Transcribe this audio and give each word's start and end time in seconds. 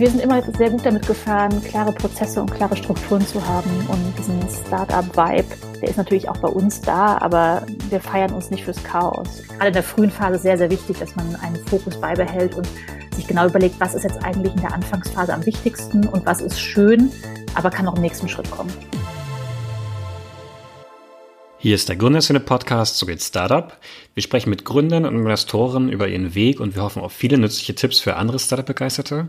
wir 0.00 0.08
sind 0.08 0.20
immer 0.20 0.42
sehr 0.56 0.70
gut 0.70 0.86
damit 0.86 1.06
gefahren, 1.06 1.62
klare 1.62 1.92
Prozesse 1.92 2.40
und 2.40 2.50
klare 2.50 2.74
Strukturen 2.74 3.20
zu 3.26 3.46
haben 3.46 3.70
und 3.88 4.18
diesen 4.18 4.40
Startup-Vibe, 4.66 5.44
der 5.82 5.88
ist 5.90 5.98
natürlich 5.98 6.26
auch 6.26 6.38
bei 6.38 6.48
uns 6.48 6.80
da, 6.80 7.18
aber 7.18 7.66
wir 7.90 8.00
feiern 8.00 8.32
uns 8.32 8.50
nicht 8.50 8.64
fürs 8.64 8.82
Chaos. 8.82 9.42
Gerade 9.48 9.66
in 9.66 9.72
der 9.74 9.82
frühen 9.82 10.10
Phase 10.10 10.38
sehr, 10.38 10.56
sehr 10.56 10.70
wichtig, 10.70 10.98
dass 10.98 11.14
man 11.16 11.36
einen 11.36 11.56
Fokus 11.66 12.00
beibehält 12.00 12.54
und 12.54 12.66
sich 13.14 13.26
genau 13.26 13.46
überlegt, 13.46 13.78
was 13.78 13.94
ist 13.94 14.04
jetzt 14.04 14.24
eigentlich 14.24 14.54
in 14.54 14.62
der 14.62 14.72
Anfangsphase 14.72 15.34
am 15.34 15.44
wichtigsten 15.44 16.08
und 16.08 16.24
was 16.24 16.40
ist 16.40 16.58
schön, 16.58 17.12
aber 17.54 17.68
kann 17.68 17.86
auch 17.86 17.96
im 17.96 18.00
nächsten 18.00 18.26
Schritt 18.26 18.50
kommen. 18.50 18.72
Hier 21.58 21.74
ist 21.74 21.90
der 21.90 21.96
Gründerszene-Podcast, 21.96 22.96
so 22.96 23.04
geht 23.04 23.20
Startup. 23.20 23.76
Wir 24.14 24.22
sprechen 24.22 24.48
mit 24.48 24.64
Gründern 24.64 25.04
und 25.04 25.14
Investoren 25.14 25.90
über 25.90 26.08
ihren 26.08 26.34
Weg 26.34 26.58
und 26.58 26.74
wir 26.74 26.82
hoffen 26.82 27.02
auf 27.02 27.12
viele 27.12 27.36
nützliche 27.36 27.74
Tipps 27.74 28.00
für 28.00 28.16
andere 28.16 28.38
Startup-Begeisterte. 28.38 29.28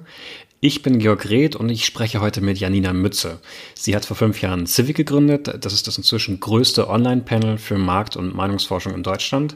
Ich 0.63 0.83
bin 0.83 0.99
Georg 0.99 1.27
Reth 1.27 1.55
und 1.55 1.69
ich 1.69 1.85
spreche 1.85 2.21
heute 2.21 2.39
mit 2.39 2.59
Janina 2.59 2.93
Mütze. 2.93 3.39
Sie 3.73 3.95
hat 3.95 4.05
vor 4.05 4.15
fünf 4.15 4.43
Jahren 4.43 4.67
Civic 4.67 4.95
gegründet. 4.95 5.51
Das 5.59 5.73
ist 5.73 5.87
das 5.87 5.97
inzwischen 5.97 6.39
größte 6.39 6.87
Online-Panel 6.87 7.57
für 7.57 7.79
Markt- 7.79 8.15
und 8.15 8.35
Meinungsforschung 8.35 8.93
in 8.93 9.01
Deutschland. 9.01 9.55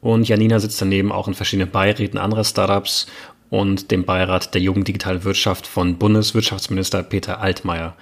Und 0.00 0.26
Janina 0.26 0.58
sitzt 0.58 0.80
daneben 0.80 1.12
auch 1.12 1.28
in 1.28 1.34
verschiedenen 1.34 1.70
Beiräten 1.70 2.16
anderer 2.16 2.42
Startups 2.42 3.06
und 3.50 3.90
dem 3.90 4.06
Beirat 4.06 4.54
der 4.54 4.62
Jugend 4.62 4.88
Digitale 4.88 5.24
Wirtschaft 5.24 5.66
von 5.66 5.98
Bundeswirtschaftsminister 5.98 7.02
Peter 7.02 7.38
Altmaier. 7.38 7.94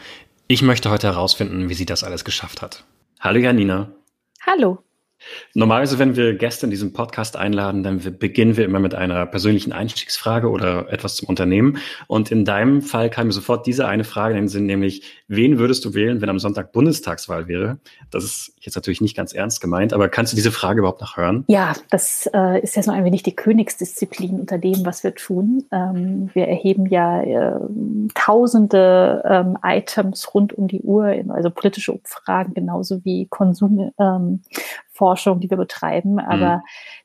Ich 0.47 0.63
möchte 0.63 0.91
heute 0.91 1.09
herausfinden, 1.09 1.69
wie 1.69 1.75
sie 1.75 1.87
das 1.87 2.05
alles 2.05 2.25
geschafft 2.25 2.63
hat. 2.63 2.85
Hallo 3.19 3.41
Janina. 3.41 3.91
Hallo. 4.47 4.79
Normalerweise, 5.55 5.99
wenn 5.99 6.17
wir 6.17 6.35
Gäste 6.35 6.67
in 6.67 6.71
diesem 6.71 6.93
Podcast 6.93 7.37
einladen, 7.37 7.83
dann 7.83 8.01
beginnen 8.19 8.57
wir 8.57 8.65
immer 8.65 8.81
mit 8.81 8.95
einer 8.95 9.27
persönlichen 9.27 9.73
Einstiegsfrage 9.73 10.51
oder 10.51 10.93
etwas 10.93 11.17
zum 11.17 11.29
Unternehmen. 11.29 11.79
Und 12.07 12.31
in 12.31 12.45
deinem 12.45 12.83
Fall 12.83 13.11
kam 13.11 13.29
mir 13.29 13.33
sofort 13.33 13.67
diese 13.67 13.87
eine 13.87 14.05
Frage 14.05 14.35
in 14.35 14.43
den 14.43 14.49
Sinn, 14.49 14.67
nämlich, 14.67 15.03
wen 15.29 15.59
würdest 15.59 15.85
du 15.85 15.95
wählen, 15.95 16.21
wenn 16.21 16.29
am 16.29 16.39
Sonntag 16.39 16.73
Bundestagswahl 16.73 17.49
wäre? 17.49 17.79
Das 18.11 18.25
ist 18.25 18.53
jetzt 18.61 18.75
natürlich 18.75 19.01
nicht 19.01 19.17
ganz 19.17 19.33
ernst 19.33 19.61
gemeint, 19.61 19.93
aber 19.93 20.09
kannst 20.09 20.33
du 20.33 20.37
diese 20.37 20.53
Frage 20.53 20.81
überhaupt 20.81 21.01
noch 21.01 21.17
hören? 21.17 21.45
Ja, 21.49 21.75
das 21.91 22.29
äh, 22.33 22.61
ist 22.61 22.77
ja 22.77 22.83
so 22.83 22.91
ein 22.91 23.05
wenig 23.05 23.23
die 23.23 23.37
Königsdisziplin 23.37 24.41
unter 24.41 24.59
dem, 24.59 24.85
was 24.85 25.05
wir 25.05 25.15
tun. 25.15 25.65
Ähm, 25.71 26.31
wir 26.33 26.49
erheben 26.49 26.87
ja 26.87 27.23
äh, 27.23 27.61
tausende 28.15 29.23
ähm, 29.29 29.59
Items 29.63 30.35
rund 30.35 30.53
um 30.53 30.69
die 30.69 30.81
Uhr, 30.81 31.15
also 31.29 31.51
politische 31.51 31.93
Umfragen 31.93 32.55
genauso 32.55 33.05
wie 33.05 33.27
Konsum. 33.27 33.93
Ähm, 33.99 34.41
Forschung, 34.95 35.41
die 35.41 35.51
wir 35.51 35.57
betreiben, 35.57 36.19
aber 36.19 36.57
mhm. 36.57 36.63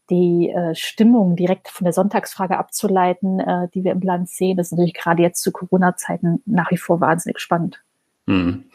die 0.10 0.50
äh, 0.50 0.76
Stimmung 0.76 1.36
direkt 1.36 1.68
von 1.68 1.86
der 1.86 1.94
Sonntagsfrage 1.94 2.58
abzuleiten, 2.58 3.40
äh, 3.40 3.68
die 3.74 3.84
wir 3.84 3.92
im 3.92 4.02
Land 4.02 4.30
sehen, 4.30 4.60
ist 4.60 4.72
natürlich 4.72 4.94
gerade 4.94 5.22
jetzt 5.22 5.42
zu 5.42 5.52
Corona-Zeiten 5.52 6.42
nach 6.46 6.72
wie 6.72 6.78
vor 6.78 7.02
wahnsinnig 7.02 7.40
spannend. 7.40 7.82
Mhm. 8.28 8.66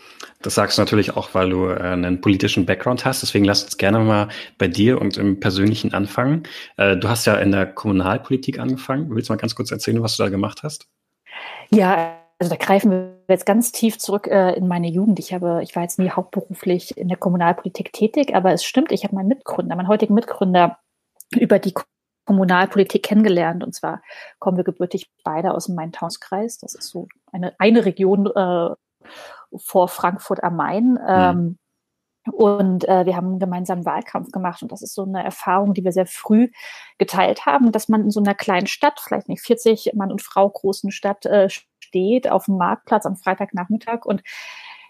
Das 0.43 0.57
sagst 0.57 0.77
du 0.77 0.83
natürlich 0.83 1.17
auch, 1.17 1.33
weil 1.33 1.51
du 1.51 1.69
äh, 1.69 1.79
einen 1.79 2.21
politischen 2.21 2.67
Background 2.67 3.05
hast. 3.05 3.23
Deswegen 3.23 3.45
lass 3.45 3.63
uns 3.63 3.77
gerne 3.77 4.01
mal 4.01 4.29
bei 4.59 4.67
dir 4.67 5.01
und 5.01 5.17
im 5.17 5.39
Persönlichen 5.39 5.95
anfangen. 5.95 6.43
Äh, 6.77 6.97
du 6.97 7.09
hast 7.09 7.25
ja 7.27 7.37
in 7.37 7.53
der 7.53 7.67
Kommunalpolitik 7.67 8.59
angefangen. 8.59 9.15
Willst 9.15 9.29
du 9.29 9.33
mal 9.33 9.39
ganz 9.39 9.55
kurz 9.55 9.71
erzählen, 9.71 10.03
was 10.03 10.17
du 10.17 10.25
da 10.25 10.29
gemacht 10.29 10.65
hast? 10.65 10.89
Ja, 11.71 12.17
also 12.39 12.51
da 12.51 12.57
greifen 12.57 12.91
wir 12.91 13.21
jetzt 13.29 13.47
ganz 13.47 13.73
tief 13.73 13.99
zurück 13.99 14.27
äh, 14.27 14.55
in 14.55 14.67
meine 14.67 14.89
Jugend. 14.89 15.19
Ich 15.19 15.33
habe, 15.33 15.61
ich 15.63 15.75
war 15.77 15.83
jetzt 15.83 15.99
nie 15.99 16.11
hauptberuflich 16.11 16.97
in 16.97 17.09
der 17.09 17.17
Kommunalpolitik 17.17 17.93
tätig, 17.93 18.35
aber 18.35 18.53
es 18.53 18.65
stimmt, 18.65 18.93
ich 18.93 19.05
habe 19.05 19.15
meinen 19.15 19.29
Mitgründer, 19.29 19.77
meinen 19.77 19.89
heutigen 19.89 20.15
Mitgründer 20.15 20.79
über 21.33 21.59
die 21.59 21.75
Kommunalpolitik 22.27 23.03
kennengelernt. 23.03 23.63
Und 23.63 23.75
zwar 23.75 24.03
kommen 24.39 24.57
wir 24.57 24.65
gebürtig 24.65 25.11
beide 25.23 25.55
aus 25.55 25.67
dem 25.67 25.75
Main-Taunus-Kreis. 25.77 26.59
Das 26.59 26.75
ist 26.75 26.89
so 26.89 27.07
eine, 27.33 27.55
eine 27.59 27.85
Region 27.85 28.27
äh, 28.27 28.75
vor 29.57 29.89
Frankfurt 29.89 30.43
am 30.43 30.57
Main. 30.57 30.93
Mhm. 30.93 30.99
Ähm, 31.07 31.59
und 32.33 32.89
äh, 32.89 33.05
wir 33.05 33.17
haben 33.17 33.27
einen 33.29 33.39
gemeinsamen 33.39 33.85
Wahlkampf 33.85 34.33
gemacht. 34.33 34.63
Und 34.63 34.73
das 34.73 34.81
ist 34.81 34.95
so 34.95 35.03
eine 35.03 35.23
Erfahrung, 35.23 35.75
die 35.75 35.85
wir 35.85 35.93
sehr 35.93 36.07
früh 36.07 36.51
geteilt 36.97 37.45
haben, 37.45 37.71
dass 37.71 37.89
man 37.89 38.03
in 38.03 38.11
so 38.11 38.21
einer 38.21 38.35
kleinen 38.35 38.67
Stadt, 38.67 38.99
vielleicht 38.99 39.29
nicht 39.29 39.43
40 39.43 39.93
Mann 39.95 40.11
und 40.11 40.23
Frau 40.23 40.49
großen 40.49 40.91
Stadt, 40.91 41.27
äh, 41.27 41.49
steht 41.95 42.29
auf 42.29 42.47
dem 42.47 42.57
Marktplatz 42.57 43.07
am 43.07 43.17
Freitagnachmittag 43.17 44.05
und 44.05 44.23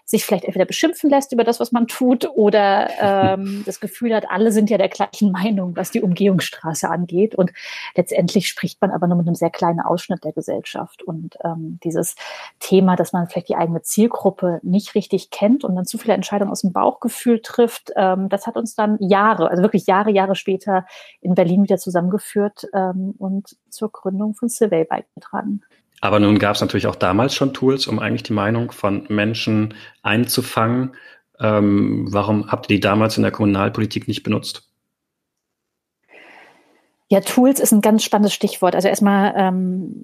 sich 0.07 0.23
vielleicht 0.23 0.45
entweder 0.45 0.65
beschimpfen 0.65 1.09
lässt 1.09 1.33
über 1.33 1.43
das, 1.43 1.59
was 1.59 1.71
man 1.71 1.87
tut, 1.87 2.29
oder 2.35 2.89
ähm, 2.99 3.63
das 3.65 3.79
Gefühl 3.79 4.13
hat, 4.13 4.29
alle 4.29 4.51
sind 4.51 4.69
ja 4.69 4.77
der 4.77 4.87
gleichen 4.87 5.31
Meinung, 5.31 5.75
was 5.75 5.89
die 5.89 6.01
Umgehungsstraße 6.01 6.87
angeht. 6.87 7.33
Und 7.33 7.51
letztendlich 7.95 8.47
spricht 8.47 8.79
man 8.81 8.91
aber 8.91 9.07
nur 9.07 9.17
mit 9.17 9.25
einem 9.25 9.35
sehr 9.35 9.49
kleinen 9.49 9.81
Ausschnitt 9.81 10.23
der 10.23 10.31
Gesellschaft. 10.31 11.01
Und 11.01 11.37
ähm, 11.43 11.79
dieses 11.83 12.15
Thema, 12.59 12.95
dass 12.95 13.13
man 13.13 13.27
vielleicht 13.27 13.49
die 13.49 13.55
eigene 13.55 13.81
Zielgruppe 13.81 14.59
nicht 14.61 14.93
richtig 14.93 15.31
kennt 15.31 15.63
und 15.63 15.75
dann 15.75 15.85
zu 15.85 15.97
viele 15.97 16.13
Entscheidungen 16.13 16.51
aus 16.51 16.61
dem 16.61 16.71
Bauchgefühl 16.71 17.41
trifft, 17.41 17.91
ähm, 17.95 18.29
das 18.29 18.45
hat 18.45 18.57
uns 18.57 18.75
dann 18.75 18.97
Jahre, 18.99 19.49
also 19.49 19.63
wirklich 19.63 19.87
Jahre, 19.87 20.11
Jahre 20.11 20.35
später 20.35 20.85
in 21.21 21.33
Berlin 21.33 21.63
wieder 21.63 21.77
zusammengeführt 21.77 22.67
ähm, 22.73 23.15
und 23.17 23.57
zur 23.69 23.91
Gründung 23.91 24.35
von 24.35 24.49
Survey 24.49 24.85
beigetragen. 24.85 25.63
Aber 26.01 26.19
nun 26.19 26.39
gab 26.39 26.55
es 26.55 26.61
natürlich 26.61 26.87
auch 26.87 26.95
damals 26.95 27.33
schon 27.35 27.53
Tools, 27.53 27.87
um 27.87 27.99
eigentlich 27.99 28.23
die 28.23 28.33
Meinung 28.33 28.71
von 28.71 29.05
Menschen 29.09 29.73
einzufangen. 30.01 30.95
Ähm, 31.39 32.07
warum 32.11 32.51
habt 32.51 32.69
ihr 32.69 32.77
die 32.77 32.81
damals 32.81 33.17
in 33.17 33.23
der 33.23 33.31
Kommunalpolitik 33.31 34.07
nicht 34.07 34.23
benutzt? 34.23 34.69
Ja, 37.07 37.21
Tools 37.21 37.59
ist 37.59 37.71
ein 37.71 37.81
ganz 37.81 38.03
spannendes 38.03 38.33
Stichwort. 38.33 38.75
Also 38.75 38.87
erstmal, 38.87 39.33
ähm, 39.37 40.03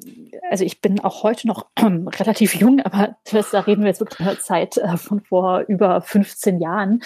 also 0.49 0.63
ich 0.63 0.81
bin 0.81 0.99
auch 0.99 1.23
heute 1.23 1.47
noch 1.47 1.67
ähm, 1.77 2.07
relativ 2.19 2.55
jung, 2.55 2.81
aber 2.81 3.15
das, 3.31 3.51
da 3.51 3.61
reden 3.61 3.81
wir 3.81 3.89
jetzt 3.89 3.99
wirklich 3.99 4.19
einer 4.19 4.39
Zeit 4.39 4.77
äh, 4.77 4.97
von 4.97 5.21
vor 5.21 5.61
über 5.67 6.01
15 6.01 6.59
Jahren, 6.59 7.01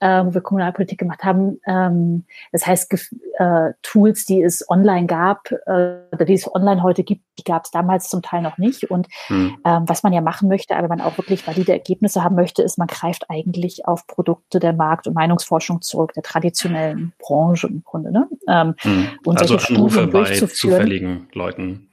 äh, 0.00 0.24
wo 0.24 0.34
wir 0.34 0.40
Kommunalpolitik 0.40 0.98
gemacht 0.98 1.24
haben. 1.24 1.60
Ähm, 1.66 2.24
das 2.52 2.66
heißt, 2.66 2.92
äh, 3.38 3.72
Tools, 3.82 4.26
die 4.26 4.42
es 4.42 4.68
online 4.68 5.06
gab, 5.06 5.50
äh, 5.66 6.24
die 6.24 6.34
es 6.34 6.52
online 6.52 6.82
heute 6.82 7.04
gibt, 7.04 7.22
die 7.38 7.44
gab 7.44 7.64
es 7.64 7.70
damals 7.70 8.08
zum 8.08 8.22
Teil 8.22 8.42
noch 8.42 8.58
nicht. 8.58 8.90
Und 8.90 9.08
hm. 9.26 9.56
ähm, 9.64 9.82
was 9.86 10.02
man 10.02 10.12
ja 10.12 10.20
machen 10.20 10.48
möchte, 10.48 10.76
aber 10.76 10.88
man 10.88 11.00
auch 11.00 11.16
wirklich 11.16 11.46
valide 11.46 11.72
Ergebnisse 11.72 12.22
haben 12.22 12.36
möchte, 12.36 12.62
ist, 12.62 12.78
man 12.78 12.88
greift 12.88 13.30
eigentlich 13.30 13.86
auf 13.86 14.06
Produkte 14.06 14.58
der 14.58 14.72
Markt- 14.72 15.06
und 15.06 15.14
Meinungsforschung 15.14 15.80
zurück, 15.82 16.12
der 16.14 16.22
traditionellen 16.22 17.12
Branche 17.18 17.66
im 17.66 17.82
Grunde. 17.84 18.12
Ne? 18.12 18.28
Ähm, 18.48 18.74
hm. 18.78 19.08
Und 19.24 19.40
also 19.40 19.56
Anrufe 19.56 20.06
bei 20.06 20.24
zufälligen 20.24 21.28
Leuten. 21.32 21.89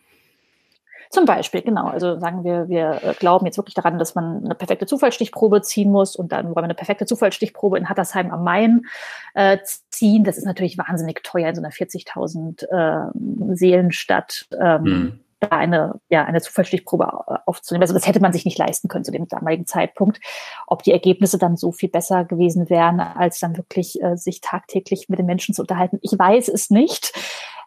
Zum 1.10 1.26
Beispiel, 1.26 1.62
genau. 1.62 1.86
Also 1.86 2.20
sagen 2.20 2.44
wir, 2.44 2.68
wir 2.68 3.00
äh, 3.04 3.14
glauben 3.14 3.46
jetzt 3.46 3.58
wirklich 3.58 3.76
daran, 3.76 3.98
dass 3.98 4.16
man 4.16 4.44
eine 4.44 4.56
perfekte 4.56 4.86
Zufallsstichprobe 4.86 5.62
ziehen 5.62 5.92
muss 5.92 6.16
und 6.16 6.32
dann 6.32 6.48
wollen 6.48 6.56
wir 6.56 6.64
eine 6.64 6.76
perfekte 6.76 7.06
Zufallsstichprobe 7.06 7.78
in 7.78 7.90
Hattersheim 7.90 8.32
am 8.32 8.44
Main 8.44 8.86
äh, 9.34 9.58
ziehen. 9.90 10.24
Das 10.24 10.38
ist 10.38 10.46
natürlich 10.46 10.78
wahnsinnig 10.78 11.24
teuer 11.24 11.50
in 11.50 11.56
so 11.56 11.62
einer 11.62 11.72
40.000 11.72 12.68
äh, 12.68 13.56
Seelenstadt. 13.56 14.48
Ähm, 14.60 14.86
hm. 14.86 15.20
Da 15.40 15.50
eine, 15.50 16.00
ja, 16.10 16.26
eine 16.26 16.42
Zufallsstichprobe 16.42 17.46
aufzunehmen. 17.46 17.84
Also 17.84 17.94
das 17.94 18.08
hätte 18.08 18.20
man 18.20 18.34
sich 18.34 18.44
nicht 18.44 18.58
leisten 18.58 18.88
können 18.88 19.04
zu 19.04 19.12
dem 19.12 19.28
damaligen 19.28 19.68
Zeitpunkt. 19.68 20.20
Ob 20.66 20.82
die 20.82 20.92
Ergebnisse 20.92 21.38
dann 21.38 21.58
so 21.58 21.72
viel 21.72 21.90
besser 21.90 22.26
gewesen 22.26 22.72
wären, 22.72 23.00
als 23.00 23.40
dann 23.40 23.56
wirklich 23.56 24.02
äh, 24.02 24.18
sich 24.18 24.42
tagtäglich 24.42 25.10
mit 25.10 25.20
den 25.20 25.28
Menschen 25.28 25.54
zu 25.54 25.62
unterhalten. 25.62 26.00
Ich 26.02 26.18
weiß 26.18 26.48
es 26.48 26.72
nicht. 26.72 27.14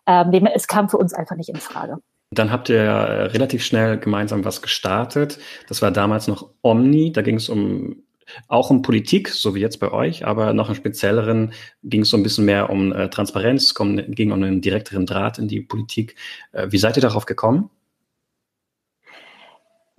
Ähm, 0.07 0.49
es 0.53 0.67
kam 0.67 0.89
für 0.89 0.99
uns 0.99 1.15
einfach 1.15 1.37
nicht 1.37 1.49
in 1.49 1.57
Frage. 1.57 1.99
Dann 2.33 2.53
habt 2.53 2.69
ihr 2.69 2.81
äh, 2.81 3.23
relativ 3.25 3.65
schnell 3.65 3.99
gemeinsam 3.99 4.45
was 4.45 4.63
gestartet. 4.63 5.39
Das 5.69 5.83
war 5.83 5.91
damals 5.91 6.29
noch 6.29 6.51
Omni. 6.63 7.13
Da 7.13 7.23
ging 7.23 7.37
es 7.37 7.49
um 7.49 8.05
auch 8.49 8.71
um 8.71 8.83
Politik, 8.83 9.29
so 9.29 9.55
wie 9.57 9.61
jetzt 9.61 9.79
bei 9.79 9.91
euch, 9.91 10.25
aber 10.25 10.53
noch 10.53 10.69
im 10.69 10.77
Spezielleren 10.77 11.53
ging 11.83 12.03
es 12.03 12.11
so 12.11 12.17
ein 12.17 12.23
bisschen 12.23 12.45
mehr 12.45 12.71
um 12.71 12.93
äh, 12.93 13.11
Transparenz, 13.11 13.75
ging 13.75 14.31
um 14.31 14.43
einen 14.43 14.61
direkteren 14.61 15.07
Draht 15.07 15.39
in 15.39 15.49
die 15.49 15.61
Politik. 15.61 16.15
Äh, 16.53 16.69
wie 16.71 16.79
seid 16.79 16.97
ihr 16.97 17.03
darauf 17.03 17.27
gekommen? 17.27 17.71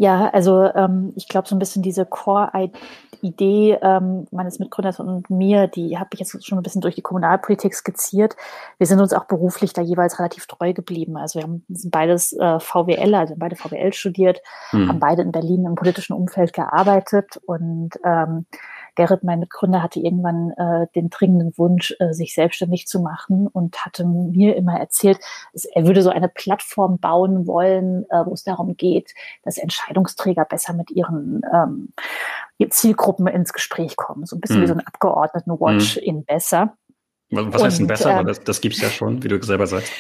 Ja, 0.02 0.32
also 0.32 0.64
ähm, 0.74 1.14
ich 1.16 1.28
glaube, 1.28 1.48
so 1.48 1.56
ein 1.56 1.60
bisschen 1.60 1.84
diese 1.84 2.08
Core-Idee 2.08 3.78
ähm, 3.84 4.26
meines 4.32 4.58
Mitgründers 4.58 5.00
und 5.00 5.30
mir, 5.30 5.68
die 5.68 6.00
habe 6.00 6.10
ich 6.14 6.20
jetzt 6.20 6.44
schon 6.44 6.58
ein 6.58 6.64
bisschen 6.64 6.82
durch 6.82 6.96
die 6.96 7.04
Kommunalpolitik 7.04 7.76
skizziert. 7.76 8.36
Wir 8.80 8.88
sind 8.88 9.00
uns 9.00 9.14
auch 9.14 9.26
beruflich 9.26 9.74
da 9.74 9.84
jeweils 9.84 10.18
relativ 10.18 10.48
treu 10.48 10.74
geblieben. 10.74 11.18
Also 11.18 11.38
wir 11.38 11.44
haben, 11.44 11.64
sind 11.70 11.92
beides 11.92 12.34
äh, 12.34 12.60
VWL, 12.60 13.14
also 13.14 13.36
beide 13.38 13.56
VWL 13.56 13.94
studiert, 13.94 14.42
hm. 14.72 14.90
haben 14.90 15.00
beide 15.00 15.22
in 15.22 15.32
Berlin 15.32 15.66
im 15.68 15.76
politischen 15.76 16.14
Umfeld 16.14 16.54
gearbeitet 16.54 17.40
und 17.46 17.92
ähm, 18.04 18.48
Gerrit, 18.96 19.24
mein 19.24 19.40
Mitgründer, 19.40 19.82
hatte 19.82 20.00
irgendwann 20.00 20.52
äh, 20.52 20.88
den 20.96 21.10
dringenden 21.10 21.58
Wunsch, 21.58 21.96
äh, 22.00 22.14
sich 22.14 22.34
selbstständig 22.34 22.88
zu 22.88 23.00
machen 23.00 23.48
und 23.48 23.78
hatte 23.86 24.06
mir 24.06 24.56
immer 24.56 24.80
erzählt, 24.80 25.20
er 25.74 25.86
würde 25.86 26.02
so 26.02 26.10
eine 26.10 26.30
Plattform 26.30 27.00
bauen 27.00 27.48
wollen, 27.48 28.06
äh, 28.10 28.26
wo 28.26 28.34
es 28.34 28.44
darum 28.44 28.76
geht, 28.76 29.14
dass 29.44 29.58
Entscheidungsträger 29.58 30.46
besser 30.46 30.74
mit 30.74 30.92
ihren 30.92 31.42
ähm, 31.54 31.94
Zielgruppen 32.70 33.28
ins 33.28 33.54
Gespräch 33.54 33.96
kommen. 33.96 34.26
So 34.26 34.36
ein 34.36 34.40
bisschen 34.40 34.60
mhm. 34.60 34.64
wie 34.64 34.68
so 34.68 34.74
ein 34.74 34.86
Abgeordneten-Watch 34.86 35.98
mhm. 35.98 36.04
in 36.04 36.26
besser. 36.26 36.76
Was 37.32 37.64
heißt 37.64 37.80
denn 37.80 37.88
besser? 37.88 38.20
Äh, 38.20 38.26
das, 38.26 38.44
das 38.44 38.62
gibt 38.62 38.76
es 38.76 38.82
ja 38.82 38.90
schon, 38.90 39.24
wie 39.24 39.30
du 39.30 39.42
selber 39.42 39.68
sagst. 39.68 39.92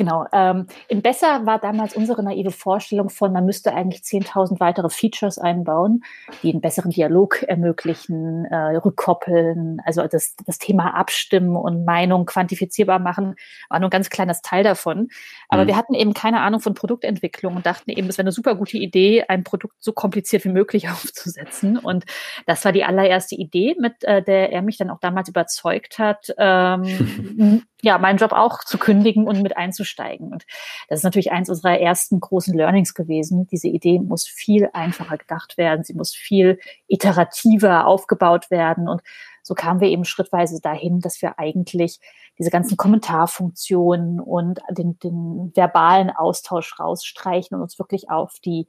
Genau. 0.00 0.24
Ähm, 0.32 0.66
in 0.88 1.02
Besser 1.02 1.44
war 1.44 1.58
damals 1.58 1.94
unsere 1.94 2.22
naive 2.22 2.52
Vorstellung 2.52 3.10
von, 3.10 3.34
man 3.34 3.44
müsste 3.44 3.74
eigentlich 3.74 4.00
10.000 4.00 4.58
weitere 4.58 4.88
Features 4.88 5.36
einbauen, 5.36 6.04
die 6.42 6.52
einen 6.52 6.62
besseren 6.62 6.90
Dialog 6.90 7.42
ermöglichen, 7.42 8.46
äh, 8.46 8.76
rückkoppeln, 8.76 9.82
also 9.84 10.06
das, 10.06 10.36
das 10.46 10.56
Thema 10.56 10.94
abstimmen 10.94 11.54
und 11.54 11.84
Meinung 11.84 12.24
quantifizierbar 12.24 12.98
machen, 12.98 13.34
war 13.68 13.78
nur 13.78 13.88
ein 13.88 13.90
ganz 13.90 14.08
kleines 14.08 14.40
Teil 14.40 14.64
davon. 14.64 15.08
Aber 15.50 15.64
mhm. 15.64 15.66
wir 15.68 15.76
hatten 15.76 15.92
eben 15.92 16.14
keine 16.14 16.40
Ahnung 16.40 16.60
von 16.60 16.72
Produktentwicklung 16.72 17.56
und 17.56 17.66
dachten 17.66 17.90
eben, 17.90 18.08
es 18.08 18.16
wäre 18.16 18.24
eine 18.24 18.32
super 18.32 18.54
gute 18.54 18.78
Idee, 18.78 19.24
ein 19.28 19.44
Produkt 19.44 19.74
so 19.80 19.92
kompliziert 19.92 20.46
wie 20.46 20.48
möglich 20.48 20.88
aufzusetzen. 20.88 21.76
Und 21.76 22.06
das 22.46 22.64
war 22.64 22.72
die 22.72 22.84
allererste 22.84 23.34
Idee, 23.34 23.76
mit 23.78 24.02
äh, 24.04 24.22
der 24.22 24.50
er 24.50 24.62
mich 24.62 24.78
dann 24.78 24.88
auch 24.88 25.00
damals 25.00 25.28
überzeugt 25.28 25.98
hat, 25.98 26.32
ähm, 26.38 27.64
ja, 27.82 27.98
meinen 27.98 28.18
Job 28.18 28.32
auch 28.32 28.64
zu 28.64 28.78
kündigen 28.78 29.26
und 29.26 29.42
mit 29.42 29.56
einzusteigen. 29.56 30.32
Und 30.32 30.44
das 30.88 31.00
ist 31.00 31.04
natürlich 31.04 31.32
eins 31.32 31.48
unserer 31.48 31.78
ersten 31.78 32.20
großen 32.20 32.54
Learnings 32.54 32.94
gewesen. 32.94 33.46
Diese 33.46 33.68
Idee 33.68 33.98
muss 33.98 34.26
viel 34.26 34.70
einfacher 34.72 35.18
gedacht 35.18 35.58
werden. 35.58 35.84
Sie 35.84 35.94
muss 35.94 36.14
viel 36.14 36.58
iterativer 36.86 37.86
aufgebaut 37.86 38.50
werden. 38.50 38.88
Und 38.88 39.02
so 39.42 39.54
kamen 39.54 39.80
wir 39.80 39.88
eben 39.88 40.04
schrittweise 40.04 40.60
dahin, 40.60 41.00
dass 41.00 41.22
wir 41.22 41.38
eigentlich 41.38 42.00
diese 42.38 42.50
ganzen 42.50 42.76
Kommentarfunktionen 42.76 44.20
und 44.20 44.60
den, 44.70 44.98
den 44.98 45.52
verbalen 45.54 46.10
Austausch 46.10 46.78
rausstreichen 46.78 47.56
und 47.56 47.62
uns 47.62 47.78
wirklich 47.78 48.10
auf 48.10 48.38
die 48.44 48.66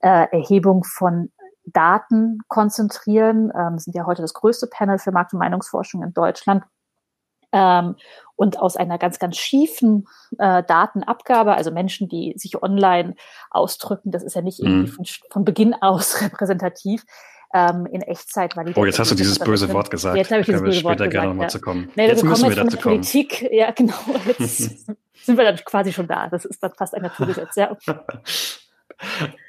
äh, 0.00 0.26
Erhebung 0.30 0.84
von 0.84 1.30
Daten 1.64 2.40
konzentrieren. 2.48 3.52
Ähm, 3.56 3.78
sind 3.78 3.94
ja 3.94 4.06
heute 4.06 4.22
das 4.22 4.34
größte 4.34 4.68
Panel 4.68 4.98
für 4.98 5.12
Markt- 5.12 5.32
und 5.32 5.40
Meinungsforschung 5.40 6.02
in 6.02 6.12
Deutschland 6.12 6.64
ähm, 7.52 7.96
und 8.36 8.58
aus 8.58 8.76
einer 8.76 8.98
ganz, 8.98 9.18
ganz 9.18 9.36
schiefen 9.36 10.06
äh, 10.38 10.62
Datenabgabe, 10.62 11.54
also 11.54 11.70
Menschen, 11.70 12.08
die 12.08 12.34
sich 12.36 12.62
online 12.62 13.14
ausdrücken, 13.50 14.10
das 14.10 14.22
ist 14.22 14.34
ja 14.34 14.42
nicht 14.42 14.60
irgendwie 14.60 14.90
mhm. 14.90 14.94
von, 14.94 15.06
von 15.30 15.44
Beginn 15.44 15.74
aus 15.74 16.20
repräsentativ, 16.22 17.04
ähm, 17.54 17.86
in 17.86 18.02
Echtzeit 18.02 18.56
validiert. 18.56 18.78
Oh, 18.78 18.84
jetzt 18.84 18.98
hast 18.98 19.10
du 19.10 19.14
dieses 19.14 19.38
böse 19.38 19.72
Wort 19.72 19.90
gesagt. 19.90 20.16
Jetzt 20.16 20.30
habe 20.30 20.40
ich 20.40 20.46
dieses 20.46 20.62
böse 20.62 20.84
Wort 20.84 20.98
gesagt. 20.98 21.12
Gerne 21.12 21.42
ja. 21.42 21.48
zu 21.48 21.60
kommen. 21.60 21.90
Nee, 21.94 22.08
jetzt 22.08 22.24
müssen 22.24 22.48
wir 22.48 22.56
dazu 22.56 22.76
kommen. 22.76 22.96
Politik, 22.96 23.48
ja 23.50 23.70
genau, 23.70 23.94
jetzt 24.26 24.58
sind 25.24 25.38
wir 25.38 25.44
dann 25.44 25.56
quasi 25.64 25.92
schon 25.92 26.06
da. 26.06 26.28
Das 26.28 26.44
ist 26.44 26.62
dann 26.62 26.72
fast 26.74 26.94
ein 26.94 27.02
Naturgesetz, 27.02 27.56
ja. 27.56 27.76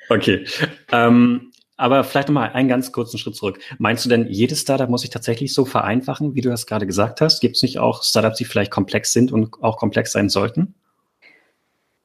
okay. 0.09 0.45
Ähm, 0.91 1.51
aber 1.77 2.03
vielleicht 2.03 2.27
nochmal 2.27 2.51
einen 2.51 2.67
ganz 2.67 2.91
kurzen 2.91 3.17
Schritt 3.17 3.35
zurück. 3.35 3.59
Meinst 3.77 4.03
du 4.03 4.09
denn, 4.09 4.27
jedes 4.27 4.61
Startup 4.61 4.89
muss 4.89 5.01
sich 5.01 5.11
tatsächlich 5.11 5.53
so 5.53 5.63
vereinfachen, 5.63 6.35
wie 6.35 6.41
du 6.41 6.49
das 6.49 6.65
gerade 6.65 6.87
gesagt 6.87 7.21
hast? 7.21 7.39
Gibt 7.39 7.55
es 7.55 7.61
nicht 7.61 7.79
auch 7.79 8.03
Startups, 8.03 8.37
die 8.37 8.45
vielleicht 8.45 8.71
komplex 8.71 9.13
sind 9.13 9.31
und 9.31 9.63
auch 9.63 9.77
komplex 9.77 10.11
sein 10.11 10.29
sollten? 10.29 10.73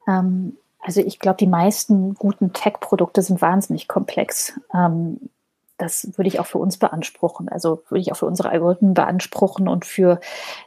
Ähm, 0.06 0.56
also 0.80 1.00
ich 1.00 1.19
glaube, 1.19 1.38
die 1.38 1.46
meisten 1.46 2.14
guten 2.14 2.52
Tech-Produkte 2.52 3.22
sind 3.22 3.40
wahnsinnig 3.40 3.88
komplex. 3.88 4.52
Ähm, 4.74 5.30
das 5.78 6.06
würde 6.16 6.28
ich 6.28 6.38
auch 6.38 6.46
für 6.46 6.58
uns 6.58 6.76
beanspruchen. 6.76 7.48
Also 7.48 7.82
würde 7.88 8.00
ich 8.00 8.12
auch 8.12 8.16
für 8.16 8.26
unsere 8.26 8.50
Algorithmen 8.50 8.94
beanspruchen 8.94 9.68
und 9.68 9.84
für 9.84 10.20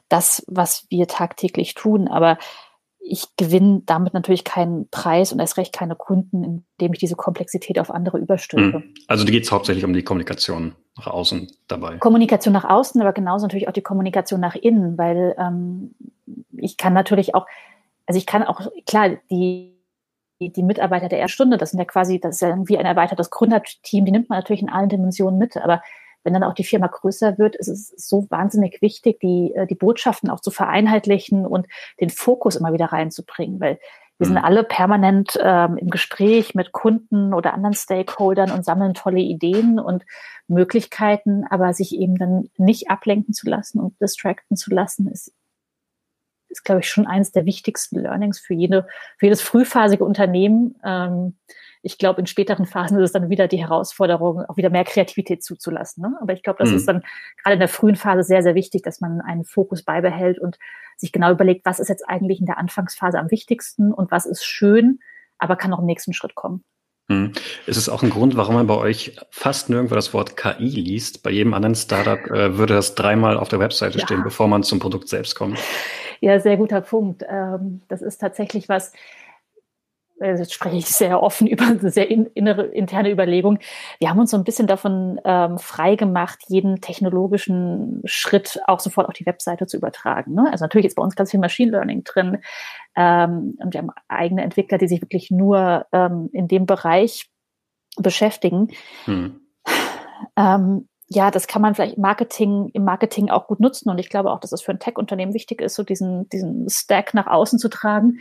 das, 0.10 0.44
was 0.48 0.88
wir 0.90 1.08
tagtäglich 1.08 1.74
tun. 1.74 2.08
Aber 2.08 2.38
ich 3.08 3.36
gewinne 3.38 3.82
damit 3.86 4.14
natürlich 4.14 4.44
keinen 4.44 4.90
Preis 4.90 5.32
und 5.32 5.40
erst 5.40 5.58
recht 5.58 5.74
keine 5.74 5.96
Kunden, 5.96 6.44
indem 6.44 6.94
ich 6.94 7.00
diese 7.00 7.16
Komplexität 7.16 7.78
auf 7.80 7.92
andere 7.92 8.18
überstülpe. 8.18 8.80
Hm. 8.80 8.94
Also 9.08 9.26
geht 9.26 9.44
es 9.44 9.52
hauptsächlich 9.52 9.86
um 9.86 9.94
die 9.94 10.04
Kommunikation 10.04 10.76
nach 10.98 11.08
außen 11.08 11.52
dabei. 11.68 11.98
Kommunikation 11.98 12.54
nach 12.54 12.66
außen, 12.66 13.02
aber 13.02 13.14
genauso 13.14 13.46
natürlich 13.46 13.68
auch 13.68 13.74
die 13.74 13.82
Kommunikation 13.82 14.40
nach 14.40 14.56
innen, 14.56 14.98
weil 14.98 15.36
ähm, 15.38 15.94
ich 16.58 16.78
kann 16.78 16.94
natürlich 16.94 17.36
auch, 17.36 17.46
also 18.08 18.18
ich 18.18 18.26
kann 18.26 18.44
auch, 18.44 18.62
klar, 18.86 19.12
die 19.30 19.76
die, 20.42 20.64
Mitarbeiter 20.64 21.08
der 21.08 21.20
Erstunde, 21.20 21.58
das 21.58 21.72
sind 21.72 21.80
ja 21.80 21.86
quasi, 21.86 22.20
das 22.20 22.36
ist 22.36 22.42
ja 22.42 22.50
irgendwie 22.50 22.78
ein 22.78 22.86
erweitertes 22.86 23.30
Gründerteam, 23.30 24.04
die 24.04 24.12
nimmt 24.12 24.30
man 24.30 24.40
natürlich 24.40 24.62
in 24.62 24.70
allen 24.70 24.90
Dimensionen 24.90 25.40
mit, 25.40 25.56
aber 25.56 25.82
wenn 26.26 26.34
dann 26.34 26.44
auch 26.44 26.56
die 26.56 26.64
Firma 26.64 26.88
größer 26.88 27.38
wird, 27.38 27.56
ist 27.56 27.70
es 27.70 27.94
so 27.96 28.28
wahnsinnig 28.30 28.82
wichtig, 28.82 29.20
die, 29.22 29.54
äh, 29.56 29.68
die 29.68 29.76
Botschaften 29.76 30.30
auch 30.30 30.42
zu 30.42 30.52
vereinheitlichen 30.52 31.46
und 31.46 31.68
den 32.02 32.10
Fokus 32.10 32.56
immer 32.56 32.74
wieder 32.74 32.88
reinzubringen, 32.88 33.60
weil 33.60 33.80
wir 34.18 34.28
sind 34.28 34.38
mhm. 34.38 34.46
alle 34.46 34.64
permanent 34.64 35.38
ähm, 35.42 35.78
im 35.78 35.90
Gespräch 35.90 36.56
mit 36.56 36.72
Kunden 36.72 37.34
oder 37.34 37.54
anderen 37.54 37.76
Stakeholdern 37.76 38.50
und 38.52 38.64
sammeln 38.64 38.94
tolle 38.94 39.20
Ideen 39.20 39.80
und 39.80 40.06
Möglichkeiten, 40.48 41.44
aber 41.50 41.74
sich 41.74 41.96
eben 41.96 42.18
dann 42.18 42.50
nicht 42.58 42.90
ablenken 42.90 43.34
zu 43.34 43.50
lassen 43.50 43.80
und 43.80 44.00
distracten 44.02 44.56
zu 44.56 44.74
lassen, 44.74 45.10
ist, 45.10 45.34
ist 46.48 46.64
glaube 46.64 46.80
ich, 46.80 46.90
schon 46.90 47.08
eines 47.08 47.34
der 47.34 47.46
wichtigsten 47.46 48.00
Learnings 48.00 48.40
für, 48.40 48.54
jede, 48.54 48.88
für 49.18 49.26
jedes 49.26 49.42
frühphasige 49.42 50.06
Unternehmen. 50.06 50.76
Ähm, 50.84 51.36
ich 51.86 52.00
glaube, 52.00 52.20
in 52.20 52.26
späteren 52.26 52.66
Phasen 52.66 52.98
ist 52.98 53.06
es 53.06 53.12
dann 53.12 53.30
wieder 53.30 53.48
die 53.48 53.60
Herausforderung, 53.60 54.44
auch 54.48 54.58
wieder 54.58 54.72
mehr 54.72 54.84
Kreativität 54.84 55.44
zuzulassen. 55.44 56.02
Ne? 56.02 56.18
Aber 56.20 56.34
ich 56.34 56.42
glaube, 56.42 56.58
das 56.58 56.72
mhm. 56.72 56.78
ist 56.78 56.88
dann 56.88 57.04
gerade 57.44 57.54
in 57.54 57.60
der 57.60 57.70
frühen 57.70 57.96
Phase 57.96 58.24
sehr, 58.24 58.42
sehr 58.42 58.56
wichtig, 58.56 58.82
dass 58.82 59.02
man 59.02 59.22
einen 59.22 59.46
Fokus 59.46 59.84
beibehält 59.84 60.40
und 60.40 60.58
sich 60.98 61.12
genau 61.12 61.32
überlegt, 61.32 61.64
was 61.64 61.80
ist 61.80 61.90
jetzt 61.90 62.10
eigentlich 62.10 62.40
in 62.40 62.48
der 62.48 62.58
Anfangsphase 62.58 63.20
am 63.20 63.30
wichtigsten 63.30 63.94
und 63.94 64.10
was 64.10 64.26
ist 64.26 64.44
schön, 64.44 65.00
aber 65.38 65.58
kann 65.58 65.72
auch 65.74 65.80
im 65.80 65.86
nächsten 65.86 66.14
Schritt 66.14 66.34
kommen. 66.34 66.64
Hm. 67.08 67.34
Ist 67.68 67.78
es 67.78 67.88
auch 67.88 68.02
ein 68.02 68.10
Grund, 68.10 68.36
warum 68.36 68.56
man 68.56 68.66
bei 68.66 68.78
euch 68.78 69.16
fast 69.30 69.70
nirgendwo 69.70 69.94
das 69.94 70.12
Wort 70.12 70.38
KI 70.38 70.66
liest? 70.66 71.22
Bei 71.22 71.30
jedem 71.30 71.54
anderen 71.54 71.76
Startup 71.76 72.20
äh, 72.32 72.58
würde 72.58 72.74
das 72.74 72.96
dreimal 72.96 73.38
auf 73.38 73.48
der 73.48 73.60
Webseite 73.60 74.00
ja. 74.00 74.06
stehen, 74.06 74.24
bevor 74.24 74.48
man 74.48 74.64
zum 74.64 74.80
Produkt 74.80 75.08
selbst 75.08 75.36
kommt. 75.36 75.60
Ja, 76.20 76.40
sehr 76.40 76.58
guter 76.58 76.82
Punkt. 76.82 77.24
Ähm, 77.30 77.82
das 77.90 78.02
ist 78.02 78.18
tatsächlich 78.18 78.70
was, 78.70 78.92
jetzt 80.20 80.54
spreche 80.54 80.78
ich 80.78 80.88
sehr 80.88 81.22
offen 81.22 81.48
über 81.48 81.66
eine 81.66 81.90
sehr 81.90 82.10
innere, 82.10 82.64
interne 82.64 83.12
Überlegung. 83.12 83.60
Wir 84.00 84.10
haben 84.10 84.20
uns 84.20 84.32
so 84.32 84.38
ein 84.38 84.44
bisschen 84.44 84.68
davon 84.68 85.20
ähm, 85.26 85.58
frei 85.58 85.96
gemacht, 85.96 86.40
jeden 86.48 86.82
technologischen 86.82 88.02
Schritt 88.06 88.60
auch 88.68 88.80
sofort 88.80 89.08
auf 89.08 89.14
die 89.14 89.26
Webseite 89.26 89.68
zu 89.68 89.78
übertragen. 89.78 90.34
Ne? 90.34 90.48
Also 90.52 90.66
natürlich 90.66 90.88
ist 90.88 90.96
bei 90.96 91.04
uns 91.04 91.16
ganz 91.16 91.32
viel 91.32 91.40
Machine 91.40 91.72
Learning 91.72 92.04
drin. 92.04 92.40
Ähm, 92.96 93.58
und 93.60 93.74
wir 93.74 93.80
haben 93.80 93.92
eigene 94.08 94.44
Entwickler, 94.44 94.78
die 94.78 94.88
sich 94.88 95.02
wirklich 95.02 95.32
nur 95.32 95.86
ähm, 95.92 96.30
in 96.32 96.48
dem 96.48 96.66
Bereich 96.66 97.30
beschäftigen. 97.98 98.70
Hm. 99.06 99.42
Ähm, 100.38 100.88
ja, 101.08 101.30
das 101.30 101.48
kann 101.48 101.62
man 101.62 101.76
vielleicht 101.76 101.98
Marketing, 101.98 102.70
im 102.74 102.84
Marketing 102.84 103.30
auch 103.30 103.48
gut 103.48 103.60
nutzen. 103.60 103.90
Und 103.90 104.00
ich 104.00 104.10
glaube 104.10 104.32
auch, 104.32 104.40
dass 104.40 104.52
es 104.52 104.62
für 104.62 104.72
ein 104.72 104.80
Tech-Unternehmen 104.80 105.34
wichtig 105.34 105.62
ist, 105.62 105.76
so 105.76 105.84
diesen, 105.84 106.28
diesen 106.30 106.68
Stack 106.70 107.14
nach 107.14 107.28
außen 107.28 107.60
zu 107.60 107.70
tragen. 107.70 108.20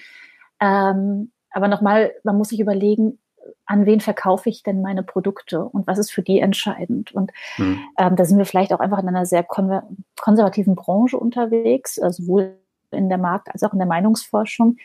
Ähm, 0.61 1.33
aber 1.55 1.69
nochmal, 1.69 2.13
man 2.25 2.37
muss 2.37 2.49
sich 2.49 2.61
überlegen, 2.61 3.19
an 3.65 3.87
wen 3.87 4.01
verkaufe 4.01 4.49
ich 4.49 4.63
denn 4.63 4.83
meine 4.83 5.03
Produkte 5.03 5.65
und 5.65 5.87
was 5.87 5.99
ist 5.99 6.11
für 6.11 6.23
die 6.23 6.41
entscheidend? 6.41 7.13
Und 7.13 7.31
hm. 7.57 7.79
ähm, 7.97 8.17
da 8.17 8.25
sind 8.25 8.39
wir 8.39 8.45
vielleicht 8.45 8.73
auch 8.73 8.81
einfach 8.81 8.99
in 8.99 9.09
einer 9.09 9.25
sehr 9.25 9.45
konservativen 9.45 10.75
Branche 10.75 11.17
unterwegs, 11.17 11.99
also 11.99 12.23
sowohl 12.23 12.57
in 12.91 13.09
der 13.09 13.19
Markt- 13.19 13.49
als 13.53 13.63
auch 13.63 13.73
in 13.73 13.79
der 13.79 13.89
Meinungsforschung. 13.89 14.77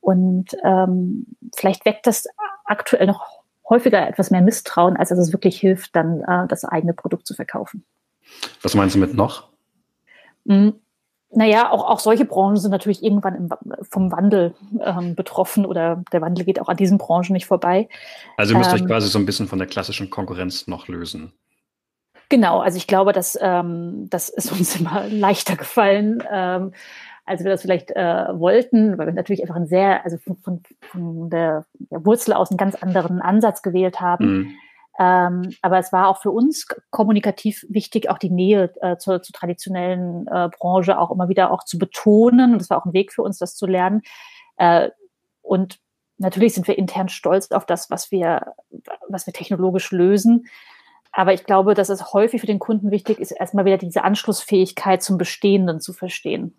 Und 0.00 0.56
ähm, 0.64 1.26
vielleicht 1.56 1.84
weckt 1.84 2.06
das 2.06 2.26
aktuell 2.64 3.06
noch 3.06 3.26
häufiger 3.68 4.06
etwas 4.06 4.30
mehr 4.30 4.42
Misstrauen, 4.42 4.96
als 4.96 5.08
dass 5.08 5.18
es 5.18 5.32
wirklich 5.32 5.58
hilft, 5.58 5.96
dann 5.96 6.22
äh, 6.22 6.46
das 6.48 6.64
eigene 6.64 6.92
Produkt 6.92 7.26
zu 7.26 7.34
verkaufen. 7.34 7.84
Was 8.62 8.74
meinst 8.74 8.94
du 8.94 9.00
mit 9.00 9.14
noch? 9.14 9.48
Hm 10.46 10.74
naja, 11.30 11.70
auch, 11.70 11.84
auch 11.84 12.00
solche 12.00 12.24
Branchen 12.24 12.56
sind 12.56 12.70
natürlich 12.70 13.02
irgendwann 13.02 13.34
im, 13.34 13.48
vom 13.90 14.10
Wandel 14.10 14.54
ähm, 14.80 15.14
betroffen 15.14 15.66
oder 15.66 16.02
der 16.12 16.22
Wandel 16.22 16.44
geht 16.44 16.60
auch 16.60 16.68
an 16.68 16.76
diesen 16.76 16.98
Branchen 16.98 17.32
nicht 17.32 17.46
vorbei. 17.46 17.88
Also 18.36 18.54
ihr 18.54 18.58
müsst 18.58 18.70
ähm, 18.70 18.76
euch 18.76 18.86
quasi 18.86 19.08
so 19.08 19.18
ein 19.18 19.26
bisschen 19.26 19.46
von 19.46 19.58
der 19.58 19.68
klassischen 19.68 20.08
Konkurrenz 20.10 20.66
noch 20.66 20.88
lösen. 20.88 21.32
Genau, 22.30 22.60
also 22.60 22.76
ich 22.76 22.86
glaube, 22.86 23.12
dass 23.12 23.38
ähm, 23.40 24.06
das 24.08 24.28
ist 24.28 24.52
uns 24.58 24.80
immer 24.80 25.06
leichter 25.08 25.56
gefallen, 25.56 26.22
ähm, 26.30 26.72
als 27.26 27.44
wir 27.44 27.50
das 27.50 27.60
vielleicht 27.60 27.90
äh, 27.90 28.26
wollten, 28.32 28.96
weil 28.96 29.06
wir 29.06 29.12
natürlich 29.12 29.42
einfach 29.42 29.56
ein 29.56 29.66
sehr, 29.66 30.02
also 30.04 30.16
von, 30.16 30.62
von, 30.80 31.28
der 31.28 31.66
Wurzel 31.90 32.32
aus 32.32 32.50
einen 32.50 32.56
ganz 32.56 32.74
anderen 32.74 33.20
Ansatz 33.20 33.60
gewählt 33.60 34.00
haben. 34.00 34.26
Mhm 34.26 34.54
ähm, 34.98 35.54
aber 35.62 35.78
es 35.78 35.92
war 35.92 36.08
auch 36.08 36.20
für 36.20 36.32
uns 36.32 36.66
kommunikativ 36.90 37.64
wichtig, 37.68 38.10
auch 38.10 38.18
die 38.18 38.30
Nähe 38.30 38.74
äh, 38.80 38.96
zur, 38.96 39.22
zur, 39.22 39.32
traditionellen 39.32 40.26
äh, 40.26 40.48
Branche 40.58 40.98
auch 40.98 41.12
immer 41.12 41.28
wieder 41.28 41.52
auch 41.52 41.64
zu 41.64 41.78
betonen. 41.78 42.52
Und 42.52 42.58
das 42.58 42.68
war 42.68 42.78
auch 42.78 42.84
ein 42.84 42.92
Weg 42.92 43.12
für 43.12 43.22
uns, 43.22 43.38
das 43.38 43.54
zu 43.54 43.66
lernen. 43.66 44.02
Äh, 44.56 44.90
und 45.40 45.78
natürlich 46.18 46.54
sind 46.54 46.66
wir 46.66 46.76
intern 46.76 47.08
stolz 47.08 47.52
auf 47.52 47.64
das, 47.64 47.90
was 47.90 48.10
wir, 48.10 48.54
was 49.08 49.26
wir 49.26 49.32
technologisch 49.32 49.92
lösen. 49.92 50.46
Aber 51.12 51.32
ich 51.32 51.44
glaube, 51.44 51.74
dass 51.74 51.90
es 51.90 52.12
häufig 52.12 52.40
für 52.40 52.48
den 52.48 52.58
Kunden 52.58 52.90
wichtig 52.90 53.20
ist, 53.20 53.30
erstmal 53.30 53.64
wieder 53.64 53.78
diese 53.78 54.02
Anschlussfähigkeit 54.02 55.02
zum 55.02 55.16
Bestehenden 55.16 55.80
zu 55.80 55.92
verstehen. 55.92 56.54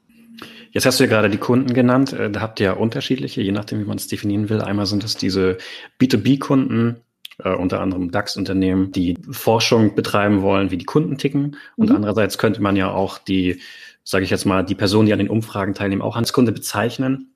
Jetzt 0.72 0.86
hast 0.86 1.00
du 1.00 1.04
ja 1.04 1.10
gerade 1.10 1.30
die 1.30 1.38
Kunden 1.38 1.74
genannt. 1.74 2.14
Äh, 2.14 2.32
da 2.32 2.40
habt 2.40 2.62
ihr 2.62 2.68
ja 2.68 2.74
unterschiedliche, 2.74 3.42
je 3.42 3.52
nachdem, 3.52 3.82
wie 3.82 3.86
man 3.86 3.98
es 3.98 4.08
definieren 4.08 4.48
will. 4.48 4.62
Einmal 4.62 4.86
sind 4.86 5.04
es 5.04 5.18
diese 5.18 5.58
B2B-Kunden, 6.00 7.02
äh, 7.44 7.54
unter 7.54 7.82
anderem 7.82 8.12
DAX-Unternehmen, 8.12 8.92
die 8.92 9.18
Forschung 9.32 9.96
betreiben 9.96 10.42
wollen, 10.42 10.72
wie 10.72 10.78
die 10.78 10.86
Kunden 10.86 11.18
ticken. 11.18 11.58
Und 11.76 11.90
mhm. 11.90 11.96
andererseits 11.96 12.38
könnte 12.38 12.62
man 12.62 12.76
ja 12.76 12.92
auch 12.92 13.18
die, 13.18 13.62
sage 14.04 14.24
ich 14.24 14.30
jetzt 14.30 14.46
mal, 14.46 14.64
die 14.64 14.76
Personen, 14.76 15.06
die 15.06 15.14
an 15.14 15.20
den 15.20 15.30
Umfragen 15.30 15.74
teilnehmen, 15.74 16.02
auch 16.02 16.16
als 16.16 16.34
Kunde 16.34 16.52
bezeichnen. 16.52 17.34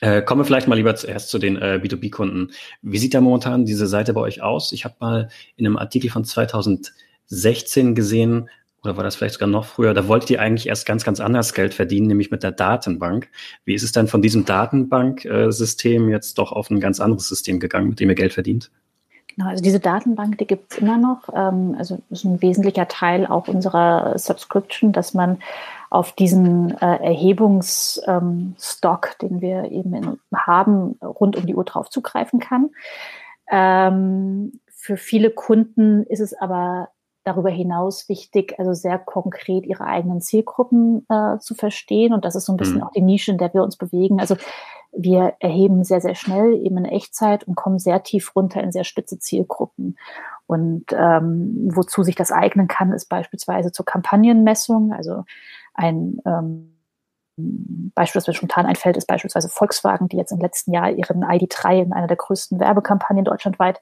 Äh, 0.00 0.22
kommen 0.22 0.40
wir 0.40 0.44
vielleicht 0.44 0.68
mal 0.68 0.74
lieber 0.74 0.94
zuerst 0.94 1.30
zu 1.30 1.38
den 1.38 1.56
äh, 1.56 1.80
B2B-Kunden. 1.82 2.52
Wie 2.82 2.98
sieht 2.98 3.14
da 3.14 3.20
momentan 3.20 3.64
diese 3.64 3.86
Seite 3.86 4.12
bei 4.12 4.20
euch 4.20 4.42
aus? 4.42 4.72
Ich 4.72 4.84
habe 4.84 4.96
mal 5.00 5.28
in 5.56 5.66
einem 5.66 5.76
Artikel 5.76 6.10
von 6.10 6.24
2016 6.24 7.94
gesehen, 7.94 8.50
oder 8.82 8.96
war 8.96 9.04
das 9.04 9.16
vielleicht 9.16 9.34
sogar 9.34 9.48
noch 9.48 9.64
früher, 9.64 9.94
da 9.94 10.06
wolltet 10.06 10.30
ihr 10.30 10.40
eigentlich 10.40 10.68
erst 10.68 10.86
ganz, 10.86 11.04
ganz 11.04 11.18
anders 11.18 11.54
Geld 11.54 11.74
verdienen, 11.74 12.06
nämlich 12.06 12.30
mit 12.30 12.42
der 12.42 12.52
Datenbank. 12.52 13.28
Wie 13.64 13.74
ist 13.74 13.82
es 13.82 13.92
dann 13.92 14.06
von 14.06 14.22
diesem 14.22 14.44
Datenbanksystem 14.44 16.08
jetzt 16.08 16.38
doch 16.38 16.52
auf 16.52 16.70
ein 16.70 16.78
ganz 16.78 17.00
anderes 17.00 17.28
System 17.28 17.58
gegangen, 17.58 17.88
mit 17.88 18.00
dem 18.00 18.10
ihr 18.10 18.14
Geld 18.14 18.32
verdient? 18.32 18.70
Genau, 19.36 19.50
also 19.50 19.62
diese 19.62 19.80
Datenbank, 19.80 20.38
die 20.38 20.46
gibt 20.46 20.72
es 20.72 20.78
immer 20.78 20.96
noch. 20.96 21.28
Ähm, 21.34 21.74
also 21.78 21.98
ist 22.10 22.24
ein 22.24 22.40
wesentlicher 22.40 22.88
Teil 22.88 23.26
auch 23.26 23.48
unserer 23.48 24.18
Subscription, 24.18 24.92
dass 24.92 25.12
man 25.12 25.38
auf 25.90 26.12
diesen 26.12 26.76
äh, 26.78 27.04
Erhebungsstock, 27.04 28.06
ähm, 28.08 29.28
den 29.28 29.40
wir 29.40 29.70
eben 29.70 30.18
haben, 30.34 30.98
rund 31.02 31.36
um 31.36 31.46
die 31.46 31.54
Uhr 31.54 31.64
drauf 31.64 31.90
zugreifen 31.90 32.40
kann. 32.40 32.70
Ähm, 33.50 34.60
für 34.68 34.96
viele 34.96 35.30
Kunden 35.30 36.04
ist 36.04 36.20
es 36.20 36.32
aber 36.32 36.88
darüber 37.26 37.50
hinaus 37.50 38.08
wichtig, 38.08 38.54
also 38.58 38.72
sehr 38.72 38.98
konkret 38.98 39.66
ihre 39.66 39.84
eigenen 39.84 40.20
Zielgruppen 40.20 41.04
äh, 41.08 41.38
zu 41.38 41.54
verstehen. 41.54 42.12
Und 42.12 42.24
das 42.24 42.36
ist 42.36 42.46
so 42.46 42.52
ein 42.52 42.56
bisschen 42.56 42.76
mhm. 42.76 42.82
auch 42.84 42.92
die 42.92 43.02
Nische, 43.02 43.32
in 43.32 43.38
der 43.38 43.52
wir 43.52 43.64
uns 43.64 43.76
bewegen. 43.76 44.20
Also 44.20 44.36
wir 44.92 45.34
erheben 45.40 45.82
sehr, 45.82 46.00
sehr 46.00 46.14
schnell 46.14 46.54
eben 46.54 46.78
in 46.78 46.84
Echtzeit 46.84 47.44
und 47.44 47.56
kommen 47.56 47.78
sehr 47.78 48.02
tief 48.02 48.34
runter 48.36 48.62
in 48.62 48.70
sehr 48.70 48.84
spitze 48.84 49.18
Zielgruppen. 49.18 49.98
Und 50.46 50.84
ähm, 50.92 51.68
wozu 51.74 52.04
sich 52.04 52.14
das 52.14 52.30
eignen 52.30 52.68
kann, 52.68 52.92
ist 52.92 53.08
beispielsweise 53.08 53.72
zur 53.72 53.84
Kampagnenmessung. 53.84 54.92
Also 54.92 55.24
ein 55.74 56.20
ähm, 56.24 56.75
Beispiel, 57.36 58.20
das 58.20 58.26
mir 58.26 58.34
spontan 58.34 58.66
einfällt, 58.66 58.96
ist 58.96 59.06
beispielsweise 59.06 59.48
Volkswagen, 59.48 60.08
die 60.08 60.16
jetzt 60.16 60.32
im 60.32 60.40
letzten 60.40 60.72
Jahr 60.72 60.90
ihren 60.90 61.22
ID3 61.22 61.82
in 61.82 61.92
einer 61.92 62.06
der 62.06 62.16
größten 62.16 62.58
Werbekampagnen 62.58 63.24
deutschlandweit 63.24 63.80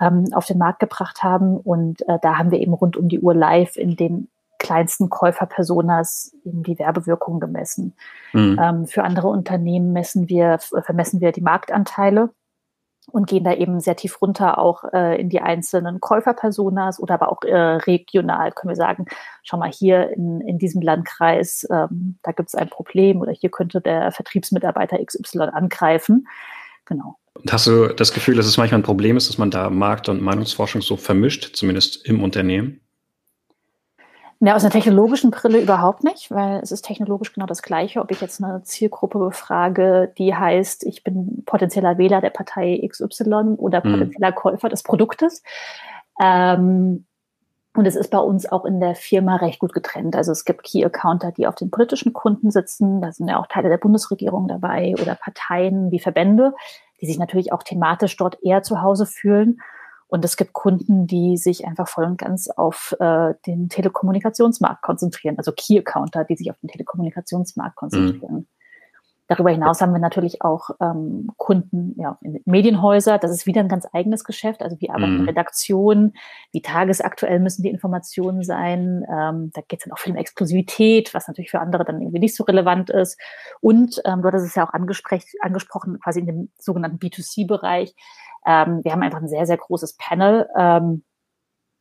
ähm, 0.00 0.26
auf 0.32 0.46
den 0.46 0.58
Markt 0.58 0.80
gebracht 0.80 1.22
haben. 1.22 1.56
Und 1.56 2.02
äh, 2.08 2.18
da 2.22 2.38
haben 2.38 2.50
wir 2.50 2.60
eben 2.60 2.72
rund 2.72 2.96
um 2.96 3.08
die 3.08 3.20
Uhr 3.20 3.34
live 3.34 3.76
in 3.76 3.96
den 3.96 4.28
kleinsten 4.58 5.10
Käuferpersonas 5.10 6.34
eben 6.44 6.62
die 6.62 6.78
Werbewirkung 6.78 7.40
gemessen. 7.40 7.94
Mhm. 8.32 8.58
Ähm, 8.62 8.86
für 8.86 9.02
andere 9.02 9.28
Unternehmen 9.28 9.92
messen 9.92 10.28
wir, 10.28 10.58
vermessen 10.58 11.20
wir 11.20 11.32
die 11.32 11.42
Marktanteile 11.42 12.30
und 13.14 13.28
gehen 13.28 13.44
da 13.44 13.54
eben 13.54 13.78
sehr 13.78 13.94
tief 13.94 14.20
runter 14.20 14.58
auch 14.58 14.82
äh, 14.92 15.20
in 15.20 15.28
die 15.28 15.40
einzelnen 15.40 16.00
Käuferpersonas 16.00 16.98
oder 16.98 17.14
aber 17.14 17.30
auch 17.30 17.44
äh, 17.44 17.54
regional 17.54 18.50
können 18.50 18.70
wir 18.70 18.76
sagen, 18.76 19.06
schau 19.44 19.56
mal 19.56 19.70
hier 19.70 20.10
in, 20.10 20.40
in 20.40 20.58
diesem 20.58 20.82
Landkreis, 20.82 21.64
ähm, 21.70 22.18
da 22.24 22.32
gibt 22.32 22.48
es 22.48 22.56
ein 22.56 22.68
Problem 22.68 23.20
oder 23.20 23.30
hier 23.30 23.52
könnte 23.52 23.80
der 23.80 24.10
Vertriebsmitarbeiter 24.10 24.98
XY 24.98 25.50
angreifen. 25.52 26.26
Genau. 26.86 27.16
Und 27.34 27.52
hast 27.52 27.68
du 27.68 27.94
das 27.94 28.12
Gefühl, 28.12 28.34
dass 28.34 28.46
es 28.46 28.56
manchmal 28.56 28.80
ein 28.80 28.84
Problem 28.84 29.16
ist, 29.16 29.28
dass 29.28 29.38
man 29.38 29.52
da 29.52 29.70
Markt- 29.70 30.08
und 30.08 30.20
Meinungsforschung 30.20 30.82
so 30.82 30.96
vermischt, 30.96 31.54
zumindest 31.54 32.04
im 32.08 32.20
Unternehmen? 32.20 32.80
Ja, 34.40 34.56
aus 34.56 34.64
einer 34.64 34.72
technologischen 34.72 35.30
Brille 35.30 35.60
überhaupt 35.60 36.04
nicht, 36.04 36.30
weil 36.30 36.60
es 36.62 36.72
ist 36.72 36.84
technologisch 36.84 37.32
genau 37.32 37.46
das 37.46 37.62
Gleiche, 37.62 38.00
ob 38.00 38.10
ich 38.10 38.20
jetzt 38.20 38.42
eine 38.42 38.62
Zielgruppe 38.62 39.18
befrage, 39.18 40.12
die 40.18 40.34
heißt, 40.34 40.84
ich 40.84 41.04
bin 41.04 41.44
potenzieller 41.46 41.98
Wähler 41.98 42.20
der 42.20 42.30
Partei 42.30 42.86
XY 42.86 43.56
oder 43.56 43.84
mhm. 43.84 43.92
potenzieller 43.92 44.32
Käufer 44.32 44.68
des 44.68 44.82
Produktes. 44.82 45.42
Ähm, 46.20 47.06
und 47.76 47.86
es 47.86 47.96
ist 47.96 48.10
bei 48.10 48.18
uns 48.18 48.50
auch 48.50 48.64
in 48.64 48.80
der 48.80 48.94
Firma 48.94 49.36
recht 49.36 49.58
gut 49.58 49.72
getrennt. 49.72 50.14
Also 50.14 50.30
es 50.30 50.44
gibt 50.44 50.62
Key-Accounter, 50.62 51.32
die 51.32 51.46
auf 51.46 51.56
den 51.56 51.70
politischen 51.70 52.12
Kunden 52.12 52.52
sitzen. 52.52 53.00
Da 53.00 53.10
sind 53.10 53.28
ja 53.28 53.40
auch 53.40 53.48
Teile 53.48 53.68
der 53.68 53.78
Bundesregierung 53.78 54.46
dabei 54.46 54.94
oder 55.00 55.16
Parteien 55.16 55.90
wie 55.90 55.98
Verbände, 55.98 56.54
die 57.00 57.06
sich 57.06 57.18
natürlich 57.18 57.52
auch 57.52 57.64
thematisch 57.64 58.16
dort 58.16 58.38
eher 58.42 58.62
zu 58.62 58.80
Hause 58.80 59.06
fühlen. 59.06 59.58
Und 60.06 60.24
es 60.24 60.36
gibt 60.36 60.52
Kunden, 60.52 61.06
die 61.06 61.36
sich 61.36 61.66
einfach 61.66 61.88
voll 61.88 62.04
und 62.04 62.18
ganz 62.18 62.48
auf 62.48 62.94
äh, 63.00 63.34
den 63.46 63.68
Telekommunikationsmarkt 63.68 64.82
konzentrieren, 64.82 65.38
also 65.38 65.52
Key-Accounter, 65.52 66.24
die 66.24 66.36
sich 66.36 66.50
auf 66.50 66.58
den 66.58 66.68
Telekommunikationsmarkt 66.68 67.76
konzentrieren. 67.76 68.34
Mhm. 68.34 68.46
Darüber 69.26 69.50
hinaus 69.50 69.80
haben 69.80 69.92
wir 69.92 70.00
natürlich 70.00 70.42
auch 70.42 70.70
ähm, 70.82 71.30
Kunden, 71.38 71.94
ja, 71.98 72.18
in 72.20 72.40
Medienhäuser. 72.44 73.16
Das 73.16 73.30
ist 73.30 73.46
wieder 73.46 73.62
ein 73.62 73.68
ganz 73.68 73.86
eigenes 73.90 74.22
Geschäft. 74.22 74.62
Also 74.62 74.78
wir 74.80 74.90
arbeiten 74.90 75.14
mhm. 75.14 75.20
in 75.20 75.28
Redaktionen, 75.28 76.12
wie 76.52 76.60
tagesaktuell 76.60 77.40
müssen 77.40 77.62
die 77.62 77.70
Informationen 77.70 78.42
sein. 78.42 79.02
Ähm, 79.10 79.50
da 79.54 79.62
geht 79.62 79.80
es 79.80 79.84
dann 79.84 79.92
auch 79.94 79.98
viel 79.98 80.12
um 80.12 80.18
Exklusivität, 80.18 81.14
was 81.14 81.26
natürlich 81.26 81.50
für 81.50 81.60
andere 81.60 81.86
dann 81.86 82.02
irgendwie 82.02 82.18
nicht 82.18 82.36
so 82.36 82.44
relevant 82.44 82.90
ist. 82.90 83.18
Und 83.62 84.02
ähm, 84.04 84.20
du 84.20 84.28
hattest 84.28 84.46
es 84.46 84.54
ja 84.56 84.68
auch 84.68 84.74
angesprochen, 84.74 85.98
quasi 86.00 86.20
in 86.20 86.26
dem 86.26 86.50
sogenannten 86.58 86.98
B2C-Bereich. 86.98 87.94
Ähm, 88.46 88.80
wir 88.82 88.92
haben 88.92 89.02
einfach 89.02 89.20
ein 89.20 89.28
sehr, 89.28 89.46
sehr 89.46 89.56
großes 89.56 89.96
Panel, 89.96 90.48
ähm, 90.56 91.04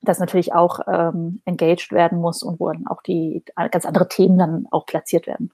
das 0.02 0.20
natürlich 0.20 0.54
auch 0.54 0.82
ähm, 0.88 1.42
engaged 1.46 1.92
werden 1.92 2.20
muss 2.20 2.44
und 2.44 2.60
wo 2.60 2.72
dann 2.72 2.88
auch 2.88 3.02
die 3.02 3.44
ganz 3.72 3.86
andere 3.86 4.08
Themen 4.08 4.38
dann 4.38 4.68
auch 4.72 4.86
platziert 4.86 5.28
werden. 5.28 5.52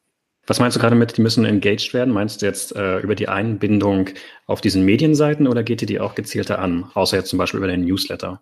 Was 0.48 0.60
meinst 0.60 0.75
du 0.75 0.82
gerade 0.82 0.96
mit, 0.96 1.16
die 1.16 1.22
müssen 1.22 1.46
engaged 1.46 1.94
werden? 1.94 2.12
Meinst 2.12 2.42
du 2.42 2.48
jetzt 2.48 2.75
äh, 2.75 3.00
über 3.00 3.13
die 3.13 3.30
Einbindung 3.30 4.10
auf 4.48 4.62
diesen 4.62 4.84
Medienseiten 4.84 5.48
oder 5.48 5.62
geht 5.62 5.82
ihr 5.82 5.88
die 5.88 6.00
auch 6.00 6.16
gezielter 6.16 6.58
an, 6.58 6.89
außer 6.96 7.18
jetzt 7.18 7.30
zum 7.30 7.38
Beispiel 7.38 7.60
über 7.60 7.68
den 7.68 7.86
Newsletter? 7.86 8.42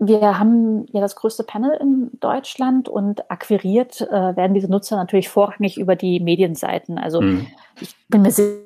Wir 0.00 0.38
haben 0.38 0.86
ja 0.92 1.00
das 1.00 1.16
größte 1.16 1.44
Panel 1.44 1.76
in 1.80 2.10
Deutschland 2.20 2.88
und 2.88 3.30
akquiriert 3.30 4.00
äh, 4.00 4.36
werden 4.36 4.54
diese 4.54 4.70
Nutzer 4.70 4.96
natürlich 4.96 5.28
vorrangig 5.28 5.78
über 5.78 5.96
die 5.96 6.20
Medienseiten. 6.20 6.98
Also 6.98 7.20
mhm. 7.20 7.46
ich 7.80 7.94
bin 8.08 8.22
mir 8.22 8.30
sicher, 8.30 8.65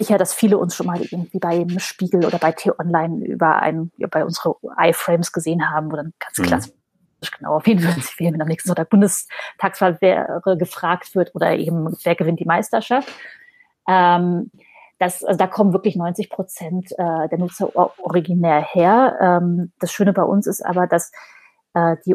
sicher, 0.00 0.18
dass 0.18 0.34
viele 0.34 0.58
uns 0.58 0.74
schon 0.74 0.86
mal 0.86 1.00
irgendwie 1.00 1.38
beim 1.38 1.78
Spiegel 1.78 2.24
oder 2.24 2.38
bei 2.38 2.52
T-Online 2.52 3.24
über 3.26 3.56
ein, 3.56 3.92
ja, 3.98 4.08
bei 4.10 4.24
unsere 4.24 4.56
iFrames 4.78 5.32
gesehen 5.32 5.70
haben, 5.70 5.92
wo 5.92 5.96
dann 5.96 6.12
ganz 6.18 6.38
mhm. 6.38 6.42
klassisch 6.44 6.72
genau, 7.36 7.56
auf 7.56 7.66
wen 7.66 7.82
würden 7.82 8.02
sie 8.02 8.18
wählen, 8.18 8.34
wenn 8.34 8.42
am 8.42 8.48
nächsten 8.48 8.68
Sonntag 8.68 8.88
Bundestagswahl 8.88 10.00
wäre, 10.00 10.40
gefragt 10.56 11.14
wird 11.14 11.34
oder 11.34 11.54
eben, 11.56 11.94
wer 12.02 12.14
gewinnt 12.14 12.40
die 12.40 12.46
Meisterschaft. 12.46 13.08
Ähm, 13.86 14.50
das, 14.98 15.22
also 15.24 15.38
da 15.38 15.46
kommen 15.46 15.72
wirklich 15.72 15.96
90 15.96 16.30
Prozent 16.30 16.92
äh, 16.92 17.28
der 17.28 17.38
Nutzer 17.38 17.74
originär 17.98 18.60
her. 18.62 19.18
Ähm, 19.20 19.72
das 19.80 19.92
Schöne 19.92 20.12
bei 20.12 20.22
uns 20.22 20.46
ist 20.46 20.64
aber, 20.64 20.86
dass 20.86 21.12
äh, 21.74 21.96
die 22.06 22.14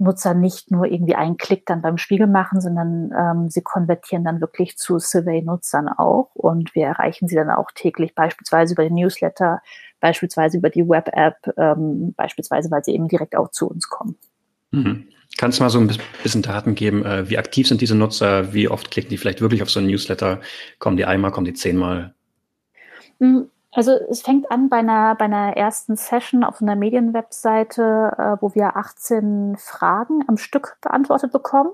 Nutzer 0.00 0.34
nicht 0.34 0.70
nur 0.70 0.86
irgendwie 0.86 1.14
einen 1.14 1.36
Klick 1.36 1.66
dann 1.66 1.82
beim 1.82 1.98
Spiegel 1.98 2.26
machen, 2.26 2.60
sondern 2.60 3.12
ähm, 3.16 3.50
sie 3.50 3.62
konvertieren 3.62 4.24
dann 4.24 4.40
wirklich 4.40 4.76
zu 4.76 4.98
Survey-Nutzern 4.98 5.88
auch 5.88 6.30
und 6.34 6.74
wir 6.74 6.86
erreichen 6.86 7.28
sie 7.28 7.36
dann 7.36 7.50
auch 7.50 7.70
täglich, 7.74 8.14
beispielsweise 8.14 8.74
über 8.74 8.84
den 8.84 8.94
Newsletter, 8.94 9.60
beispielsweise 10.00 10.58
über 10.58 10.70
die 10.70 10.88
Web-App, 10.88 11.54
ähm, 11.56 12.14
beispielsweise, 12.16 12.70
weil 12.70 12.82
sie 12.82 12.94
eben 12.94 13.08
direkt 13.08 13.36
auch 13.36 13.50
zu 13.50 13.68
uns 13.68 13.88
kommen. 13.88 14.16
Mhm. 14.70 15.08
Kannst 15.36 15.58
du 15.58 15.62
mal 15.62 15.70
so 15.70 15.78
ein 15.78 15.90
bisschen 16.22 16.42
Daten 16.42 16.74
geben, 16.74 17.04
äh, 17.04 17.28
wie 17.28 17.38
aktiv 17.38 17.68
sind 17.68 17.80
diese 17.80 17.94
Nutzer, 17.94 18.52
wie 18.52 18.68
oft 18.68 18.90
klicken 18.90 19.10
die 19.10 19.18
vielleicht 19.18 19.40
wirklich 19.40 19.62
auf 19.62 19.70
so 19.70 19.80
einen 19.80 19.88
Newsletter, 19.88 20.40
kommen 20.78 20.96
die 20.96 21.04
einmal, 21.04 21.30
kommen 21.30 21.44
die 21.44 21.54
zehnmal? 21.54 22.14
Mhm. 23.18 23.50
Also 23.72 23.92
es 23.92 24.22
fängt 24.22 24.50
an 24.50 24.68
bei 24.68 24.78
einer, 24.78 25.14
bei 25.14 25.26
einer 25.26 25.56
ersten 25.56 25.96
Session 25.96 26.42
auf 26.42 26.60
einer 26.60 26.74
Medienwebseite, 26.74 28.12
äh, 28.18 28.42
wo 28.42 28.54
wir 28.54 28.76
18 28.76 29.56
Fragen 29.56 30.24
am 30.26 30.36
Stück 30.36 30.76
beantwortet 30.80 31.30
bekommen. 31.32 31.70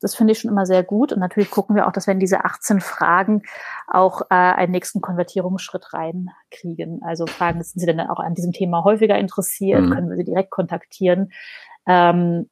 Das 0.00 0.14
finde 0.14 0.32
ich 0.32 0.40
schon 0.40 0.50
immer 0.50 0.66
sehr 0.66 0.84
gut. 0.84 1.12
Und 1.12 1.18
natürlich 1.18 1.50
gucken 1.50 1.74
wir 1.74 1.88
auch, 1.88 1.92
dass 1.92 2.06
wir 2.06 2.12
in 2.12 2.20
diese 2.20 2.44
18 2.44 2.80
Fragen 2.80 3.42
auch 3.88 4.22
äh, 4.22 4.34
einen 4.34 4.72
nächsten 4.72 5.00
Konvertierungsschritt 5.00 5.92
reinkriegen. 5.92 7.00
Also 7.02 7.26
Fragen, 7.26 7.62
sind 7.62 7.80
Sie 7.80 7.86
denn 7.86 8.00
auch 8.00 8.20
an 8.20 8.34
diesem 8.34 8.52
Thema 8.52 8.84
häufiger 8.84 9.18
interessiert? 9.18 9.80
Mhm. 9.80 9.90
Können 9.90 10.10
wir 10.10 10.16
Sie 10.16 10.24
direkt 10.24 10.50
kontaktieren? 10.50 11.32
Ähm, 11.86 12.48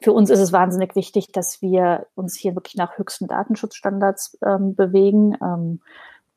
für 0.00 0.12
uns 0.12 0.30
ist 0.30 0.40
es 0.40 0.52
wahnsinnig 0.52 0.96
wichtig, 0.96 1.30
dass 1.32 1.60
wir 1.60 2.06
uns 2.14 2.36
hier 2.36 2.54
wirklich 2.54 2.76
nach 2.76 2.98
höchsten 2.98 3.26
Datenschutzstandards 3.26 4.38
ähm, 4.44 4.74
bewegen. 4.74 5.36
Ähm, 5.42 5.80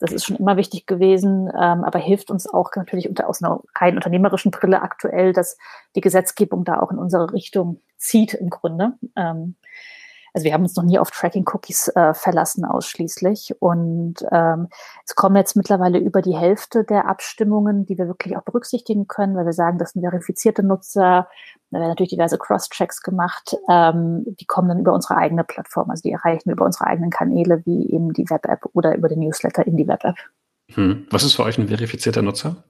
das 0.01 0.11
ist 0.11 0.25
schon 0.25 0.37
immer 0.37 0.57
wichtig 0.57 0.87
gewesen, 0.87 1.47
ähm, 1.49 1.83
aber 1.83 1.99
hilft 1.99 2.31
uns 2.31 2.47
auch 2.47 2.71
natürlich 2.75 3.07
unter, 3.07 3.29
aus 3.29 3.43
einer 3.43 3.61
rein 3.75 3.95
unternehmerischen 3.95 4.51
Brille 4.51 4.81
aktuell, 4.81 5.31
dass 5.31 5.57
die 5.95 6.01
Gesetzgebung 6.01 6.65
da 6.65 6.79
auch 6.81 6.91
in 6.91 6.97
unsere 6.97 7.31
Richtung 7.31 7.81
zieht 7.97 8.33
im 8.33 8.49
Grunde. 8.49 8.93
Ähm, 9.15 9.55
also 10.33 10.45
wir 10.45 10.53
haben 10.53 10.63
uns 10.63 10.75
noch 10.75 10.83
nie 10.83 10.97
auf 10.97 11.11
Tracking-Cookies 11.11 11.89
äh, 11.89 12.13
verlassen 12.13 12.63
ausschließlich. 12.63 13.55
Und 13.59 14.15
ähm, 14.31 14.67
es 15.05 15.15
kommen 15.15 15.35
jetzt 15.35 15.55
mittlerweile 15.55 15.99
über 15.99 16.21
die 16.21 16.35
Hälfte 16.35 16.83
der 16.83 17.07
Abstimmungen, 17.07 17.85
die 17.85 17.97
wir 17.97 18.07
wirklich 18.07 18.37
auch 18.37 18.43
berücksichtigen 18.43 19.07
können, 19.07 19.35
weil 19.35 19.45
wir 19.45 19.53
sagen, 19.53 19.77
das 19.77 19.91
sind 19.91 20.01
verifizierte 20.01 20.63
Nutzer. 20.63 21.27
Da 21.71 21.79
werden 21.79 21.89
natürlich 21.89 22.11
diverse 22.11 22.37
Cross-Checks 22.37 23.01
gemacht. 23.01 23.57
Ähm, 23.69 24.23
die 24.25 24.45
kommen 24.45 24.69
dann 24.69 24.79
über 24.79 24.93
unsere 24.93 25.17
eigene 25.17 25.43
Plattform. 25.43 25.89
Also 25.89 26.01
die 26.03 26.11
erreichen 26.11 26.45
wir 26.45 26.53
über 26.53 26.65
unsere 26.65 26.87
eigenen 26.87 27.09
Kanäle, 27.09 27.61
wie 27.65 27.91
eben 27.91 28.13
die 28.13 28.29
Web-App 28.29 28.69
oder 28.73 28.95
über 28.95 29.09
den 29.09 29.19
Newsletter 29.19 29.67
in 29.67 29.75
die 29.75 29.87
Web-App. 29.87 30.15
Hm. 30.73 31.07
Was 31.09 31.23
ist 31.23 31.35
für 31.35 31.43
euch 31.43 31.57
ein 31.57 31.67
verifizierter 31.67 32.21
Nutzer? 32.21 32.63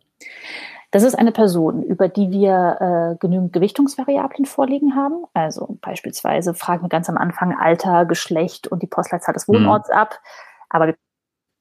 Das 0.91 1.03
ist 1.03 1.15
eine 1.15 1.31
Person, 1.31 1.83
über 1.83 2.09
die 2.09 2.31
wir 2.31 3.13
äh, 3.13 3.15
genügend 3.17 3.53
Gewichtungsvariablen 3.53 4.45
vorliegen 4.45 4.93
haben. 4.93 5.23
Also 5.33 5.77
beispielsweise 5.81 6.53
fragen 6.53 6.83
wir 6.83 6.89
ganz 6.89 7.09
am 7.09 7.17
Anfang 7.17 7.57
Alter, 7.57 8.05
Geschlecht 8.05 8.67
und 8.67 8.83
die 8.83 8.87
Postleitzahl 8.87 9.33
des 9.33 9.47
Wohnorts 9.47 9.89
mhm. 9.89 9.95
ab. 9.95 10.19
Aber 10.69 10.87
wir 10.87 10.95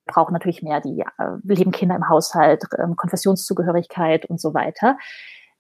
brauchen 0.06 0.32
natürlich 0.32 0.62
mehr, 0.62 0.80
die 0.80 1.00
äh, 1.00 1.36
leben 1.44 1.70
Kinder 1.70 1.94
im 1.94 2.08
Haushalt, 2.08 2.64
ähm, 2.76 2.96
Konfessionszugehörigkeit 2.96 4.26
und 4.26 4.40
so 4.40 4.52
weiter. 4.52 4.98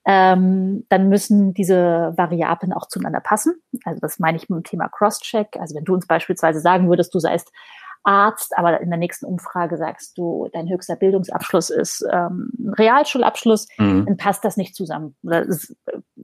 Ähm, 0.04 0.86
dann 0.88 1.08
müssen 1.08 1.54
diese 1.54 2.12
Variablen 2.16 2.72
auch 2.72 2.88
zueinander 2.88 3.20
passen. 3.20 3.54
Also 3.84 4.00
das 4.00 4.18
meine 4.18 4.36
ich 4.36 4.48
mit 4.48 4.56
dem 4.56 4.64
Thema 4.64 4.88
Crosscheck. 4.88 5.56
Also 5.60 5.76
wenn 5.76 5.84
du 5.84 5.94
uns 5.94 6.06
beispielsweise 6.06 6.58
sagen 6.60 6.88
würdest, 6.88 7.14
du 7.14 7.20
seist 7.20 7.52
Arzt, 8.02 8.56
aber 8.56 8.80
in 8.80 8.88
der 8.88 8.98
nächsten 8.98 9.26
Umfrage 9.26 9.76
sagst 9.76 10.16
du, 10.16 10.48
dein 10.52 10.68
höchster 10.68 10.96
Bildungsabschluss 10.96 11.70
ist 11.70 12.04
ähm, 12.10 12.50
Realschulabschluss, 12.78 13.68
mhm. 13.76 14.06
dann 14.06 14.16
passt 14.16 14.44
das 14.44 14.56
nicht 14.56 14.74
zusammen. 14.74 15.16
Es 15.22 15.74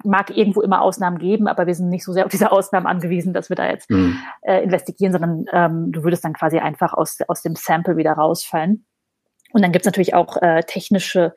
mag 0.04 0.34
irgendwo 0.34 0.62
immer 0.62 0.80
Ausnahmen 0.80 1.18
geben, 1.18 1.48
aber 1.48 1.66
wir 1.66 1.74
sind 1.74 1.90
nicht 1.90 2.04
so 2.04 2.12
sehr 2.12 2.24
auf 2.24 2.30
diese 2.30 2.50
Ausnahmen 2.50 2.86
angewiesen, 2.86 3.34
dass 3.34 3.50
wir 3.50 3.56
da 3.56 3.68
jetzt 3.68 3.90
mhm. 3.90 4.18
äh, 4.42 4.62
investigieren, 4.62 5.12
sondern 5.12 5.44
ähm, 5.52 5.92
du 5.92 6.02
würdest 6.02 6.24
dann 6.24 6.32
quasi 6.32 6.58
einfach 6.58 6.94
aus, 6.94 7.18
aus 7.28 7.42
dem 7.42 7.56
Sample 7.56 7.96
wieder 7.96 8.12
rausfallen. 8.12 8.86
Und 9.52 9.62
dann 9.62 9.72
gibt 9.72 9.84
es 9.84 9.86
natürlich 9.86 10.14
auch 10.14 10.40
äh, 10.40 10.62
technische 10.62 11.34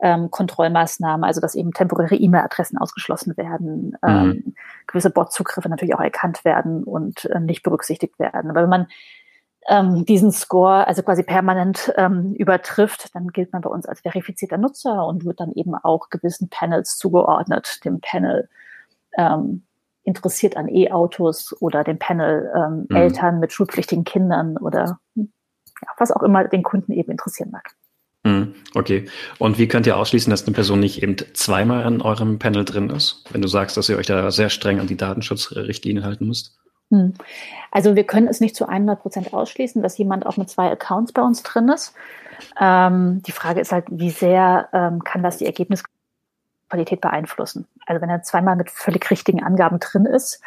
ähm, 0.00 0.30
Kontrollmaßnahmen, 0.30 1.24
also 1.24 1.40
dass 1.40 1.54
eben 1.54 1.72
temporäre 1.72 2.16
E-Mail-Adressen 2.16 2.78
ausgeschlossen 2.78 3.36
werden, 3.36 3.96
mhm. 4.02 4.08
ähm, 4.08 4.54
gewisse 4.86 5.10
Bot-Zugriffe 5.10 5.68
natürlich 5.68 5.94
auch 5.94 6.00
erkannt 6.00 6.44
werden 6.44 6.84
und 6.84 7.26
äh, 7.26 7.40
nicht 7.40 7.62
berücksichtigt 7.62 8.18
werden. 8.18 8.50
Aber 8.50 8.62
wenn 8.62 8.70
man 8.70 8.86
ähm, 9.68 10.04
diesen 10.04 10.30
Score 10.32 10.86
also 10.86 11.02
quasi 11.02 11.22
permanent 11.22 11.92
ähm, 11.96 12.34
übertrifft, 12.34 13.14
dann 13.14 13.28
gilt 13.28 13.52
man 13.52 13.62
bei 13.62 13.70
uns 13.70 13.86
als 13.86 14.00
verifizierter 14.00 14.58
Nutzer 14.58 15.06
und 15.06 15.24
wird 15.24 15.40
dann 15.40 15.52
eben 15.52 15.74
auch 15.74 16.10
gewissen 16.10 16.48
Panels 16.48 16.96
zugeordnet, 16.96 17.84
dem 17.84 18.00
Panel 18.00 18.48
ähm, 19.16 19.64
interessiert 20.02 20.56
an 20.56 20.68
E-Autos 20.68 21.56
oder 21.60 21.82
dem 21.82 21.98
Panel 21.98 22.52
ähm, 22.54 22.86
mhm. 22.88 22.96
Eltern 22.96 23.40
mit 23.40 23.52
schulpflichtigen 23.52 24.04
Kindern 24.04 24.56
oder 24.58 24.98
ja, 25.14 25.88
was 25.98 26.12
auch 26.12 26.22
immer 26.22 26.44
den 26.44 26.62
Kunden 26.62 26.92
eben 26.92 27.10
interessieren 27.10 27.50
mag. 27.50 27.70
Mhm. 28.24 28.54
Okay. 28.74 29.06
Und 29.38 29.58
wie 29.58 29.68
könnt 29.68 29.86
ihr 29.86 29.96
ausschließen, 29.96 30.30
dass 30.30 30.46
eine 30.46 30.54
Person 30.54 30.80
nicht 30.80 31.02
eben 31.02 31.16
zweimal 31.34 31.84
an 31.84 32.00
eurem 32.00 32.38
Panel 32.38 32.64
drin 32.64 32.90
ist, 32.90 33.24
wenn 33.30 33.42
du 33.42 33.48
sagst, 33.48 33.76
dass 33.76 33.88
ihr 33.88 33.96
euch 33.96 34.06
da 34.06 34.30
sehr 34.30 34.50
streng 34.50 34.80
an 34.80 34.86
die 34.86 34.96
Datenschutzrichtlinien 34.96 36.04
halten 36.04 36.26
müsst? 36.26 36.58
Hm. 36.94 37.14
Also 37.72 37.96
wir 37.96 38.04
können 38.04 38.28
es 38.28 38.40
nicht 38.40 38.54
zu 38.54 38.68
100 38.68 39.00
Prozent 39.00 39.34
ausschließen, 39.34 39.82
dass 39.82 39.98
jemand 39.98 40.26
auch 40.26 40.36
mit 40.36 40.48
zwei 40.48 40.70
Accounts 40.70 41.12
bei 41.12 41.22
uns 41.22 41.42
drin 41.42 41.68
ist. 41.68 41.94
Ähm, 42.60 43.20
die 43.26 43.32
Frage 43.32 43.60
ist 43.60 43.72
halt, 43.72 43.86
wie 43.90 44.10
sehr 44.10 44.68
ähm, 44.72 45.02
kann 45.02 45.24
das 45.24 45.38
die 45.38 45.46
Ergebnisqualität 45.46 47.00
beeinflussen? 47.00 47.66
Also 47.86 48.00
wenn 48.00 48.10
er 48.10 48.22
zweimal 48.22 48.54
mit 48.54 48.70
völlig 48.70 49.10
richtigen 49.10 49.42
Angaben 49.42 49.80
drin 49.80 50.06
ist, 50.06 50.40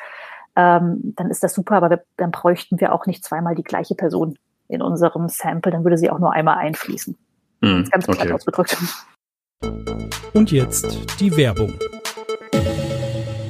ähm, 0.55 1.13
dann 1.17 1.29
ist 1.29 1.43
das 1.43 1.53
super, 1.53 1.75
aber 1.75 1.89
wir, 1.89 2.03
dann 2.15 2.31
bräuchten 2.31 2.79
wir 2.79 2.93
auch 2.93 3.05
nicht 3.05 3.25
zweimal 3.25 3.55
die 3.55 3.63
gleiche 3.63 3.95
Person 3.95 4.37
in 4.69 4.81
unserem 4.81 5.27
Sample, 5.27 5.71
dann 5.71 5.83
würde 5.83 5.97
sie 5.97 6.09
auch 6.09 6.19
nur 6.19 6.31
einmal 6.31 6.57
einfließen. 6.57 7.17
Mm, 7.61 7.83
ganz 7.91 8.07
okay. 8.07 8.31
ausgedrückt. 8.31 8.77
Und 10.33 10.51
jetzt 10.51 11.19
die 11.19 11.35
Werbung. 11.35 11.73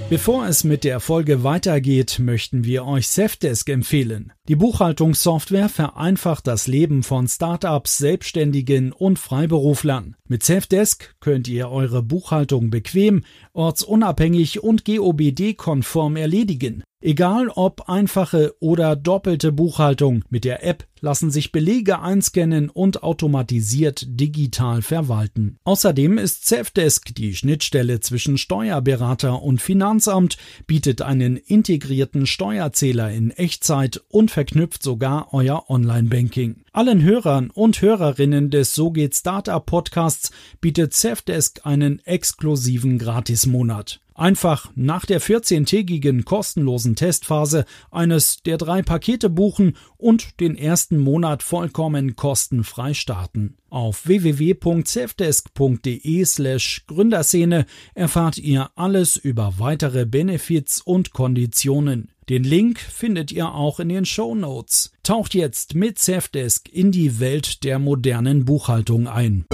Bevor 0.10 0.48
es 0.48 0.64
mit 0.64 0.86
der 0.86 1.02
Folge 1.02 1.44
weitergeht, 1.44 2.18
möchten 2.20 2.64
wir 2.64 2.86
euch 2.86 3.10
Safdesk 3.10 3.68
empfehlen. 3.68 4.32
Die 4.48 4.56
Buchhaltungssoftware 4.56 5.68
vereinfacht 5.68 6.48
das 6.48 6.68
Leben 6.68 7.04
von 7.04 7.28
Startups, 7.28 7.98
Selbstständigen 7.98 8.94
und 8.94 9.20
Freiberuflern. 9.20 10.16
Mit 10.26 10.44
Safdesk 10.44 11.14
könnt 11.20 11.50
ihr 11.50 11.70
eure 11.70 12.04
Buchhaltung 12.04 12.70
bequem, 12.70 13.26
ortsunabhängig 13.52 14.64
und 14.64 14.86
GOBD-konform 14.86 16.16
erledigen. 16.16 16.84
Egal 17.00 17.50
ob 17.50 17.90
einfache 17.90 18.56
oder 18.60 18.96
doppelte 18.96 19.52
Buchhaltung, 19.52 20.24
mit 20.30 20.44
der 20.44 20.66
App 20.66 20.88
lassen 21.00 21.30
sich 21.30 21.52
Belege 21.52 22.00
einscannen 22.00 22.72
und 22.72 23.04
automatisiert 23.04 24.04
digital 24.08 24.82
verwalten. 24.82 25.58
Außerdem 25.64 26.18
ist 26.18 26.48
Safdesk 26.48 27.14
die 27.14 27.36
Schnittstelle 27.36 28.00
zwischen 28.00 28.40
Steuerberater 28.40 29.44
und 29.44 29.62
Finanzamt, 29.62 30.38
bietet 30.66 31.04
einen 31.04 31.38
integrierten 31.38 32.26
Steuerzähler 32.26 33.12
in 33.12 33.30
Echtzeit 33.30 34.02
und 34.10 34.32
verknüpft 34.32 34.82
sogar 34.82 35.36
euer 35.36 35.70
Online-Banking. 35.70 36.64
Allen 36.74 37.04
Hörern 37.04 37.52
und 37.52 37.80
Hörerinnen 37.80 38.50
des 38.50 38.74
So 38.74 38.90
geht 38.90 39.16
Startup 39.16 39.64
Podcasts 39.64 40.32
bietet 40.62 40.96
Safdesk 40.96 41.62
einen 41.64 42.00
exklusiven 42.06 42.98
Gratismonat. 42.98 44.00
Einfach 44.18 44.72
nach 44.76 45.06
der 45.06 45.22
14-tägigen 45.22 46.24
kostenlosen 46.24 46.96
Testphase 46.96 47.66
eines 47.92 48.42
der 48.42 48.58
drei 48.58 48.82
Pakete 48.82 49.30
buchen 49.30 49.78
und 49.96 50.40
den 50.40 50.58
ersten 50.58 50.98
Monat 50.98 51.44
vollkommen 51.44 52.16
kostenfrei 52.16 52.96
starten. 52.96 53.58
Auf 53.70 54.08
www.safdesk.de 54.08 56.26
slash 56.26 56.84
Gründerszene 56.88 57.68
erfahrt 57.94 58.40
ihr 58.40 58.72
alles 58.76 59.18
über 59.18 59.60
weitere 59.60 60.08
Benefits 60.08 60.82
und 60.82 61.14
Konditionen. 61.14 62.10
Den 62.28 62.44
Link 62.44 62.80
findet 62.80 63.32
ihr 63.32 63.54
auch 63.54 63.80
in 63.80 63.90
den 63.90 64.06
Show 64.06 64.34
Notes. 64.34 64.94
Taucht 65.04 65.36
jetzt 65.36 65.76
mit 65.76 66.00
Safdesk 66.00 66.70
in 66.70 66.92
die 66.92 67.20
Welt 67.20 67.64
der 67.64 67.78
modernen 67.78 68.46
Buchhaltung 68.46 69.08
ein. 69.08 69.46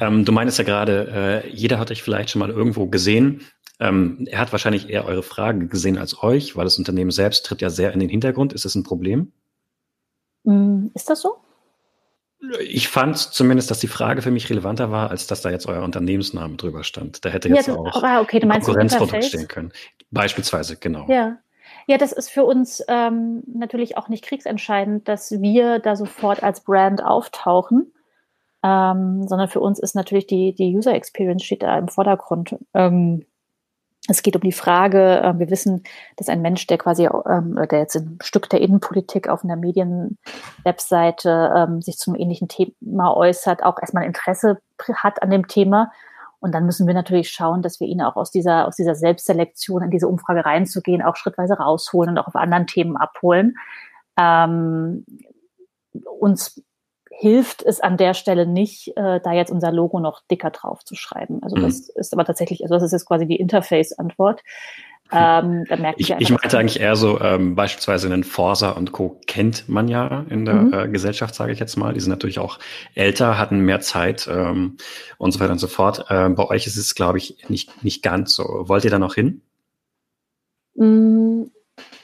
Ähm, 0.00 0.24
du 0.24 0.32
meinst 0.32 0.58
ja 0.58 0.64
gerade, 0.64 1.42
äh, 1.44 1.50
jeder 1.50 1.78
hat 1.78 1.90
euch 1.90 2.02
vielleicht 2.02 2.30
schon 2.30 2.40
mal 2.40 2.50
irgendwo 2.50 2.86
gesehen. 2.86 3.42
Ähm, 3.78 4.26
er 4.30 4.38
hat 4.38 4.52
wahrscheinlich 4.52 4.88
eher 4.88 5.04
eure 5.04 5.22
Frage 5.22 5.66
gesehen 5.66 5.98
als 5.98 6.22
euch, 6.22 6.56
weil 6.56 6.64
das 6.64 6.78
Unternehmen 6.78 7.10
selbst 7.10 7.44
tritt 7.46 7.60
ja 7.60 7.70
sehr 7.70 7.92
in 7.92 8.00
den 8.00 8.08
Hintergrund. 8.08 8.52
Ist 8.52 8.64
das 8.64 8.74
ein 8.74 8.84
Problem? 8.84 9.32
Mm, 10.44 10.86
ist 10.94 11.10
das 11.10 11.20
so? 11.20 11.36
Ich 12.60 12.88
fand 12.88 13.16
zumindest, 13.18 13.70
dass 13.70 13.78
die 13.80 13.88
Frage 13.88 14.22
für 14.22 14.30
mich 14.30 14.48
relevanter 14.48 14.90
war, 14.90 15.10
als 15.10 15.26
dass 15.26 15.40
da 15.40 15.50
jetzt 15.50 15.66
euer 15.66 15.82
Unternehmensname 15.82 16.56
drüber 16.56 16.84
stand. 16.84 17.24
Da 17.24 17.30
hätte 17.30 17.48
jetzt 17.48 17.66
ja, 17.66 17.74
auch 17.74 18.02
ah, 18.02 18.20
okay, 18.20 18.40
Konkurrenzprodukt 18.40 19.24
stehen 19.24 19.48
können. 19.48 19.72
Beispielsweise, 20.10 20.76
genau. 20.76 21.06
Ja. 21.08 21.38
Ja, 21.88 21.98
das 21.98 22.12
ist 22.12 22.30
für 22.30 22.44
uns 22.44 22.82
ähm, 22.88 23.42
natürlich 23.46 23.96
auch 23.96 24.08
nicht 24.08 24.24
kriegsentscheidend, 24.24 25.06
dass 25.06 25.30
wir 25.30 25.78
da 25.78 25.94
sofort 25.94 26.42
als 26.42 26.62
Brand 26.62 27.02
auftauchen 27.02 27.92
ähm, 28.66 29.28
sondern 29.28 29.48
für 29.48 29.60
uns 29.60 29.78
ist 29.78 29.94
natürlich 29.94 30.26
die, 30.26 30.52
die 30.52 30.76
User 30.76 30.92
Experience 30.92 31.44
steht 31.44 31.62
da 31.62 31.78
im 31.78 31.86
Vordergrund. 31.86 32.56
Ähm, 32.74 33.24
es 34.08 34.22
geht 34.22 34.34
um 34.34 34.42
die 34.42 34.52
Frage, 34.52 35.20
äh, 35.20 35.38
wir 35.38 35.50
wissen, 35.50 35.84
dass 36.16 36.28
ein 36.28 36.42
Mensch, 36.42 36.66
der 36.66 36.78
quasi, 36.78 37.08
ähm, 37.28 37.54
der 37.70 37.78
jetzt 37.78 37.94
ein 37.96 38.18
Stück 38.22 38.50
der 38.50 38.60
Innenpolitik 38.60 39.28
auf 39.28 39.44
einer 39.44 39.54
Medienwebseite 39.56 41.54
ähm, 41.56 41.80
sich 41.80 41.96
zum 41.96 42.16
ähnlichen 42.16 42.48
Thema 42.48 43.16
äußert, 43.16 43.62
auch 43.62 43.78
erstmal 43.80 44.04
Interesse 44.04 44.58
hat 44.94 45.22
an 45.22 45.30
dem 45.30 45.46
Thema. 45.46 45.92
Und 46.40 46.52
dann 46.52 46.66
müssen 46.66 46.88
wir 46.88 46.94
natürlich 46.94 47.30
schauen, 47.30 47.62
dass 47.62 47.78
wir 47.78 47.86
ihn 47.86 48.02
auch 48.02 48.16
aus 48.16 48.32
dieser, 48.32 48.66
aus 48.66 48.74
dieser 48.74 48.94
Selbstselektion 48.96 49.82
in 49.82 49.90
diese 49.90 50.08
Umfrage 50.08 50.44
reinzugehen, 50.44 51.02
auch 51.02 51.16
schrittweise 51.16 51.54
rausholen 51.54 52.10
und 52.10 52.18
auch 52.18 52.26
auf 52.26 52.36
anderen 52.36 52.66
Themen 52.66 52.96
abholen. 52.96 53.54
Ähm, 54.18 55.04
uns 56.18 56.60
hilft 57.18 57.62
es 57.62 57.80
an 57.80 57.96
der 57.96 58.14
Stelle 58.14 58.46
nicht, 58.46 58.88
äh, 58.96 59.20
da 59.20 59.32
jetzt 59.32 59.50
unser 59.50 59.72
Logo 59.72 60.00
noch 60.00 60.22
dicker 60.30 60.50
drauf 60.50 60.84
zu 60.84 60.94
schreiben. 60.94 61.40
Also 61.42 61.56
mhm. 61.56 61.62
das 61.62 61.88
ist 61.88 62.12
aber 62.12 62.24
tatsächlich, 62.24 62.62
also 62.62 62.74
das 62.74 62.82
ist 62.82 62.92
jetzt 62.92 63.06
quasi 63.06 63.26
die 63.26 63.36
Interface-Antwort. 63.36 64.42
Ähm, 65.12 65.64
da 65.68 65.76
merke 65.76 66.00
ich, 66.00 66.10
ich, 66.10 66.20
ich 66.20 66.30
meinte 66.30 66.58
eigentlich 66.58 66.80
eher 66.80 66.96
so, 66.96 67.20
ähm, 67.20 67.54
beispielsweise 67.54 68.08
einen 68.08 68.24
Forsa 68.24 68.70
und 68.70 68.90
Co. 68.90 69.20
kennt 69.26 69.68
man 69.68 69.86
ja 69.86 70.26
in 70.28 70.44
der 70.44 70.54
mhm. 70.54 70.72
äh, 70.72 70.88
Gesellschaft, 70.88 71.34
sage 71.34 71.52
ich 71.52 71.60
jetzt 71.60 71.76
mal. 71.76 71.94
Die 71.94 72.00
sind 72.00 72.10
natürlich 72.10 72.40
auch 72.40 72.58
älter, 72.94 73.38
hatten 73.38 73.60
mehr 73.60 73.80
Zeit 73.80 74.28
ähm, 74.30 74.76
und 75.16 75.30
so 75.30 75.38
weiter 75.38 75.52
und 75.52 75.58
so 75.58 75.68
fort. 75.68 76.06
Ähm, 76.10 76.34
bei 76.34 76.44
euch 76.44 76.66
ist 76.66 76.76
es, 76.76 76.94
glaube 76.96 77.18
ich, 77.18 77.48
nicht, 77.48 77.84
nicht 77.84 78.02
ganz 78.02 78.34
so. 78.34 78.44
Wollt 78.68 78.84
ihr 78.84 78.90
da 78.90 78.98
noch 78.98 79.14
hin? 79.14 79.42
Mm, 80.74 81.44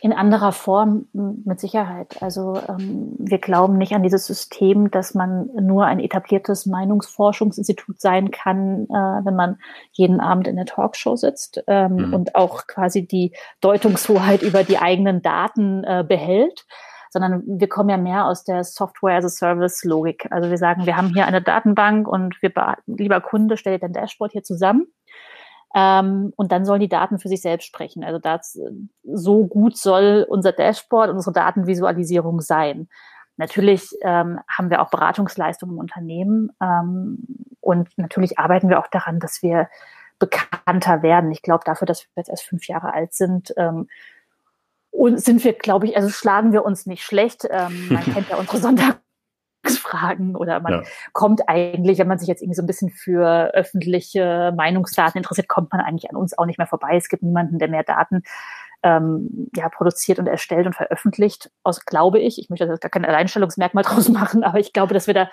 in 0.00 0.12
anderer 0.12 0.52
Form 0.52 1.06
mit 1.12 1.60
Sicherheit. 1.60 2.22
Also 2.22 2.60
ähm, 2.68 3.14
wir 3.18 3.38
glauben 3.38 3.78
nicht 3.78 3.94
an 3.94 4.02
dieses 4.02 4.26
System, 4.26 4.90
dass 4.90 5.14
man 5.14 5.48
nur 5.54 5.86
ein 5.86 6.00
etabliertes 6.00 6.66
Meinungsforschungsinstitut 6.66 8.00
sein 8.00 8.30
kann, 8.30 8.86
äh, 8.90 9.24
wenn 9.24 9.36
man 9.36 9.58
jeden 9.92 10.20
Abend 10.20 10.48
in 10.48 10.56
der 10.56 10.66
Talkshow 10.66 11.16
sitzt 11.16 11.62
ähm, 11.68 11.96
mhm. 11.96 12.14
und 12.14 12.34
auch 12.34 12.66
quasi 12.66 13.06
die 13.06 13.34
Deutungshoheit 13.60 14.42
über 14.42 14.64
die 14.64 14.78
eigenen 14.78 15.22
Daten 15.22 15.84
äh, 15.84 16.04
behält 16.06 16.66
sondern 17.12 17.42
wir 17.46 17.68
kommen 17.68 17.90
ja 17.90 17.98
mehr 17.98 18.24
aus 18.24 18.42
der 18.42 18.64
Software 18.64 19.18
as 19.18 19.26
a 19.26 19.28
Service 19.28 19.84
Logik. 19.84 20.26
Also 20.30 20.48
wir 20.48 20.56
sagen, 20.56 20.86
wir 20.86 20.96
haben 20.96 21.08
hier 21.08 21.26
eine 21.26 21.42
Datenbank 21.42 22.08
und 22.08 22.40
wir, 22.40 22.50
lieber 22.86 23.20
Kunde, 23.20 23.58
stell 23.58 23.74
dir 23.74 23.80
dein 23.80 23.92
Dashboard 23.92 24.32
hier 24.32 24.42
zusammen 24.42 24.86
ähm, 25.74 26.32
und 26.36 26.52
dann 26.52 26.64
sollen 26.64 26.80
die 26.80 26.88
Daten 26.88 27.18
für 27.18 27.28
sich 27.28 27.42
selbst 27.42 27.66
sprechen. 27.66 28.04
Also 28.04 28.18
das, 28.18 28.58
so 29.04 29.46
gut 29.46 29.76
soll 29.76 30.26
unser 30.28 30.52
Dashboard, 30.52 31.10
unsere 31.10 31.32
Datenvisualisierung 31.32 32.40
sein. 32.40 32.88
Natürlich 33.36 33.90
ähm, 34.02 34.40
haben 34.48 34.70
wir 34.70 34.82
auch 34.82 34.90
Beratungsleistungen 34.90 35.74
im 35.74 35.80
Unternehmen 35.80 36.50
ähm, 36.60 37.18
und 37.60 37.96
natürlich 37.96 38.38
arbeiten 38.38 38.68
wir 38.68 38.78
auch 38.78 38.88
daran, 38.88 39.20
dass 39.20 39.42
wir 39.42 39.68
bekannter 40.18 41.02
werden. 41.02 41.32
Ich 41.32 41.42
glaube, 41.42 41.64
dafür, 41.64 41.86
dass 41.86 42.02
wir 42.02 42.08
jetzt 42.16 42.28
erst 42.28 42.44
fünf 42.44 42.68
Jahre 42.68 42.92
alt 42.92 43.14
sind, 43.14 43.52
ähm, 43.56 43.88
und 44.92 45.18
sind 45.20 45.42
wir, 45.42 45.54
glaube 45.54 45.86
ich, 45.86 45.96
also 45.96 46.10
schlagen 46.10 46.52
wir 46.52 46.64
uns 46.64 46.86
nicht 46.86 47.02
schlecht. 47.02 47.48
Ähm, 47.50 47.88
man 47.90 48.04
kennt 48.12 48.28
ja 48.28 48.36
unsere 48.36 48.58
Sonntagsfragen 49.62 50.36
oder 50.36 50.60
man 50.60 50.72
ja. 50.72 50.82
kommt 51.12 51.48
eigentlich, 51.48 51.98
wenn 51.98 52.08
man 52.08 52.18
sich 52.18 52.28
jetzt 52.28 52.42
irgendwie 52.42 52.56
so 52.56 52.62
ein 52.62 52.66
bisschen 52.66 52.90
für 52.90 53.52
öffentliche 53.54 54.52
Meinungsdaten 54.56 55.18
interessiert, 55.18 55.48
kommt 55.48 55.72
man 55.72 55.80
eigentlich 55.80 56.10
an 56.10 56.16
uns 56.16 56.36
auch 56.36 56.46
nicht 56.46 56.58
mehr 56.58 56.66
vorbei. 56.66 56.96
Es 56.96 57.08
gibt 57.08 57.22
niemanden, 57.22 57.58
der 57.58 57.68
mehr 57.68 57.84
Daten 57.84 58.22
ähm, 58.82 59.48
ja, 59.54 59.68
produziert 59.68 60.18
und 60.18 60.26
erstellt 60.26 60.66
und 60.66 60.74
veröffentlicht, 60.74 61.50
aus, 61.62 61.84
glaube 61.84 62.18
ich. 62.18 62.38
Ich 62.38 62.50
möchte 62.50 62.66
da 62.66 62.76
gar 62.76 62.90
kein 62.90 63.04
Alleinstellungsmerkmal 63.04 63.84
draus 63.84 64.08
machen, 64.08 64.42
aber 64.42 64.58
ich 64.58 64.72
glaube, 64.72 64.94
dass 64.94 65.06
wir 65.06 65.14
da 65.14 65.30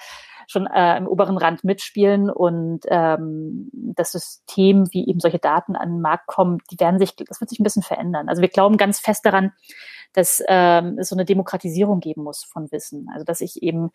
schon 0.49 0.65
äh, 0.65 0.97
im 0.97 1.07
oberen 1.07 1.37
Rand 1.37 1.63
mitspielen 1.63 2.31
und 2.31 2.81
ähm, 2.87 3.69
das 3.71 4.11
System, 4.11 4.91
wie 4.91 5.07
eben 5.07 5.19
solche 5.19 5.37
Daten 5.37 5.75
an 5.75 5.89
den 5.89 6.01
Markt 6.01 6.25
kommen, 6.25 6.57
die 6.71 6.79
werden 6.79 6.97
sich, 6.97 7.15
das 7.15 7.39
wird 7.39 7.51
sich 7.51 7.59
ein 7.59 7.63
bisschen 7.63 7.83
verändern. 7.83 8.29
Also 8.29 8.41
wir 8.41 8.49
glauben 8.49 8.77
ganz 8.77 8.99
fest 8.99 9.25
daran, 9.25 9.51
dass 10.13 10.43
ähm, 10.47 10.97
es 10.97 11.09
so 11.09 11.15
eine 11.15 11.25
Demokratisierung 11.25 11.99
geben 11.99 12.23
muss 12.23 12.43
von 12.43 12.71
Wissen. 12.71 13.09
Also 13.13 13.23
dass 13.25 13.41
ich 13.41 13.61
eben, 13.61 13.91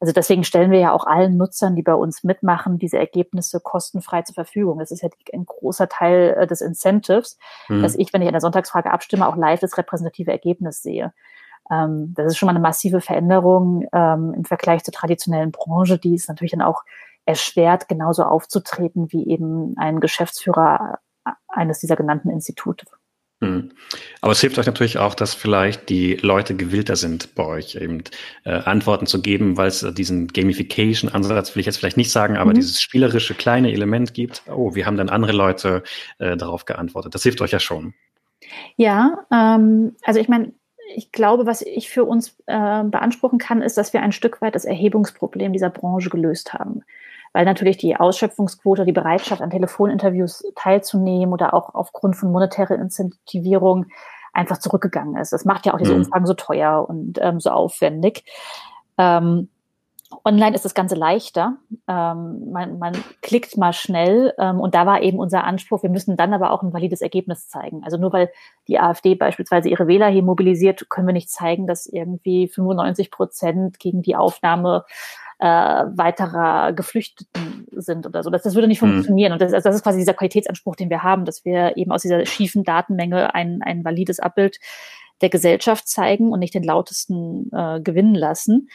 also 0.00 0.12
deswegen 0.12 0.42
stellen 0.42 0.72
wir 0.72 0.80
ja 0.80 0.92
auch 0.92 1.06
allen 1.06 1.36
Nutzern, 1.36 1.76
die 1.76 1.82
bei 1.82 1.94
uns 1.94 2.24
mitmachen, 2.24 2.78
diese 2.78 2.98
Ergebnisse 2.98 3.60
kostenfrei 3.60 4.22
zur 4.22 4.34
Verfügung. 4.34 4.80
Das 4.80 4.90
ist 4.90 5.02
ja 5.02 5.08
ein 5.32 5.46
großer 5.46 5.88
Teil 5.88 6.36
äh, 6.36 6.46
des 6.48 6.62
Incentives, 6.62 7.38
mhm. 7.68 7.82
dass 7.82 7.94
ich, 7.94 8.12
wenn 8.12 8.22
ich 8.22 8.28
an 8.28 8.34
der 8.34 8.40
Sonntagsfrage 8.40 8.90
abstimme, 8.90 9.28
auch 9.28 9.36
live 9.36 9.60
das 9.60 9.78
repräsentative 9.78 10.32
Ergebnis 10.32 10.82
sehe. 10.82 11.12
Ähm, 11.70 12.12
das 12.14 12.26
ist 12.32 12.38
schon 12.38 12.46
mal 12.46 12.52
eine 12.52 12.60
massive 12.60 13.00
Veränderung 13.00 13.86
ähm, 13.92 14.34
im 14.36 14.44
Vergleich 14.44 14.84
zur 14.84 14.92
traditionellen 14.92 15.52
Branche, 15.52 15.98
die 15.98 16.14
es 16.14 16.28
natürlich 16.28 16.52
dann 16.52 16.62
auch 16.62 16.82
erschwert, 17.24 17.88
genauso 17.88 18.24
aufzutreten 18.24 19.12
wie 19.12 19.28
eben 19.28 19.74
ein 19.76 20.00
Geschäftsführer 20.00 20.98
eines 21.48 21.78
dieser 21.78 21.96
genannten 21.96 22.30
Institute. 22.30 22.84
Hm. 23.42 23.72
Aber 24.20 24.32
es 24.32 24.40
hilft 24.40 24.56
euch 24.58 24.66
natürlich 24.66 24.98
auch, 24.98 25.14
dass 25.14 25.34
vielleicht 25.34 25.88
die 25.88 26.14
Leute 26.14 26.54
gewillter 26.54 26.94
sind, 26.94 27.34
bei 27.34 27.44
euch 27.44 27.74
eben 27.74 28.04
äh, 28.44 28.52
Antworten 28.52 29.06
zu 29.06 29.20
geben, 29.20 29.56
weil 29.56 29.66
es 29.66 29.84
diesen 29.94 30.28
Gamification-Ansatz, 30.28 31.54
will 31.54 31.60
ich 31.60 31.66
jetzt 31.66 31.78
vielleicht 31.78 31.96
nicht 31.96 32.12
sagen, 32.12 32.36
aber 32.36 32.50
mhm. 32.50 32.54
dieses 32.54 32.80
spielerische 32.80 33.34
kleine 33.34 33.72
Element 33.72 34.14
gibt. 34.14 34.44
Oh, 34.48 34.76
wir 34.76 34.86
haben 34.86 34.96
dann 34.96 35.08
andere 35.08 35.32
Leute 35.32 35.82
äh, 36.18 36.36
darauf 36.36 36.66
geantwortet. 36.66 37.16
Das 37.16 37.24
hilft 37.24 37.40
euch 37.40 37.50
ja 37.50 37.58
schon. 37.58 37.94
Ja, 38.76 39.26
ähm, 39.32 39.96
also 40.04 40.20
ich 40.20 40.28
meine, 40.28 40.52
ich 40.94 41.12
glaube, 41.12 41.46
was 41.46 41.62
ich 41.62 41.90
für 41.90 42.04
uns 42.04 42.36
äh, 42.46 42.84
beanspruchen 42.84 43.38
kann, 43.38 43.62
ist, 43.62 43.76
dass 43.76 43.92
wir 43.92 44.02
ein 44.02 44.12
Stück 44.12 44.40
weit 44.40 44.54
das 44.54 44.64
Erhebungsproblem 44.64 45.52
dieser 45.52 45.70
Branche 45.70 46.10
gelöst 46.10 46.52
haben. 46.54 46.82
Weil 47.32 47.44
natürlich 47.44 47.78
die 47.78 47.96
Ausschöpfungsquote, 47.96 48.84
die 48.84 48.92
Bereitschaft 48.92 49.40
an 49.40 49.50
Telefoninterviews 49.50 50.44
teilzunehmen 50.54 51.32
oder 51.32 51.54
auch 51.54 51.74
aufgrund 51.74 52.16
von 52.16 52.30
monetärer 52.30 52.74
Incentivierung 52.74 53.86
einfach 54.32 54.58
zurückgegangen 54.58 55.16
ist. 55.16 55.32
Das 55.32 55.44
macht 55.44 55.66
ja 55.66 55.74
auch 55.74 55.78
diese 55.78 55.92
mhm. 55.92 56.00
Umfragen 56.00 56.26
so 56.26 56.34
teuer 56.34 56.86
und 56.88 57.18
ähm, 57.20 57.40
so 57.40 57.50
aufwendig. 57.50 58.24
Ähm, 58.98 59.48
Online 60.24 60.54
ist 60.54 60.64
das 60.64 60.74
Ganze 60.74 60.94
leichter. 60.94 61.56
Ähm, 61.88 62.50
man, 62.50 62.78
man 62.78 62.92
klickt 63.22 63.56
mal 63.56 63.72
schnell 63.72 64.34
ähm, 64.38 64.60
und 64.60 64.74
da 64.74 64.86
war 64.86 65.02
eben 65.02 65.18
unser 65.18 65.44
Anspruch, 65.44 65.82
wir 65.82 65.90
müssen 65.90 66.16
dann 66.16 66.34
aber 66.34 66.50
auch 66.50 66.62
ein 66.62 66.72
valides 66.72 67.00
Ergebnis 67.00 67.48
zeigen. 67.48 67.82
Also 67.84 67.96
nur 67.96 68.12
weil 68.12 68.30
die 68.68 68.78
AfD 68.78 69.14
beispielsweise 69.14 69.68
ihre 69.68 69.86
Wähler 69.86 70.08
hier 70.08 70.22
mobilisiert, 70.22 70.88
können 70.88 71.06
wir 71.06 71.14
nicht 71.14 71.30
zeigen, 71.30 71.66
dass 71.66 71.86
irgendwie 71.86 72.48
95 72.48 73.10
Prozent 73.10 73.78
gegen 73.78 74.02
die 74.02 74.16
Aufnahme 74.16 74.84
äh, 75.38 75.46
weiterer 75.46 76.72
Geflüchteten 76.72 77.66
sind 77.72 78.06
oder 78.06 78.22
so. 78.22 78.30
Das, 78.30 78.42
das 78.42 78.54
würde 78.54 78.68
nicht 78.68 78.80
mhm. 78.80 78.92
funktionieren. 78.92 79.32
Und 79.32 79.42
das, 79.42 79.52
also 79.52 79.68
das 79.68 79.76
ist 79.76 79.82
quasi 79.82 79.98
dieser 79.98 80.14
Qualitätsanspruch, 80.14 80.76
den 80.76 80.88
wir 80.88 81.02
haben, 81.02 81.24
dass 81.24 81.44
wir 81.44 81.76
eben 81.76 81.90
aus 81.90 82.02
dieser 82.02 82.24
schiefen 82.26 82.62
Datenmenge 82.62 83.34
ein, 83.34 83.60
ein 83.62 83.84
valides 83.84 84.20
Abbild 84.20 84.60
der 85.20 85.30
Gesellschaft 85.30 85.88
zeigen 85.88 86.30
und 86.30 86.40
nicht 86.40 86.54
den 86.54 86.62
lautesten 86.62 87.50
äh, 87.52 87.80
gewinnen 87.80 88.14
lassen. 88.14 88.68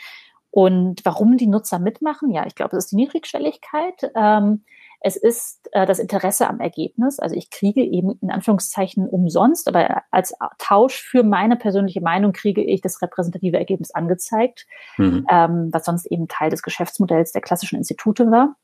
Und 0.57 1.05
warum 1.05 1.37
die 1.37 1.45
Nutzer 1.45 1.77
mitmachen? 1.77 2.31
Ja, 2.31 2.47
ich 2.47 2.55
glaube, 2.55 2.75
es 2.75 2.85
ist 2.85 2.91
die 2.91 2.95
Niedrigschwelligkeit. 2.95 4.11
Ähm, 4.15 4.63
es 5.01 5.15
ist 5.15 5.69
äh, 5.71 5.85
das 5.85 5.99
Interesse 5.99 6.49
am 6.49 6.59
Ergebnis. 6.59 7.19
Also 7.19 7.35
ich 7.35 7.51
kriege 7.51 7.83
eben 7.83 8.17
in 8.23 8.31
Anführungszeichen 8.31 9.07
umsonst, 9.07 9.67
aber 9.67 10.01
als 10.09 10.33
Tausch 10.57 10.99
für 10.99 11.21
meine 11.21 11.57
persönliche 11.57 12.01
Meinung 12.01 12.33
kriege 12.33 12.63
ich 12.63 12.81
das 12.81 13.03
repräsentative 13.03 13.55
Ergebnis 13.55 13.91
angezeigt, 13.91 14.65
mhm. 14.97 15.27
ähm, 15.29 15.69
was 15.71 15.85
sonst 15.85 16.07
eben 16.07 16.27
Teil 16.27 16.49
des 16.49 16.63
Geschäftsmodells 16.63 17.33
der 17.33 17.41
klassischen 17.41 17.75
Institute 17.75 18.31
war. 18.31 18.55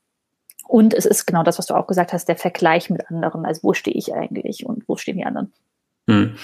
Und 0.66 0.94
es 0.94 1.06
ist 1.06 1.26
genau 1.26 1.44
das, 1.44 1.58
was 1.58 1.66
du 1.66 1.74
auch 1.74 1.86
gesagt 1.86 2.12
hast, 2.12 2.26
der 2.26 2.36
Vergleich 2.36 2.90
mit 2.90 3.08
anderen. 3.08 3.46
Also 3.46 3.62
wo 3.62 3.72
stehe 3.72 3.96
ich 3.96 4.12
eigentlich 4.12 4.66
und 4.66 4.82
wo 4.88 4.96
stehen 4.96 5.18
die 5.18 5.26
anderen? 5.26 5.52
Hm. 6.06 6.34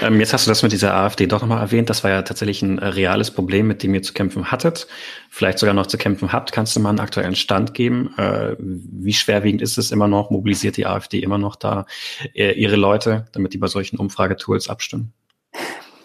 Ähm, 0.00 0.20
jetzt 0.20 0.32
hast 0.32 0.46
du 0.46 0.50
das 0.50 0.62
mit 0.62 0.70
dieser 0.70 0.94
AfD 0.94 1.26
doch 1.26 1.40
nochmal 1.40 1.60
erwähnt. 1.60 1.90
Das 1.90 2.04
war 2.04 2.10
ja 2.10 2.22
tatsächlich 2.22 2.62
ein 2.62 2.78
äh, 2.78 2.86
reales 2.86 3.32
Problem, 3.32 3.66
mit 3.66 3.82
dem 3.82 3.92
ihr 3.94 4.02
zu 4.02 4.12
kämpfen 4.12 4.52
hattet. 4.52 4.86
Vielleicht 5.28 5.58
sogar 5.58 5.74
noch 5.74 5.88
zu 5.88 5.98
kämpfen 5.98 6.32
habt. 6.32 6.52
Kannst 6.52 6.76
du 6.76 6.80
mal 6.80 6.90
einen 6.90 7.00
aktuellen 7.00 7.34
Stand 7.34 7.74
geben? 7.74 8.14
Äh, 8.16 8.54
wie 8.60 9.12
schwerwiegend 9.12 9.60
ist 9.60 9.76
es 9.76 9.90
immer 9.90 10.06
noch? 10.06 10.30
Mobilisiert 10.30 10.76
die 10.76 10.86
AfD 10.86 11.18
immer 11.18 11.38
noch 11.38 11.56
da 11.56 11.86
äh, 12.32 12.52
ihre 12.52 12.76
Leute, 12.76 13.26
damit 13.32 13.54
die 13.54 13.58
bei 13.58 13.66
solchen 13.66 13.96
Umfragetools 13.96 14.68
abstimmen? 14.68 15.12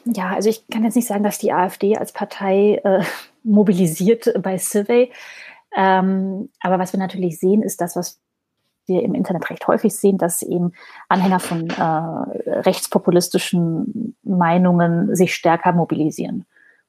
Ja, 0.06 0.34
also 0.34 0.50
ich 0.50 0.68
kann 0.68 0.84
jetzt 0.84 0.96
nicht 0.96 1.08
sagen, 1.08 1.24
dass 1.24 1.38
die 1.38 1.54
AfD 1.54 1.96
als 1.96 2.14
Partei 2.14 2.82
äh, 2.84 3.04
mobilisiert 3.44 4.34
bei 4.42 4.58
Survey. 4.58 5.12
Ähm, 5.76 6.50
aber 6.62 6.80
was 6.80 6.94
wir 6.94 7.00
natürlich 7.00 7.40
sehen, 7.40 7.62
ist 7.62 7.80
das, 7.80 7.96
was 7.96 8.23
wir 8.86 9.04
im 9.04 9.14
Internet 9.14 9.50
recht 9.50 9.68
häufig 9.68 9.96
sehen, 9.96 10.18
dass 10.18 10.42
eben 10.42 10.74
Anhänger 11.10 11.40
von 11.40 11.70
äh, 11.70 12.52
rechtspopulistischen 12.60 14.16
Meinungen 14.24 15.16
sich 15.16 15.34
stärker 15.34 15.74
mobilisieren. 15.74 16.46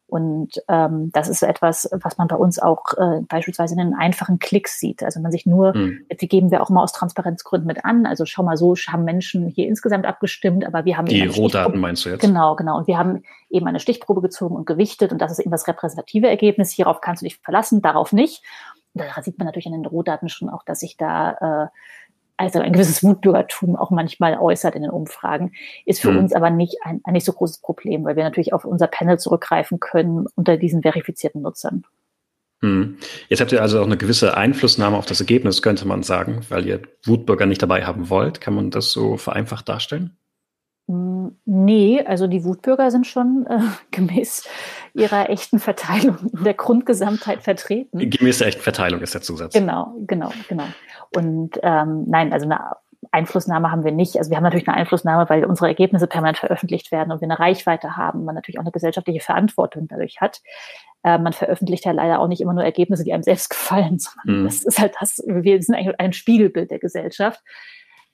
Und 0.07 0.63
ähm, 0.69 1.11
das 1.13 1.29
ist 1.29 1.43
etwas, 1.43 1.89
was 1.91 2.19
man 2.19 2.29
bei 2.29 2.37
uns 2.37 2.61
auch 2.61 2.85
äh, 2.97 3.23
beispielsweise 3.27 3.75
in 3.75 3.79
den 3.79 3.95
einfachen 3.95 4.39
Klicks 4.39 4.79
sieht. 4.79 5.03
Also 5.03 5.19
man 5.19 5.33
sich 5.33 5.45
nur, 5.45 5.77
mhm. 5.77 6.07
die 6.21 6.29
geben 6.29 6.51
wir 6.51 6.63
auch 6.63 6.69
mal 6.71 6.83
aus 6.83 6.93
Transparenzgründen 6.93 7.67
mit 7.67 7.85
an. 7.85 8.07
Also 8.07 8.25
schau 8.25 8.43
mal 8.43 8.57
so, 8.57 8.77
haben 8.77 9.05
Menschen 9.05 9.49
hier 9.49 9.67
insgesamt 9.67 10.07
abgestimmt, 10.07 10.65
aber 10.67 10.85
wir 10.85 10.99
haben 10.99 11.07
die 11.07 11.27
Rohdaten 11.27 11.81
meinst 11.81 12.05
du 12.05 12.11
jetzt? 12.11 12.21
Genau, 12.21 12.55
genau. 12.55 12.79
Und 12.79 12.87
wir 12.87 12.99
haben 12.99 13.23
eben 13.51 13.67
eine 13.67 13.81
Stichprobe 13.81 14.21
gezogen 14.21 14.55
und 14.55 14.67
gewichtet 14.67 15.11
und 15.11 15.21
das 15.21 15.33
ist 15.33 15.41
eben 15.41 15.51
das 15.51 15.67
repräsentative 15.67 16.29
Ergebnis. 16.29 16.71
Hierauf 16.71 17.01
kannst 17.01 17.23
du 17.23 17.27
dich 17.27 17.39
verlassen, 17.39 17.83
darauf 17.83 18.13
nicht 18.13 18.45
da 18.95 19.23
sieht 19.23 19.39
man 19.39 19.47
natürlich 19.47 19.67
an 19.67 19.73
den 19.73 19.87
Rohdaten 19.87 20.29
schon 20.29 20.49
auch, 20.49 20.65
dass 20.65 20.81
sich 20.81 20.97
da 20.97 21.69
äh, 21.69 21.79
also 22.37 22.61
ein 22.61 22.73
gewisses 22.73 23.03
Wutbürgertum 23.03 23.77
auch 23.77 23.91
manchmal 23.91 24.39
äußert 24.39 24.75
in 24.75 24.83
den 24.83 24.91
Umfragen, 24.91 25.53
ist 25.85 26.01
für 26.01 26.11
mhm. 26.11 26.19
uns 26.19 26.33
aber 26.33 26.51
nicht 26.51 26.79
ein, 26.83 27.01
ein 27.05 27.13
nicht 27.13 27.27
so 27.27 27.33
großes 27.33 27.59
Problem, 27.59 28.05
weil 28.05 28.17
wir 28.17 28.25
natürlich 28.25 28.53
auf 28.53 28.65
unser 28.65 28.87
Panel 28.87 29.19
zurückgreifen 29.19 29.79
können 29.79 30.27
unter 30.35 30.57
diesen 30.57 30.83
verifizierten 30.83 31.43
Nutzern. 31.43 31.85
Mhm. 32.61 32.99
Jetzt 33.29 33.41
habt 33.41 33.53
ihr 33.53 33.63
also 33.63 33.81
auch 33.81 33.87
eine 33.87 33.97
gewisse 33.97 34.37
Einflussnahme 34.37 34.97
auf 34.97 35.07
das 35.07 35.21
Ergebnis, 35.21 35.63
könnte 35.63 35.87
man 35.87 36.03
sagen, 36.03 36.41
weil 36.49 36.67
ihr 36.67 36.83
Wutbürger 37.05 37.47
nicht 37.47 37.63
dabei 37.63 37.85
haben 37.85 38.11
wollt. 38.11 38.41
Kann 38.41 38.55
man 38.55 38.71
das 38.71 38.91
so 38.91 39.17
vereinfacht 39.17 39.69
darstellen? 39.69 40.17
Nee, 41.45 42.03
also 42.05 42.27
die 42.27 42.45
Wutbürger 42.45 42.91
sind 42.91 43.07
schon 43.07 43.47
äh, 43.49 43.61
gemäß 43.91 44.49
ihrer 44.95 45.31
echten 45.31 45.59
Verteilung 45.59 46.17
in 46.33 46.45
der 46.45 46.55
Grundgesamtheit 46.55 47.43
vertreten. 47.43 48.11
Gemäß 48.11 48.39
der 48.39 48.49
echten 48.49 48.63
Verteilung 48.63 49.01
ist 49.01 49.15
der 49.15 49.23
Zusatz. 49.23 49.55
Genau, 49.55 49.95
genau, 50.07 50.31
genau. 50.49 50.65
Und 51.15 51.59
ähm, 51.63 52.05
nein, 52.07 52.33
also 52.33 52.47
eine 52.47 52.61
Einflussnahme 53.11 53.71
haben 53.71 53.85
wir 53.85 53.93
nicht. 53.93 54.17
Also 54.17 54.31
wir 54.31 54.37
haben 54.37 54.45
natürlich 54.45 54.69
eine 54.69 54.77
Einflussnahme, 54.77 55.29
weil 55.29 55.45
unsere 55.45 55.69
Ergebnisse 55.69 56.07
permanent 56.07 56.39
veröffentlicht 56.39 56.93
werden 56.93 57.13
und 57.13 57.21
wir 57.21 57.27
eine 57.27 57.39
Reichweite 57.39 57.97
haben, 57.97 58.25
man 58.25 58.35
natürlich 58.35 58.59
auch 58.59 58.65
eine 58.65 58.73
gesellschaftliche 58.73 59.21
Verantwortung 59.21 59.89
dadurch 59.89 60.21
hat. 60.21 60.41
Äh, 61.03 61.19
man 61.19 61.33
veröffentlicht 61.33 61.85
ja 61.85 61.93
leider 61.93 62.21
auch 62.21 62.29
nicht 62.29 62.41
immer 62.41 62.55
nur 62.55 62.65
Ergebnisse, 62.65 63.05
die 63.05 63.13
einem 63.13 63.23
selbst 63.23 63.51
gefallen, 63.51 63.99
sondern 63.99 64.41
mhm. 64.41 64.45
das 64.45 64.63
ist 64.63 64.79
halt 64.79 64.95
das, 65.01 65.23
wir 65.27 65.63
sind 65.63 65.75
eigentlich 65.75 65.99
ein 65.99 66.13
Spiegelbild 66.13 66.71
der 66.71 66.79
Gesellschaft. 66.79 67.41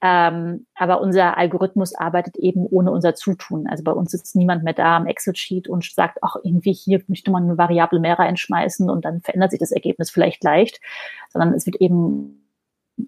Ähm, 0.03 0.67
aber 0.75 1.01
unser 1.01 1.37
Algorithmus 1.37 1.95
arbeitet 1.95 2.37
eben 2.37 2.67
ohne 2.67 2.91
unser 2.91 3.15
Zutun. 3.15 3.67
Also 3.69 3.85
bei 3.85 3.93
uns 3.93 4.13
sitzt 4.13 4.35
niemand 4.35 4.65
mehr 4.65 4.73
da 4.73 4.97
am 4.97 5.07
Excel-Sheet 5.07 5.69
und 5.69 5.85
sagt, 5.85 6.19
ach, 6.23 6.37
irgendwie 6.43 6.73
hier 6.73 7.03
möchte 7.07 7.31
man 7.31 7.45
eine 7.45 7.59
Variable 7.59 8.01
mehr 8.01 8.19
reinschmeißen 8.19 8.89
und 8.89 9.05
dann 9.05 9.21
verändert 9.21 9.51
sich 9.51 9.61
das 9.61 9.73
Ergebnis 9.73 10.11
vielleicht 10.11 10.43
leicht, 10.43 10.81
sondern 11.29 11.53
es 11.53 11.67
wird 11.67 11.77
eben 11.77 12.47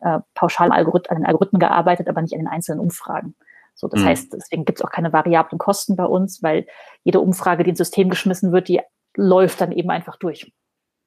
äh, 0.00 0.20
pauschal 0.34 0.70
Algorithmen, 0.70 1.16
an 1.16 1.22
den 1.22 1.26
Algorithmen 1.26 1.60
gearbeitet, 1.60 2.08
aber 2.08 2.20
nicht 2.20 2.34
an 2.34 2.40
den 2.40 2.48
einzelnen 2.48 2.80
Umfragen. 2.80 3.34
So, 3.74 3.88
das 3.88 4.00
mhm. 4.00 4.06
heißt, 4.06 4.32
deswegen 4.34 4.66
gibt 4.66 4.78
es 4.78 4.84
auch 4.84 4.90
keine 4.90 5.14
variablen 5.14 5.58
Kosten 5.58 5.96
bei 5.96 6.04
uns, 6.04 6.42
weil 6.42 6.66
jede 7.04 7.20
Umfrage, 7.20 7.64
die 7.64 7.70
ins 7.70 7.78
System 7.78 8.10
geschmissen 8.10 8.52
wird, 8.52 8.68
die 8.68 8.80
läuft 9.16 9.60
dann 9.62 9.72
eben 9.72 9.90
einfach 9.90 10.16
durch. 10.16 10.52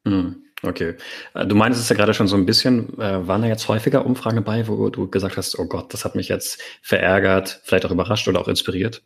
Mhm. 0.03 0.43
Okay. 0.63 0.95
Äh, 1.33 1.45
du 1.45 1.55
meinst 1.55 1.79
es 1.79 1.89
ja 1.89 1.95
gerade 1.95 2.13
schon 2.13 2.27
so 2.27 2.35
ein 2.35 2.45
bisschen, 2.45 2.97
äh, 2.99 3.27
waren 3.27 3.41
da 3.41 3.47
jetzt 3.47 3.67
häufiger 3.67 4.05
Umfragen 4.05 4.43
bei, 4.43 4.67
wo 4.67 4.89
du 4.89 5.09
gesagt 5.09 5.37
hast, 5.37 5.57
oh 5.59 5.65
Gott, 5.65 5.93
das 5.93 6.05
hat 6.05 6.15
mich 6.15 6.29
jetzt 6.29 6.61
verärgert, 6.81 7.61
vielleicht 7.63 7.85
auch 7.85 7.91
überrascht 7.91 8.27
oder 8.27 8.39
auch 8.39 8.47
inspiriert? 8.47 9.03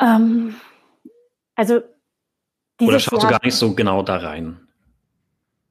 Ähm, 0.00 0.54
also 1.56 1.80
Oder 2.80 3.00
schaust 3.00 3.22
Jahr, 3.22 3.32
du 3.32 3.38
gar 3.38 3.44
nicht 3.44 3.56
so 3.56 3.74
genau 3.74 4.02
da 4.02 4.18
rein? 4.18 4.68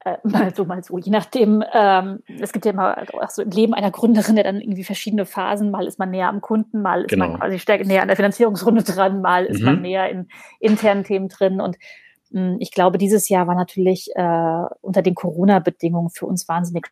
äh, 0.08 0.16
mal 0.28 0.54
so, 0.54 0.64
mal 0.64 0.82
so, 0.82 0.98
je 0.98 1.10
nachdem. 1.10 1.62
Ähm, 1.72 2.20
es 2.40 2.52
gibt 2.52 2.64
ja 2.64 2.72
immer 2.72 2.96
auch 3.20 3.30
so 3.30 3.42
im 3.42 3.50
Leben 3.50 3.74
einer 3.74 3.90
Gründerin 3.90 4.36
ja 4.36 4.42
dann 4.42 4.60
irgendwie 4.60 4.84
verschiedene 4.84 5.26
Phasen. 5.26 5.70
Mal 5.70 5.86
ist 5.86 5.98
man 5.98 6.10
näher 6.10 6.28
am 6.28 6.40
Kunden, 6.40 6.82
mal 6.82 7.02
ist 7.02 7.10
genau. 7.10 7.30
man 7.30 7.40
quasi 7.40 7.58
stärker 7.58 7.84
näher 7.84 8.02
an 8.02 8.08
der 8.08 8.16
Finanzierungsrunde 8.16 8.82
dran, 8.84 9.20
mal 9.20 9.44
ist 9.44 9.60
mhm. 9.60 9.66
man 9.66 9.82
näher 9.82 10.08
in 10.08 10.28
internen 10.60 11.04
Themen 11.04 11.28
drin. 11.28 11.60
Und 11.60 11.76
ich 12.58 12.72
glaube, 12.72 12.98
dieses 12.98 13.28
Jahr 13.28 13.46
war 13.46 13.54
natürlich 13.54 14.10
äh, 14.14 14.62
unter 14.80 15.02
den 15.02 15.14
Corona-Bedingungen 15.14 16.10
für 16.10 16.26
uns 16.26 16.48
wahnsinnig 16.48 16.88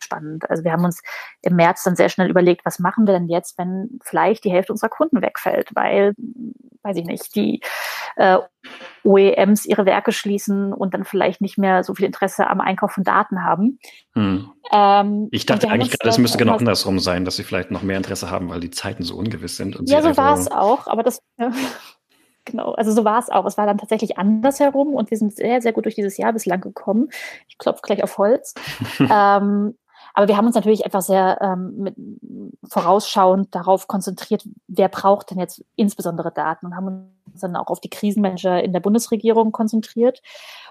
spannend. 0.00 0.48
Also 0.48 0.64
wir 0.64 0.72
haben 0.72 0.84
uns 0.84 1.02
im 1.42 1.56
März 1.56 1.84
dann 1.84 1.96
sehr 1.96 2.08
schnell 2.08 2.30
überlegt, 2.30 2.64
was 2.64 2.78
machen 2.78 3.06
wir 3.06 3.14
denn 3.14 3.28
jetzt, 3.28 3.58
wenn 3.58 3.98
vielleicht 4.02 4.44
die 4.44 4.50
Hälfte 4.50 4.72
unserer 4.72 4.90
Kunden 4.90 5.22
wegfällt, 5.22 5.70
weil, 5.74 6.14
weiß 6.82 6.96
ich 6.96 7.04
nicht, 7.04 7.34
die 7.34 7.60
äh, 8.16 8.38
OEMs 9.04 9.66
ihre 9.66 9.86
Werke 9.86 10.12
schließen 10.12 10.72
und 10.72 10.94
dann 10.94 11.04
vielleicht 11.04 11.40
nicht 11.40 11.58
mehr 11.58 11.84
so 11.84 11.94
viel 11.94 12.06
Interesse 12.06 12.48
am 12.48 12.60
Einkauf 12.60 12.92
von 12.92 13.04
Daten 13.04 13.44
haben. 13.44 13.78
Hm. 14.14 14.50
Ähm, 14.72 15.28
ich 15.30 15.46
dachte 15.46 15.68
eigentlich 15.68 15.90
gerade, 15.90 16.10
es 16.10 16.18
müsste 16.18 16.38
genau 16.38 16.56
andersrum 16.56 16.98
sein, 16.98 17.24
dass 17.24 17.36
sie 17.36 17.44
vielleicht 17.44 17.70
noch 17.70 17.82
mehr 17.82 17.96
Interesse 17.96 18.30
haben, 18.30 18.48
weil 18.50 18.60
die 18.60 18.70
Zeiten 18.70 19.02
so 19.02 19.16
ungewiss 19.16 19.56
sind. 19.56 19.78
ja, 19.88 20.02
so 20.02 20.16
war 20.16 20.34
es 20.34 20.50
auch, 20.50 20.86
aber 20.86 21.02
das 21.02 21.20
genau, 22.50 22.72
also 22.72 22.92
so 22.92 23.04
war 23.04 23.18
es 23.18 23.30
auch. 23.30 23.44
Es 23.46 23.58
war 23.58 23.66
dann 23.66 23.78
tatsächlich 23.78 24.18
andersherum 24.18 24.94
und 24.94 25.10
wir 25.10 25.18
sind 25.18 25.34
sehr, 25.34 25.60
sehr 25.62 25.72
gut 25.72 25.84
durch 25.84 25.94
dieses 25.94 26.16
Jahr 26.16 26.32
bislang 26.32 26.60
gekommen. 26.60 27.08
Ich 27.48 27.58
klopfe 27.58 27.82
gleich 27.82 28.02
auf 28.02 28.18
Holz. 28.18 28.54
ähm, 29.00 29.76
aber 30.18 30.26
wir 30.26 30.36
haben 30.36 30.46
uns 30.46 30.56
natürlich 30.56 30.84
einfach 30.84 31.00
sehr 31.00 31.38
ähm, 31.40 31.74
mit, 31.76 31.94
vorausschauend 32.68 33.54
darauf 33.54 33.86
konzentriert, 33.86 34.42
wer 34.66 34.88
braucht 34.88 35.30
denn 35.30 35.38
jetzt 35.38 35.64
insbesondere 35.76 36.32
Daten 36.32 36.66
und 36.66 36.74
haben 36.74 37.12
uns 37.24 37.40
dann 37.40 37.54
auch 37.54 37.68
auf 37.68 37.78
die 37.78 37.88
Krisenmanager 37.88 38.60
in 38.60 38.72
der 38.72 38.80
Bundesregierung 38.80 39.52
konzentriert. 39.52 40.20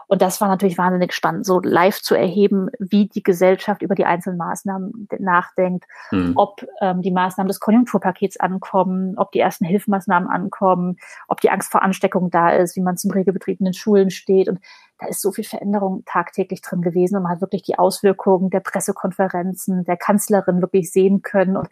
Und 0.07 0.21
das 0.21 0.41
war 0.41 0.49
natürlich 0.49 0.77
wahnsinnig 0.77 1.13
spannend, 1.13 1.45
so 1.45 1.61
live 1.61 2.01
zu 2.01 2.13
erheben, 2.13 2.69
wie 2.77 3.07
die 3.07 3.23
Gesellschaft 3.23 3.81
über 3.81 3.95
die 3.95 4.03
einzelnen 4.03 4.37
Maßnahmen 4.37 5.07
nachdenkt, 5.17 5.85
mhm. 6.11 6.33
ob 6.35 6.65
ähm, 6.81 7.01
die 7.01 7.11
Maßnahmen 7.11 7.47
des 7.47 7.61
Konjunkturpakets 7.61 8.41
ankommen, 8.41 9.17
ob 9.17 9.31
die 9.31 9.39
ersten 9.39 9.63
Hilfsmaßnahmen 9.63 10.27
ankommen, 10.27 10.97
ob 11.29 11.39
die 11.39 11.51
Angst 11.51 11.71
vor 11.71 11.83
Ansteckung 11.83 12.31
da 12.31 12.49
ist, 12.49 12.75
wie 12.75 12.81
man 12.81 12.97
zum 12.97 13.11
Regelbetrieb 13.11 13.61
in 13.61 13.65
den 13.65 13.73
Schulen 13.73 14.09
steht. 14.09 14.49
Und 14.49 14.59
da 14.99 15.07
ist 15.07 15.21
so 15.21 15.31
viel 15.31 15.43
Veränderung 15.43 16.03
tagtäglich 16.05 16.61
drin 16.61 16.81
gewesen 16.81 17.17
und 17.17 17.23
man 17.23 17.33
hat 17.33 17.41
wirklich 17.41 17.61
die 17.61 17.77
Auswirkungen 17.77 18.49
der 18.49 18.61
Pressekonferenzen, 18.61 19.83
der 19.83 19.97
Kanzlerin 19.97 20.61
wirklich 20.61 20.91
sehen 20.91 21.21
können. 21.21 21.55
Und 21.55 21.69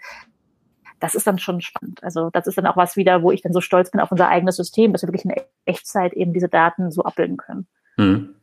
das 0.99 1.15
ist 1.15 1.27
dann 1.27 1.39
schon 1.39 1.61
spannend. 1.61 2.03
Also 2.03 2.29
das 2.29 2.47
ist 2.47 2.57
dann 2.57 2.67
auch 2.67 2.77
was 2.77 2.95
wieder, 2.95 3.23
wo 3.23 3.31
ich 3.31 3.41
dann 3.41 3.53
so 3.53 3.61
stolz 3.61 3.91
bin 3.91 3.99
auf 3.99 4.11
unser 4.11 4.27
eigenes 4.27 4.55
System, 4.55 4.93
dass 4.93 5.01
wir 5.01 5.09
wirklich 5.09 5.25
in 5.25 5.33
Echtzeit 5.65 6.13
eben 6.13 6.33
diese 6.33 6.49
Daten 6.49 6.91
so 6.91 7.03
abbilden 7.03 7.37
können. 7.37 7.67
Hm. 7.97 8.35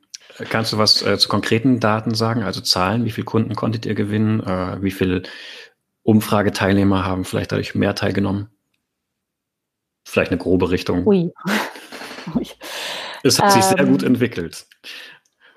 Kannst 0.51 0.73
du 0.73 0.79
was 0.79 1.03
äh, 1.03 1.19
zu 1.19 1.29
konkreten 1.29 1.79
Daten 1.79 2.15
sagen, 2.15 2.43
also 2.43 2.61
Zahlen? 2.61 3.05
Wie 3.05 3.11
viele 3.11 3.25
Kunden 3.25 3.55
konntet 3.55 3.87
ihr 3.87 3.95
gewinnen? 3.95 4.41
Äh, 4.41 4.83
wie 4.83 4.91
viele 4.91 5.23
Umfrageteilnehmer 6.03 7.05
haben 7.05 7.25
vielleicht 7.25 7.53
dadurch 7.53 7.75
mehr 7.75 7.95
teilgenommen? 7.95 8.49
Vielleicht 10.05 10.31
eine 10.31 10.39
grobe 10.39 10.71
Richtung. 10.71 11.07
Ui. 11.07 11.33
es 13.23 13.41
hat 13.41 13.53
sich 13.53 13.63
ähm, 13.63 13.77
sehr 13.77 13.87
gut 13.87 14.03
entwickelt. 14.03 14.67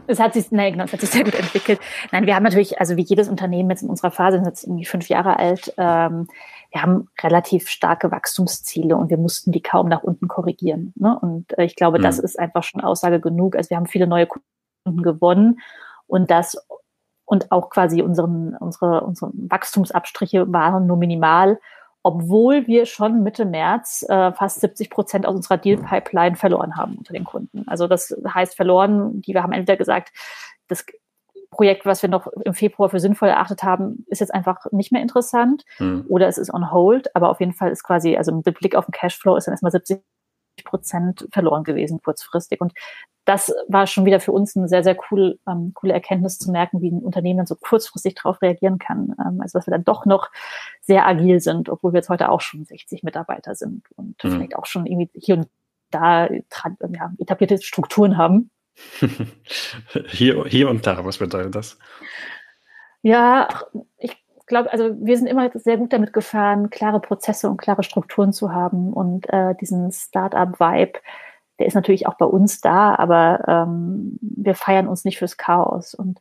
Es 0.08 0.20
hat 0.20 0.34
sich, 0.34 0.52
nein, 0.52 0.74
genau, 0.74 0.86
es 0.86 0.94
hat 0.94 1.02
sich 1.02 1.10
sehr 1.10 1.24
gut 1.24 1.36
entwickelt. 1.36 1.80
Nein, 2.12 2.26
wir 2.26 2.36
haben 2.36 2.44
natürlich, 2.44 2.80
also 2.80 2.96
wie 2.96 3.02
jedes 3.02 3.28
Unternehmen 3.28 3.70
jetzt 3.70 3.82
in 3.82 3.90
unserer 3.90 4.12
Phase, 4.12 4.38
sind 4.38 4.46
jetzt 4.46 4.64
irgendwie 4.64 4.86
fünf 4.86 5.10
Jahre 5.10 5.38
alt, 5.38 5.74
ähm, 5.78 6.28
wir 6.72 6.82
haben 6.82 7.08
relativ 7.24 7.70
starke 7.70 8.12
Wachstumsziele 8.12 8.98
und 8.98 9.10
wir 9.10 9.18
mussten 9.18 9.52
die 9.52 9.62
kaum 9.62 9.88
nach 9.88 10.04
unten 10.04 10.28
korrigieren. 10.28 10.94
Ne? 10.96 11.18
Und 11.18 11.58
äh, 11.58 11.64
ich 11.64 11.76
glaube, 11.76 12.00
mhm. 12.00 12.04
das 12.04 12.20
ist 12.20 12.38
einfach 12.38 12.64
schon 12.64 12.82
Aussage 12.82 13.20
genug. 13.20 13.56
Also 13.56 13.70
wir 13.70 13.78
haben 13.78 13.88
viele 13.88 14.08
neue 14.08 14.28
Kunden 14.28 15.02
gewonnen 15.02 15.60
und 16.08 16.30
das 16.30 16.58
und 17.24 17.52
auch 17.52 17.70
quasi 17.70 18.02
unseren, 18.02 18.56
unsere, 18.56 19.02
unsere 19.02 19.32
Wachstumsabstriche 19.34 20.52
waren 20.52 20.86
nur 20.86 20.98
minimal, 20.98 21.60
obwohl 22.06 22.68
wir 22.68 22.86
schon 22.86 23.24
Mitte 23.24 23.46
März 23.46 24.06
äh, 24.08 24.32
fast 24.34 24.62
70 24.62 24.92
Prozent 24.92 25.26
aus 25.26 25.36
unserer 25.36 25.58
Deal-Pipeline 25.58 26.36
verloren 26.36 26.78
haben 26.78 26.98
unter 27.00 27.14
den 27.14 27.24
Kunden. 27.24 27.64
Also 27.66 27.88
das 27.88 28.16
heißt 28.32 28.56
verloren, 28.56 29.24
die 29.24 29.34
wir 29.34 29.42
haben 29.42 29.54
entweder 29.54 29.76
gesagt, 29.76 30.14
das 30.68 30.86
Projekt, 31.50 31.84
was 31.88 32.04
wir 32.04 32.10
noch 32.10 32.28
im 32.28 32.54
Februar 32.54 32.90
für 32.90 33.00
sinnvoll 33.00 33.30
erachtet 33.30 33.64
haben, 33.64 34.06
ist 34.08 34.20
jetzt 34.20 34.36
einfach 34.36 34.72
nicht 34.72 34.92
mehr 34.92 35.02
interessant 35.02 35.64
hm. 35.78 36.06
oder 36.08 36.28
es 36.28 36.38
ist 36.38 36.54
on 36.54 36.72
hold. 36.72 37.16
Aber 37.16 37.30
auf 37.30 37.40
jeden 37.40 37.54
Fall 37.54 37.72
ist 37.72 37.84
quasi, 37.84 38.16
also 38.16 38.32
mit 38.36 38.60
Blick 38.60 38.76
auf 38.76 38.86
den 38.86 38.92
Cashflow 38.92 39.36
ist 39.36 39.48
dann 39.48 39.54
erstmal 39.54 39.72
70 39.72 40.04
Prozent 40.64 41.28
verloren 41.32 41.64
gewesen 41.64 42.02
kurzfristig. 42.02 42.62
Und 42.62 42.74
das 43.26 43.54
war 43.68 43.88
schon 43.88 44.06
wieder 44.06 44.20
für 44.20 44.32
uns 44.32 44.56
eine 44.56 44.68
sehr, 44.68 44.84
sehr 44.84 44.96
cool, 45.10 45.40
ähm, 45.48 45.72
coole 45.74 45.94
Erkenntnis 45.94 46.38
zu 46.38 46.52
merken, 46.52 46.82
wie 46.82 46.92
ein 46.92 47.02
Unternehmen 47.02 47.38
dann 47.38 47.48
so 47.48 47.56
kurzfristig 47.56 48.16
darauf 48.16 48.42
reagieren 48.42 48.78
kann. 48.78 49.16
Ähm, 49.20 49.42
also 49.42 49.58
dass 49.58 49.68
wir 49.68 49.72
dann 49.72 49.84
doch 49.84 50.06
noch 50.06 50.30
sehr 50.82 51.06
agil 51.08 51.40
sind, 51.40 51.70
obwohl 51.70 51.94
wir 51.94 51.98
jetzt 51.98 52.10
heute 52.10 52.30
auch 52.30 52.42
schon 52.42 52.66
60 52.66 53.04
Mitarbeiter 53.04 53.56
sind 53.56 53.84
und 53.96 54.24
mhm. 54.24 54.32
vielleicht 54.32 54.56
auch 54.56 54.68
schon 54.68 54.86
irgendwie 54.86 55.10
hier 55.16 55.38
und 55.38 55.48
da 55.90 56.28
ja, 56.30 57.14
etablierte 57.18 57.62
Strukturen 57.62 58.18
haben. 58.18 58.52
hier, 60.08 60.46
hier 60.46 60.70
und 60.70 60.86
da, 60.86 61.04
was 61.06 61.18
bedeutet 61.18 61.56
das? 61.56 61.80
Ja, 63.02 63.48
ich 63.98 64.25
glaube, 64.48 64.72
also 64.72 64.96
wir 65.00 65.18
sind 65.18 65.28
immer 65.28 65.50
sehr 65.54 65.78
gut 65.78 65.94
damit 65.94 66.14
gefahren, 66.14 66.70
klare 66.70 67.00
Prozesse 67.00 67.50
und 67.50 67.58
klare 67.58 67.84
Strukturen 67.84 68.34
zu 68.34 68.52
haben 68.52 68.94
und 68.94 69.32
äh, 69.32 69.56
diesen 69.56 69.92
Startup-Vibe, 69.92 71.00
der 71.60 71.68
ist 71.68 71.74
natürlich 71.76 72.08
auch 72.08 72.16
bei 72.16 72.26
uns 72.26 72.62
da, 72.62 72.96
aber 72.96 73.44
ähm, 73.48 74.18
wir 74.22 74.56
feiern 74.56 74.88
uns 74.88 75.06
nicht 75.06 75.18
fürs 75.18 75.38
Chaos 75.38 75.94
und 75.94 76.20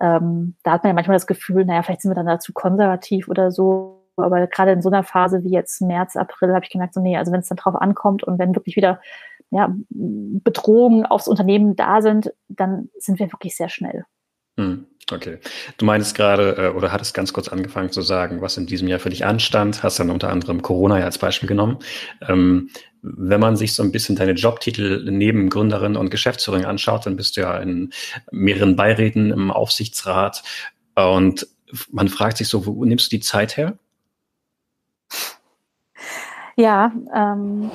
ähm, 0.00 0.56
da 0.62 0.72
hat 0.72 0.82
man 0.82 0.90
ja 0.90 0.94
manchmal 0.94 1.16
das 1.16 1.26
Gefühl, 1.26 1.64
naja, 1.64 1.82
vielleicht 1.82 2.02
sind 2.02 2.10
wir 2.10 2.16
dann 2.16 2.26
dazu 2.26 2.52
konservativ 2.52 3.28
oder 3.28 3.50
so. 3.50 4.00
Aber 4.16 4.46
gerade 4.46 4.72
in 4.72 4.82
so 4.82 4.90
einer 4.90 5.02
Phase 5.02 5.42
wie 5.42 5.50
jetzt 5.50 5.80
März, 5.80 6.16
April 6.16 6.54
habe 6.54 6.64
ich 6.64 6.70
gemerkt, 6.70 6.94
so 6.94 7.00
nee, 7.00 7.16
also 7.16 7.32
wenn 7.32 7.40
es 7.40 7.48
dann 7.48 7.56
drauf 7.56 7.74
ankommt 7.74 8.22
und 8.22 8.38
wenn 8.38 8.54
wirklich 8.54 8.76
wieder 8.76 9.00
ja, 9.50 9.74
Bedrohungen 9.88 11.06
aufs 11.06 11.28
Unternehmen 11.28 11.76
da 11.76 12.00
sind, 12.00 12.32
dann 12.48 12.90
sind 12.98 13.18
wir 13.18 13.32
wirklich 13.32 13.56
sehr 13.56 13.68
schnell. 13.68 14.04
Hm, 14.56 14.86
okay. 15.12 15.38
Du 15.78 15.84
meinst 15.84 16.14
gerade 16.14 16.56
äh, 16.56 16.68
oder 16.76 16.92
hattest 16.92 17.14
ganz 17.14 17.32
kurz 17.32 17.48
angefangen 17.48 17.90
zu 17.90 18.02
sagen, 18.02 18.40
was 18.40 18.56
in 18.56 18.66
diesem 18.66 18.88
Jahr 18.88 18.98
für 18.98 19.10
dich 19.10 19.24
anstand, 19.24 19.82
hast 19.82 19.98
dann 20.00 20.10
unter 20.10 20.30
anderem 20.30 20.62
Corona 20.62 20.98
ja 20.98 21.04
als 21.04 21.18
Beispiel 21.18 21.48
genommen. 21.48 21.78
Ähm, 22.28 22.70
wenn 23.02 23.40
man 23.40 23.56
sich 23.56 23.74
so 23.74 23.82
ein 23.82 23.92
bisschen 23.92 24.16
deine 24.16 24.32
Jobtitel 24.32 25.04
neben 25.10 25.50
Gründerin 25.50 25.96
und 25.96 26.10
Geschäftsführerin 26.10 26.64
anschaut, 26.64 27.04
dann 27.04 27.16
bist 27.16 27.36
du 27.36 27.42
ja 27.42 27.58
in 27.58 27.92
mehreren 28.32 28.76
Beiräten 28.76 29.30
im 29.30 29.50
Aufsichtsrat 29.50 30.42
und 30.94 31.46
man 31.90 32.08
fragt 32.08 32.38
sich 32.38 32.48
so, 32.48 32.66
wo 32.66 32.84
nimmst 32.84 33.12
du 33.12 33.16
die 33.16 33.22
Zeit 33.22 33.56
her? 33.56 33.78
Ja, 36.56 36.92
ähm, 37.14 37.70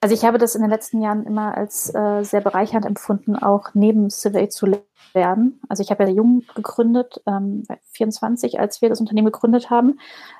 also 0.00 0.14
ich 0.14 0.24
habe 0.24 0.38
das 0.38 0.54
in 0.54 0.62
den 0.62 0.70
letzten 0.70 1.02
Jahren 1.02 1.26
immer 1.26 1.56
als 1.56 1.92
äh, 1.94 2.22
sehr 2.22 2.40
bereichernd 2.40 2.86
empfunden, 2.86 3.36
auch 3.36 3.70
neben 3.74 4.10
Survey 4.10 4.48
zu 4.48 4.66
lernen. 5.14 5.60
Also 5.68 5.82
ich 5.82 5.90
habe 5.90 6.04
ja 6.04 6.10
jung 6.10 6.44
gegründet, 6.54 7.20
ähm, 7.26 7.64
24, 7.92 8.60
als 8.60 8.80
wir 8.80 8.88
das 8.88 9.00
Unternehmen 9.00 9.32
gegründet 9.32 9.70
haben 9.70 9.98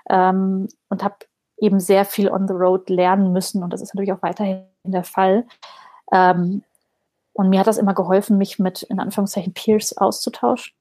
ähm, 0.08 0.68
und 0.88 1.02
habe 1.02 1.16
eben 1.56 1.80
sehr 1.80 2.04
viel 2.04 2.30
on 2.30 2.46
the 2.46 2.54
road 2.54 2.88
lernen 2.88 3.32
müssen 3.32 3.64
und 3.64 3.72
das 3.72 3.80
ist 3.80 3.94
natürlich 3.94 4.12
auch 4.12 4.22
weiterhin 4.22 4.64
der 4.84 5.04
Fall. 5.04 5.44
Ähm, 6.12 6.62
und 7.32 7.48
mir 7.48 7.60
hat 7.60 7.66
das 7.66 7.78
immer 7.78 7.94
geholfen, 7.94 8.38
mich 8.38 8.58
mit 8.60 8.82
in 8.82 9.00
Anführungszeichen 9.00 9.54
Peers 9.54 9.96
auszutauschen 9.96 10.74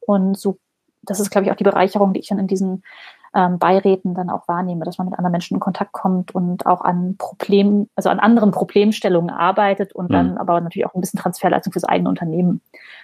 und 0.00 0.38
so 0.38 0.58
das 1.06 1.20
ist, 1.20 1.30
glaube 1.30 1.46
ich, 1.46 1.52
auch 1.52 1.56
die 1.56 1.64
Bereicherung, 1.64 2.12
die 2.12 2.20
ich 2.20 2.28
dann 2.28 2.38
in 2.38 2.48
diesen 2.48 2.82
ähm, 3.36 3.58
Beiräten 3.58 4.14
dann 4.14 4.30
auch 4.30 4.48
wahrnehme, 4.48 4.84
dass 4.86 4.96
man 4.96 5.08
mit 5.08 5.18
anderen 5.18 5.32
Menschen 5.32 5.54
in 5.54 5.60
Kontakt 5.60 5.92
kommt 5.92 6.34
und 6.34 6.64
auch 6.64 6.80
an 6.80 7.16
Problemen, 7.18 7.90
also 7.94 8.08
an 8.08 8.18
anderen 8.18 8.50
Problemstellungen 8.50 9.30
arbeitet 9.30 9.92
und 9.92 10.08
mhm. 10.08 10.14
dann 10.14 10.38
aber 10.38 10.58
natürlich 10.62 10.86
auch 10.86 10.94
ein 10.94 11.02
bisschen 11.02 11.20
Transferleistung 11.20 11.72
fürs 11.72 11.84
eigene 11.84 12.08
Unternehmen 12.08 12.62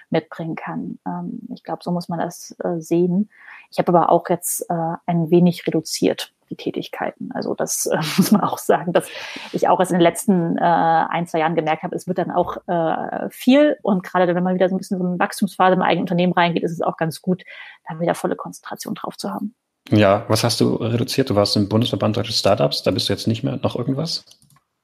mitbringen 0.09 0.57
kann. 0.57 0.99
Ähm, 1.07 1.41
ich 1.55 1.63
glaube, 1.63 1.85
so 1.85 1.91
muss 1.91 2.09
man 2.09 2.19
das 2.19 2.57
äh, 2.65 2.81
sehen. 2.81 3.29
Ich 3.71 3.79
habe 3.79 3.89
aber 3.91 4.11
auch 4.11 4.29
jetzt 4.31 4.63
äh, 4.71 4.95
ein 5.07 5.31
wenig 5.31 5.67
reduziert 5.67 6.33
die 6.49 6.57
Tätigkeiten. 6.57 7.31
Also 7.33 7.55
das 7.55 7.87
äh, 7.87 7.97
muss 8.17 8.33
man 8.33 8.41
auch 8.41 8.59
sagen, 8.59 8.95
dass 8.95 9.09
ich 9.53 9.69
auch 9.69 9.81
erst 9.81 9.93
in 9.93 9.99
den 9.99 10.03
letzten 10.03 10.57
äh, 10.57 10.63
ein, 10.63 11.27
zwei 11.27 11.41
Jahren 11.41 11.57
gemerkt 11.57 11.83
habe, 11.83 11.95
es 11.95 12.07
wird 12.07 12.17
dann 12.17 12.31
auch 12.31 12.57
äh, 12.69 13.29
viel 13.29 13.77
und 13.83 14.03
gerade 14.03 14.35
wenn 14.35 14.43
man 14.43 14.55
wieder 14.55 14.71
so 14.71 14.75
ein 14.75 14.79
bisschen 14.79 14.99
so 14.99 15.05
eine 15.05 15.19
Wachstumsphase 15.19 15.75
im 15.75 15.83
eigenen 15.83 16.05
Unternehmen 16.05 16.33
reingeht, 16.33 16.63
ist 16.63 16.73
es 16.73 16.81
auch 16.81 16.97
ganz 16.97 17.21
gut, 17.21 17.45
da 17.87 18.01
wieder 18.01 18.15
volle 18.15 18.37
Konzentration 18.37 18.95
drauf 18.95 19.17
zu 19.19 19.31
haben. 19.31 19.55
Ja, 19.91 20.25
was 20.29 20.45
hast 20.45 20.61
du 20.61 20.77
reduziert? 20.77 21.31
Du 21.31 21.35
warst 21.35 21.57
im 21.57 21.69
Bundesverband 21.69 22.17
Deutsche 22.17 22.33
Startups, 22.33 22.83
da 22.83 22.91
bist 22.91 23.09
du 23.09 23.13
jetzt 23.13 23.27
nicht 23.27 23.43
mehr 23.43 23.59
noch 23.63 23.77
irgendwas? 23.77 24.25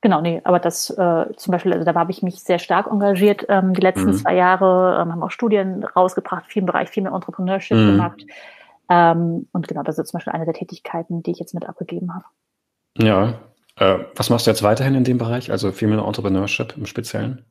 Genau, 0.00 0.20
nee, 0.20 0.40
aber 0.44 0.60
das 0.60 0.90
äh, 0.90 1.26
zum 1.36 1.52
Beispiel, 1.52 1.72
also 1.72 1.84
da 1.84 1.92
habe 1.94 2.12
ich 2.12 2.22
mich 2.22 2.40
sehr 2.40 2.60
stark 2.60 2.86
engagiert 2.86 3.46
ähm, 3.48 3.74
die 3.74 3.80
letzten 3.80 4.10
mhm. 4.10 4.14
zwei 4.14 4.36
Jahre, 4.36 5.00
ähm, 5.00 5.12
haben 5.12 5.22
auch 5.22 5.30
Studien 5.32 5.82
rausgebracht, 5.84 6.46
viel 6.46 6.60
im 6.60 6.66
Bereich, 6.66 6.88
viel 6.88 7.02
mehr 7.02 7.12
Entrepreneurship 7.12 7.76
mhm. 7.76 7.86
gemacht. 7.92 8.24
Ähm, 8.88 9.48
und 9.52 9.66
genau, 9.66 9.82
das 9.82 9.98
ist 9.98 10.10
zum 10.10 10.18
Beispiel 10.18 10.32
eine 10.32 10.44
der 10.44 10.54
Tätigkeiten, 10.54 11.22
die 11.22 11.32
ich 11.32 11.38
jetzt 11.40 11.52
mit 11.52 11.68
abgegeben 11.68 12.14
habe. 12.14 12.24
Ja, 12.96 13.40
äh, 13.76 14.04
was 14.14 14.30
machst 14.30 14.46
du 14.46 14.50
jetzt 14.50 14.62
weiterhin 14.62 14.94
in 14.94 15.04
dem 15.04 15.18
Bereich, 15.18 15.50
also 15.50 15.72
Female 15.72 16.02
Entrepreneurship 16.02 16.76
im 16.76 16.86
Speziellen? 16.86 17.44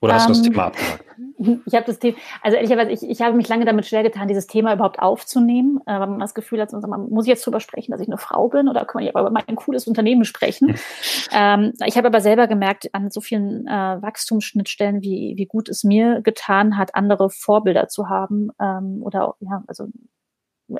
Oder 0.00 0.14
hast 0.14 0.28
du 0.28 0.32
das 0.32 0.38
ähm, 0.38 0.52
Thema 0.52 0.66
abgehakt? 0.66 1.04
Ich 1.66 1.74
habe 1.74 1.86
das 1.86 1.98
Thema, 1.98 2.16
also 2.42 2.56
ehrlicherweise, 2.56 2.90
ich, 2.90 3.02
ich 3.02 3.20
habe 3.22 3.36
mich 3.36 3.48
lange 3.48 3.64
damit 3.64 3.86
schwer 3.86 4.02
getan, 4.02 4.28
dieses 4.28 4.46
Thema 4.46 4.72
überhaupt 4.72 4.98
aufzunehmen, 4.98 5.80
äh, 5.86 5.98
weil 5.98 6.06
man 6.06 6.20
das 6.20 6.34
Gefühl 6.34 6.60
hat, 6.60 6.72
man 6.72 7.08
muss 7.10 7.24
ich 7.24 7.30
jetzt 7.30 7.44
drüber 7.46 7.60
sprechen, 7.60 7.92
dass 7.92 8.00
ich 8.00 8.08
eine 8.08 8.18
Frau 8.18 8.48
bin 8.48 8.68
oder 8.68 8.84
kann 8.84 9.02
man 9.02 9.10
über 9.10 9.30
mein 9.30 9.56
cooles 9.56 9.86
Unternehmen 9.86 10.24
sprechen. 10.24 10.76
ähm, 11.32 11.72
ich 11.84 11.96
habe 11.96 12.08
aber 12.08 12.20
selber 12.20 12.46
gemerkt, 12.46 12.94
an 12.94 13.10
so 13.10 13.20
vielen 13.20 13.66
äh, 13.66 13.70
Wachstumsschnittstellen, 13.70 15.02
wie, 15.02 15.34
wie 15.36 15.46
gut 15.46 15.68
es 15.68 15.84
mir 15.84 16.20
getan 16.22 16.76
hat, 16.78 16.94
andere 16.94 17.30
Vorbilder 17.30 17.88
zu 17.88 18.08
haben 18.08 18.50
ähm, 18.60 19.02
oder 19.02 19.34
ja, 19.40 19.62
also 19.66 19.88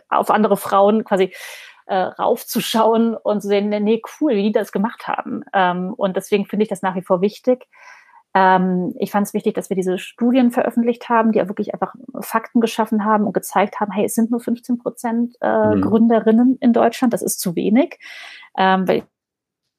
auf 0.08 0.30
andere 0.30 0.56
Frauen 0.56 1.04
quasi 1.04 1.32
äh, 1.86 1.96
raufzuschauen 1.96 3.14
und 3.14 3.42
zu 3.42 3.48
sehen, 3.48 3.68
nee, 3.68 4.00
cool, 4.20 4.34
wie 4.34 4.44
die 4.44 4.52
das 4.52 4.72
gemacht 4.72 5.06
haben. 5.06 5.44
Ähm, 5.52 5.92
und 5.94 6.16
deswegen 6.16 6.46
finde 6.46 6.62
ich 6.62 6.68
das 6.68 6.82
nach 6.82 6.94
wie 6.94 7.02
vor 7.02 7.20
wichtig. 7.20 7.66
Ähm, 8.34 8.94
ich 8.98 9.12
fand 9.12 9.26
es 9.26 9.34
wichtig, 9.34 9.54
dass 9.54 9.70
wir 9.70 9.76
diese 9.76 9.96
Studien 9.96 10.50
veröffentlicht 10.50 11.08
haben, 11.08 11.30
die 11.30 11.38
ja 11.38 11.48
wirklich 11.48 11.72
einfach 11.72 11.94
Fakten 12.20 12.60
geschaffen 12.60 13.04
haben 13.04 13.24
und 13.24 13.32
gezeigt 13.32 13.78
haben, 13.78 13.92
hey, 13.92 14.04
es 14.06 14.14
sind 14.14 14.30
nur 14.30 14.40
15 14.40 14.78
Prozent 14.78 15.36
äh, 15.40 15.76
mhm. 15.76 15.82
Gründerinnen 15.82 16.58
in 16.60 16.72
Deutschland, 16.72 17.12
das 17.12 17.22
ist 17.22 17.38
zu 17.38 17.54
wenig. 17.54 17.98
Ähm, 18.58 18.88
weil 18.88 19.04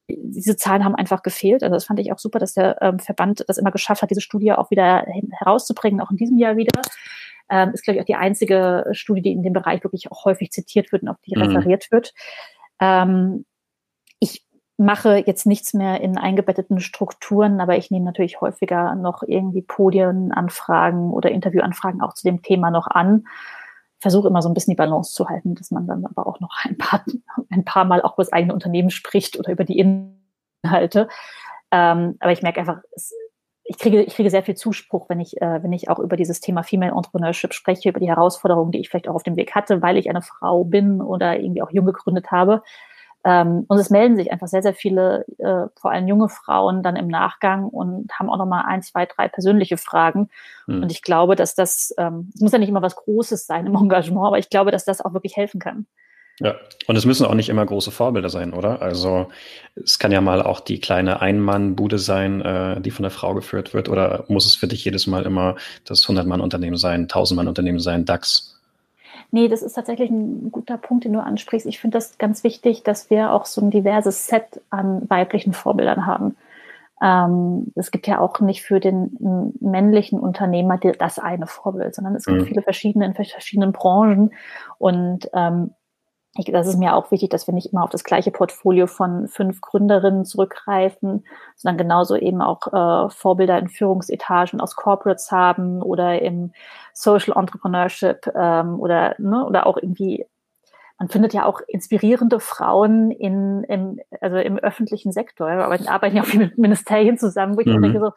diese 0.07 0.55
Zahlen 0.55 0.85
haben 0.85 0.95
einfach 0.95 1.21
gefehlt. 1.23 1.63
Also 1.63 1.73
das 1.73 1.85
fand 1.85 1.99
ich 1.99 2.13
auch 2.13 2.19
super, 2.19 2.39
dass 2.39 2.53
der 2.53 2.81
ähm, 2.81 2.99
Verband 2.99 3.43
das 3.47 3.57
immer 3.57 3.71
geschafft 3.71 4.01
hat, 4.01 4.09
diese 4.09 4.21
Studie 4.21 4.53
auch 4.53 4.71
wieder 4.71 5.05
herauszubringen, 5.31 5.99
auch 5.99 6.11
in 6.11 6.17
diesem 6.17 6.37
Jahr 6.37 6.55
wieder. 6.55 6.81
Ähm, 7.49 7.71
ist, 7.73 7.83
glaube 7.83 7.97
ich, 7.97 8.01
auch 8.01 8.07
die 8.07 8.15
einzige 8.15 8.85
Studie, 8.91 9.21
die 9.21 9.31
in 9.31 9.43
dem 9.43 9.53
Bereich 9.53 9.83
wirklich 9.83 10.11
auch 10.11 10.25
häufig 10.25 10.51
zitiert 10.51 10.91
wird 10.91 11.03
und 11.03 11.09
auf 11.09 11.17
die 11.25 11.35
mhm. 11.35 11.43
referiert 11.43 11.91
wird. 11.91 12.13
Ähm, 12.79 13.45
mache 14.77 15.23
jetzt 15.25 15.45
nichts 15.45 15.73
mehr 15.73 16.01
in 16.01 16.17
eingebetteten 16.17 16.79
Strukturen, 16.79 17.61
aber 17.61 17.77
ich 17.77 17.91
nehme 17.91 18.05
natürlich 18.05 18.41
häufiger 18.41 18.95
noch 18.95 19.23
irgendwie 19.23 19.61
Podienanfragen 19.61 21.11
oder 21.11 21.31
Interviewanfragen 21.31 22.01
auch 22.01 22.13
zu 22.13 22.27
dem 22.27 22.41
Thema 22.41 22.71
noch 22.71 22.87
an. 22.87 23.25
Versuche 23.99 24.27
immer 24.27 24.41
so 24.41 24.49
ein 24.49 24.53
bisschen 24.53 24.71
die 24.71 24.77
Balance 24.77 25.13
zu 25.13 25.29
halten, 25.29 25.55
dass 25.55 25.71
man 25.71 25.87
dann 25.87 26.05
aber 26.05 26.27
auch 26.27 26.39
noch 26.39 26.51
ein 26.63 26.77
paar, 26.77 27.03
ein 27.49 27.63
paar 27.63 27.85
Mal 27.85 28.01
auch 28.01 28.13
über 28.13 28.23
das 28.23 28.33
eigene 28.33 28.53
Unternehmen 28.53 28.89
spricht 28.89 29.39
oder 29.39 29.51
über 29.51 29.63
die 29.63 29.79
Inhalte. 29.79 31.07
Ähm, 31.71 32.17
aber 32.19 32.31
ich 32.31 32.41
merke 32.41 32.59
einfach, 32.59 32.79
es, 32.91 33.13
ich 33.67 33.79
kriege, 33.79 34.03
ich 34.03 34.13
kriege 34.13 34.29
sehr 34.29 34.43
viel 34.43 34.55
Zuspruch, 34.55 35.09
wenn 35.09 35.19
ich, 35.19 35.41
äh, 35.41 35.63
wenn 35.63 35.73
ich 35.73 35.89
auch 35.89 35.97
über 35.99 36.17
dieses 36.17 36.39
Thema 36.39 36.63
Female 36.63 36.91
Entrepreneurship 36.91 37.53
spreche, 37.53 37.89
über 37.89 37.99
die 37.99 38.07
Herausforderungen, 38.07 38.71
die 38.71 38.79
ich 38.79 38.89
vielleicht 38.89 39.07
auch 39.07 39.15
auf 39.15 39.23
dem 39.23 39.37
Weg 39.37 39.55
hatte, 39.55 39.81
weil 39.81 39.97
ich 39.97 40.09
eine 40.09 40.21
Frau 40.21 40.63
bin 40.63 41.01
oder 41.01 41.39
irgendwie 41.39 41.63
auch 41.63 41.71
jung 41.71 41.85
gegründet 41.85 42.29
habe. 42.31 42.61
Ähm, 43.25 43.65
und 43.67 43.79
es 43.79 43.89
melden 43.89 44.15
sich 44.15 44.31
einfach 44.31 44.47
sehr, 44.47 44.61
sehr 44.61 44.75
viele, 44.75 45.25
äh, 45.39 45.67
vor 45.75 45.91
allem 45.91 46.07
junge 46.07 46.29
Frauen 46.29 46.83
dann 46.83 46.95
im 46.95 47.07
Nachgang 47.07 47.67
und 47.67 48.13
haben 48.13 48.29
auch 48.29 48.37
nochmal 48.37 48.65
ein, 48.67 48.83
zwei, 48.83 49.07
drei 49.07 49.27
persönliche 49.27 49.77
Fragen. 49.77 50.29
Mhm. 50.67 50.83
Und 50.83 50.91
ich 50.91 51.01
glaube, 51.01 51.35
dass 51.35 51.55
das, 51.55 51.93
ähm, 51.97 52.29
es 52.35 52.41
muss 52.41 52.51
ja 52.51 52.59
nicht 52.59 52.69
immer 52.69 52.83
was 52.83 52.95
Großes 52.95 53.47
sein 53.47 53.65
im 53.65 53.75
Engagement, 53.81 54.27
aber 54.27 54.37
ich 54.37 54.51
glaube, 54.51 54.69
dass 54.69 54.85
das 54.85 55.01
auch 55.01 55.13
wirklich 55.13 55.35
helfen 55.35 55.59
kann. 55.59 55.87
Ja, 56.39 56.55
und 56.87 56.97
es 56.97 57.05
müssen 57.05 57.25
auch 57.25 57.33
nicht 57.33 57.47
immer 57.47 57.65
große 57.65 57.91
Vorbilder 57.91 58.29
sein, 58.29 58.53
oder? 58.53 58.81
Also 58.81 59.29
es 59.75 59.99
kann 59.99 60.11
ja 60.11 60.19
mal 60.19 60.41
auch 60.41 60.59
die 60.59 60.79
kleine 60.79 61.21
Ein-Mann-Bude 61.21 61.97
sein, 61.97 62.41
äh, 62.41 62.81
die 62.81 62.91
von 62.91 63.03
der 63.03 63.11
Frau 63.11 63.33
geführt 63.33 63.73
wird, 63.73 63.87
oder 63.87 64.25
muss 64.27 64.45
es 64.45 64.55
für 64.55 64.67
dich 64.67 64.83
jedes 64.83 65.07
Mal 65.07 65.25
immer 65.25 65.55
das 65.85 66.05
100-Mann-Unternehmen 66.05 66.75
sein, 66.75 67.07
1000-Mann-Unternehmen 67.07 67.79
sein, 67.79 68.03
DAX? 68.03 68.54
Nee, 69.35 69.49
das 69.49 69.63
ist 69.63 69.73
tatsächlich 69.73 70.09
ein 70.11 70.49
guter 70.49 70.77
Punkt, 70.77 71.03
den 71.03 71.11
du 71.11 71.19
ansprichst. 71.19 71.67
Ich 71.67 71.77
finde 71.77 71.97
das 71.97 72.17
ganz 72.17 72.45
wichtig, 72.45 72.83
dass 72.83 73.09
wir 73.09 73.33
auch 73.33 73.45
so 73.45 73.59
ein 73.59 73.69
diverses 73.69 74.27
Set 74.27 74.61
an 74.69 75.09
weiblichen 75.09 75.51
Vorbildern 75.51 76.05
haben. 76.05 76.37
Ähm, 77.01 77.73
es 77.75 77.91
gibt 77.91 78.07
ja 78.07 78.21
auch 78.21 78.39
nicht 78.39 78.63
für 78.63 78.79
den 78.79 79.53
männlichen 79.59 80.21
Unternehmer 80.21 80.77
das 80.77 81.19
eine 81.19 81.47
Vorbild, 81.47 81.95
sondern 81.95 82.15
es 82.15 82.23
gibt 82.23 82.43
mhm. 82.43 82.45
viele 82.45 82.61
verschiedene 82.61 83.07
in 83.07 83.13
verschiedenen 83.13 83.73
Branchen. 83.73 84.31
Und 84.77 85.29
ähm, 85.33 85.71
ich, 86.37 86.45
das 86.45 86.67
ist 86.67 86.77
mir 86.77 86.95
auch 86.95 87.11
wichtig, 87.11 87.29
dass 87.29 87.47
wir 87.47 87.53
nicht 87.53 87.71
immer 87.71 87.83
auf 87.83 87.89
das 87.89 88.03
gleiche 88.03 88.31
Portfolio 88.31 88.87
von 88.87 89.27
fünf 89.27 89.61
Gründerinnen 89.61 90.25
zurückgreifen, 90.25 91.23
sondern 91.55 91.77
genauso 91.77 92.15
eben 92.15 92.41
auch 92.41 92.67
äh, 92.73 93.09
Vorbilder 93.09 93.57
in 93.57 93.69
Führungsetagen 93.69 94.59
aus 94.59 94.75
Corporates 94.75 95.31
haben 95.31 95.81
oder 95.81 96.21
im 96.21 96.51
Social 96.93 97.37
Entrepreneurship 97.37 98.27
ähm, 98.35 98.79
oder 98.79 99.15
ne, 99.17 99.45
oder 99.45 99.65
auch 99.65 99.77
irgendwie 99.77 100.25
man 100.97 101.09
findet 101.09 101.33
ja 101.33 101.45
auch 101.45 101.59
inspirierende 101.67 102.39
Frauen 102.39 103.11
in, 103.11 103.63
im, 103.65 103.99
also 104.21 104.37
im 104.37 104.57
öffentlichen 104.57 105.11
Sektor. 105.11 105.47
Wir 105.47 105.91
arbeiten 105.91 106.15
ja 106.15 106.23
auch 106.23 106.27
viel 106.27 106.39
mit 106.39 106.57
Ministerien 106.57 107.17
zusammen, 107.17 107.57
wo 107.57 107.59
ich 107.59 107.67
mhm. 107.67 107.81
denke 107.81 107.99
so, 107.99 108.11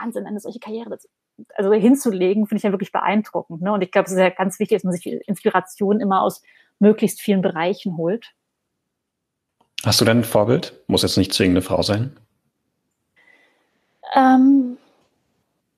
Wahnsinn, 0.00 0.26
eine 0.26 0.38
solche 0.38 0.60
Karriere 0.60 0.90
das, 0.90 1.08
also 1.56 1.72
hinzulegen, 1.72 2.46
finde 2.46 2.58
ich 2.58 2.62
ja 2.62 2.70
wirklich 2.70 2.92
beeindruckend. 2.92 3.62
Ne? 3.62 3.72
Und 3.72 3.82
ich 3.82 3.90
glaube, 3.90 4.06
es 4.06 4.12
ist 4.12 4.18
ja 4.18 4.30
ganz 4.30 4.60
wichtig, 4.60 4.76
dass 4.76 4.84
man 4.84 4.92
sich 4.92 5.06
Inspiration 5.26 5.98
immer 5.98 6.22
aus 6.22 6.42
möglichst 6.80 7.20
vielen 7.20 7.42
Bereichen 7.42 7.96
holt. 7.96 8.32
Hast 9.84 10.00
du 10.00 10.04
denn 10.04 10.18
ein 10.18 10.24
Vorbild? 10.24 10.74
Muss 10.88 11.02
jetzt 11.02 11.16
nicht 11.16 11.32
zwingend 11.32 11.56
eine 11.56 11.62
Frau 11.62 11.82
sein? 11.82 12.18
Ähm, 14.14 14.76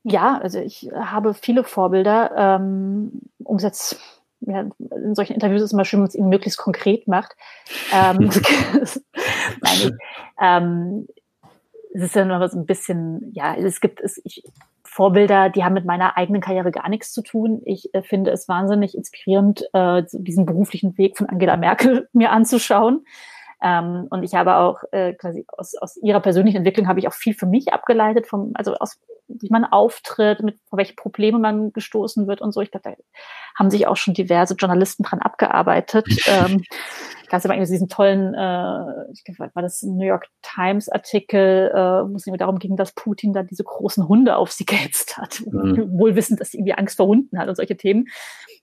ja, 0.03 0.38
also 0.38 0.59
ich 0.59 0.91
habe 0.95 1.35
viele 1.35 1.65
Vorbilder. 1.65 2.33
Ähm, 2.37 3.21
um 3.45 3.57
es 3.57 3.62
jetzt 3.62 4.01
ja, 4.41 4.65
in 4.91 5.15
solchen 5.15 5.35
Interviews 5.35 5.61
ist 5.61 5.67
es 5.67 5.73
immer 5.73 5.85
schön, 5.85 5.99
wenn 5.99 6.03
man 6.03 6.09
es 6.09 6.15
ihnen 6.15 6.29
möglichst 6.29 6.59
konkret 6.59 7.07
macht. 7.07 7.37
Ähm, 7.93 8.19
Nein, 9.61 9.99
ähm, 10.41 11.07
es 11.95 12.03
ist 12.03 12.15
ja 12.15 12.25
nur 12.25 12.49
so 12.49 12.59
ein 12.59 12.67
bisschen, 12.67 13.33
ja, 13.35 13.55
es 13.55 13.81
gibt, 13.81 14.01
es, 14.01 14.21
ich, 14.25 14.43
Vorbilder, 14.92 15.48
die 15.48 15.64
haben 15.64 15.72
mit 15.72 15.87
meiner 15.87 16.18
eigenen 16.18 16.42
Karriere 16.42 16.70
gar 16.70 16.90
nichts 16.90 17.12
zu 17.12 17.22
tun. 17.22 17.62
Ich 17.64 17.94
äh, 17.94 18.02
finde 18.02 18.31
es 18.31 18.46
wahnsinnig 18.46 18.94
inspirierend, 18.94 19.64
äh, 19.72 20.02
diesen 20.12 20.44
beruflichen 20.44 20.98
Weg 20.98 21.16
von 21.16 21.31
Angela 21.31 21.57
Merkel 21.57 22.09
mir 22.12 22.31
anzuschauen. 22.31 23.07
Ähm, 23.62 24.07
und 24.11 24.22
ich 24.22 24.35
habe 24.35 24.57
auch 24.57 24.83
äh, 24.92 25.14
quasi 25.14 25.46
aus, 25.57 25.74
aus 25.76 25.96
ihrer 25.96 26.20
persönlichen 26.20 26.59
Entwicklung 26.59 26.88
habe 26.88 27.00
ich 27.00 27.09
auch 27.09 27.14
viel 27.14 27.33
für 27.33 27.46
mich 27.46 27.72
abgeleitet, 27.72 28.26
vom, 28.26 28.50
also 28.52 28.74
aus 28.74 29.00
wie 29.29 29.49
man 29.51 29.65
auftritt, 29.65 30.43
mit 30.43 30.59
vor 30.69 30.79
welche 30.79 30.95
Probleme 30.95 31.39
man 31.39 31.73
gestoßen 31.73 32.27
wird 32.27 32.41
und 32.41 32.53
so. 32.53 32.61
Ich 32.61 32.71
glaube, 32.71 32.91
da 32.91 32.97
haben 33.59 33.71
sich 33.71 33.87
auch 33.87 33.97
schon 33.97 34.15
diverse 34.15 34.55
Journalisten 34.55 35.03
dran 35.03 35.21
abgearbeitet. 35.21 36.07
ähm, 36.27 36.63
gab 37.29 37.43
es 37.45 37.71
diesen 37.71 37.89
tollen, 37.89 38.35
äh, 38.35 39.11
ich 39.13 39.25
glaube, 39.25 39.55
war 39.55 39.63
das 39.63 39.83
ein 39.83 39.97
New 39.97 40.07
York 40.07 40.27
Times 40.43 40.91
Artikel, 40.91 41.71
äh, 41.73 42.11
wo 42.11 42.17
es 42.17 42.27
irgendwie 42.27 42.39
darum 42.39 42.59
ging, 42.59 42.77
dass 42.77 42.93
Putin 42.93 43.33
da 43.33 43.43
diese 43.43 43.65
großen 43.65 44.07
Hunde 44.07 44.37
auf 44.37 44.53
sie 44.53 44.67
gehetzt 44.67 45.17
hat, 45.17 45.43
mhm. 45.51 45.99
wohl 45.99 46.15
wissend, 46.15 46.41
dass 46.41 46.51
sie 46.51 46.59
irgendwie 46.59 46.75
Angst 46.75 46.99
vor 46.99 47.07
Hunden 47.07 47.39
hat 47.39 47.49
und 47.49 47.57
solche 47.57 47.77
Themen. 47.77 48.07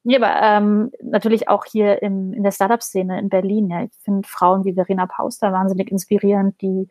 Ja, 0.04 0.20
aber 0.20 0.42
ähm, 0.42 0.92
natürlich 1.02 1.50
auch 1.50 1.66
hier 1.66 2.02
im, 2.04 2.32
in 2.34 2.44
der 2.44 2.52
Startup-Szene 2.52 3.20
in 3.20 3.30
Berlin. 3.30 3.70
Ja, 3.70 3.84
ich 3.84 3.92
finde 4.04 4.28
Frauen 4.28 4.64
wie 4.66 4.74
Verena 4.74 5.08
Pauster 5.08 5.52
wahnsinnig 5.52 5.92
inspirierend, 5.92 6.62
die 6.62 6.88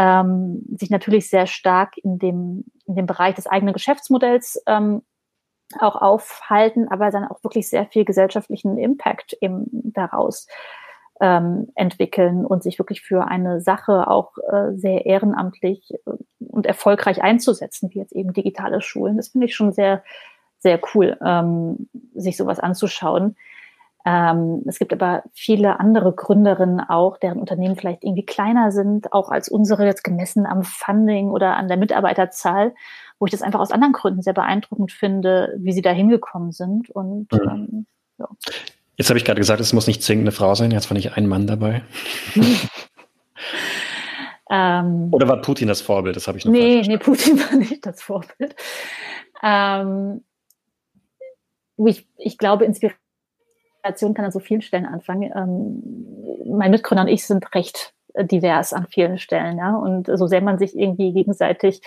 ähm, 0.00 0.62
sich 0.78 0.88
natürlich 0.88 1.28
sehr 1.28 1.46
stark 1.46 1.98
in 1.98 2.18
dem, 2.18 2.64
in 2.86 2.94
dem 2.94 3.04
Bereich 3.04 3.34
des 3.34 3.46
eigenen 3.46 3.74
Geschäftsmodells 3.74 4.62
ähm, 4.66 5.02
auch 5.78 5.94
aufhalten, 5.94 6.88
aber 6.88 7.10
dann 7.10 7.26
auch 7.26 7.44
wirklich 7.44 7.68
sehr 7.68 7.84
viel 7.84 8.06
gesellschaftlichen 8.06 8.78
Impact 8.78 9.36
eben 9.42 9.66
daraus 9.70 10.46
ähm, 11.20 11.68
entwickeln 11.74 12.46
und 12.46 12.62
sich 12.62 12.78
wirklich 12.78 13.02
für 13.02 13.26
eine 13.26 13.60
Sache 13.60 14.08
auch 14.08 14.38
äh, 14.50 14.74
sehr 14.74 15.04
ehrenamtlich 15.04 15.92
äh, 15.92 16.12
und 16.38 16.64
erfolgreich 16.64 17.22
einzusetzen, 17.22 17.90
wie 17.92 17.98
jetzt 17.98 18.12
eben 18.12 18.32
digitale 18.32 18.80
Schulen. 18.80 19.18
Das 19.18 19.28
finde 19.28 19.48
ich 19.48 19.54
schon 19.54 19.72
sehr, 19.72 20.02
sehr 20.60 20.80
cool, 20.94 21.18
ähm, 21.22 21.90
sich 22.14 22.38
sowas 22.38 22.58
anzuschauen. 22.58 23.36
Ähm, 24.06 24.62
es 24.66 24.78
gibt 24.78 24.92
aber 24.92 25.22
viele 25.32 25.78
andere 25.78 26.12
Gründerinnen 26.14 26.80
auch, 26.80 27.18
deren 27.18 27.38
Unternehmen 27.38 27.76
vielleicht 27.76 28.02
irgendwie 28.02 28.24
kleiner 28.24 28.72
sind, 28.72 29.12
auch 29.12 29.30
als 29.30 29.48
unsere 29.48 29.84
jetzt 29.84 30.04
gemessen 30.04 30.46
am 30.46 30.62
Funding 30.62 31.30
oder 31.30 31.56
an 31.56 31.68
der 31.68 31.76
Mitarbeiterzahl, 31.76 32.74
wo 33.18 33.26
ich 33.26 33.32
das 33.32 33.42
einfach 33.42 33.60
aus 33.60 33.72
anderen 33.72 33.92
Gründen 33.92 34.22
sehr 34.22 34.32
beeindruckend 34.32 34.92
finde, 34.92 35.54
wie 35.58 35.72
sie 35.72 35.82
da 35.82 35.90
hingekommen 35.90 36.52
sind. 36.52 36.88
Und 36.90 37.30
mhm. 37.32 37.48
ähm, 37.48 37.86
ja. 38.18 38.28
Jetzt 38.96 39.10
habe 39.10 39.18
ich 39.18 39.24
gerade 39.24 39.40
gesagt, 39.40 39.60
es 39.60 39.72
muss 39.72 39.86
nicht 39.86 40.02
zwingend 40.02 40.24
eine 40.24 40.32
Frau 40.32 40.54
sein. 40.54 40.70
Jetzt 40.70 40.90
war 40.90 40.94
nicht 40.94 41.16
ein 41.16 41.26
Mann 41.26 41.46
dabei. 41.46 41.82
ähm, 44.50 45.08
Oder 45.10 45.28
war 45.28 45.40
Putin 45.42 45.68
das 45.68 45.82
Vorbild? 45.82 46.16
Das 46.16 46.26
habe 46.26 46.38
ich 46.38 46.44
noch 46.44 46.52
Nee, 46.52 46.82
nee, 46.86 46.98
Putin 46.98 47.38
war 47.38 47.56
nicht 47.56 47.84
das 47.84 48.02
Vorbild. 48.02 48.54
Ähm, 49.42 50.22
ich, 51.78 52.06
ich 52.18 52.36
glaube, 52.36 52.64
Inspiration 52.66 52.99
kann 53.82 54.24
an 54.24 54.30
so 54.30 54.40
vielen 54.40 54.62
Stellen 54.62 54.86
anfangen. 54.86 55.32
Ähm, 55.34 56.52
mein 56.52 56.70
Mitgründer 56.70 57.02
und 57.02 57.08
ich 57.08 57.26
sind 57.26 57.54
recht 57.54 57.94
divers 58.16 58.72
an 58.72 58.86
vielen 58.86 59.18
Stellen. 59.18 59.58
Ja? 59.58 59.76
Und 59.76 60.06
so 60.06 60.26
sehr 60.26 60.40
man 60.40 60.58
sich 60.58 60.76
irgendwie 60.76 61.12
gegenseitig 61.12 61.82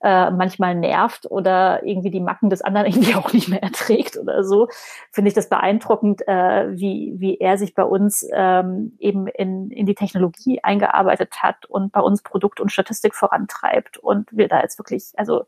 äh, 0.00 0.30
manchmal 0.30 0.74
nervt 0.74 1.28
oder 1.30 1.82
irgendwie 1.84 2.10
die 2.10 2.20
Macken 2.20 2.50
des 2.50 2.62
anderen 2.62 2.86
irgendwie 2.92 3.14
auch 3.14 3.32
nicht 3.32 3.48
mehr 3.48 3.62
erträgt 3.62 4.16
oder 4.16 4.44
so, 4.44 4.68
finde 5.10 5.28
ich 5.28 5.34
das 5.34 5.48
beeindruckend, 5.48 6.26
äh, 6.28 6.68
wie, 6.70 7.14
wie 7.18 7.38
er 7.38 7.58
sich 7.58 7.74
bei 7.74 7.82
uns 7.82 8.26
ähm, 8.32 8.96
eben 8.98 9.26
in, 9.26 9.70
in 9.70 9.86
die 9.86 9.94
Technologie 9.94 10.62
eingearbeitet 10.62 11.42
hat 11.42 11.66
und 11.66 11.92
bei 11.92 12.00
uns 12.00 12.22
Produkt 12.22 12.60
und 12.60 12.72
Statistik 12.72 13.14
vorantreibt 13.14 13.98
und 13.98 14.28
wir 14.30 14.48
da 14.48 14.60
jetzt 14.60 14.78
wirklich, 14.78 15.12
also 15.16 15.44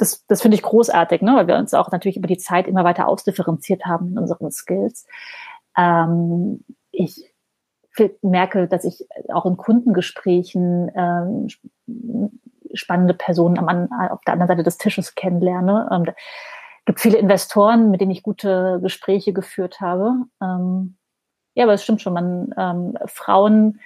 das, 0.00 0.26
das 0.26 0.42
finde 0.42 0.56
ich 0.56 0.62
großartig, 0.62 1.22
ne? 1.22 1.34
weil 1.34 1.46
wir 1.46 1.56
uns 1.56 1.74
auch 1.74 1.90
natürlich 1.90 2.16
über 2.16 2.26
die 2.26 2.38
Zeit 2.38 2.66
immer 2.66 2.84
weiter 2.84 3.08
ausdifferenziert 3.08 3.84
haben 3.84 4.08
in 4.08 4.18
unseren 4.18 4.50
Skills. 4.50 5.06
Ähm, 5.76 6.64
ich 6.90 7.32
merke, 8.22 8.68
dass 8.68 8.84
ich 8.84 9.06
auch 9.28 9.46
in 9.46 9.56
Kundengesprächen 9.56 10.90
ähm, 10.94 11.48
spannende 12.72 13.14
Personen 13.14 13.58
am, 13.58 13.90
auf 14.10 14.20
der 14.22 14.34
anderen 14.34 14.48
Seite 14.48 14.62
des 14.62 14.78
Tisches 14.78 15.14
kennenlerne. 15.14 15.88
Ähm, 15.92 16.14
gibt 16.86 17.00
viele 17.00 17.18
Investoren, 17.18 17.90
mit 17.90 18.00
denen 18.00 18.10
ich 18.10 18.22
gute 18.22 18.80
Gespräche 18.82 19.32
geführt 19.32 19.80
habe. 19.80 20.14
Ähm, 20.42 20.96
ja, 21.54 21.64
aber 21.64 21.74
es 21.74 21.82
stimmt 21.82 22.00
schon, 22.00 22.14
man 22.14 22.54
ähm, 22.56 22.98
Frauen 23.06 23.80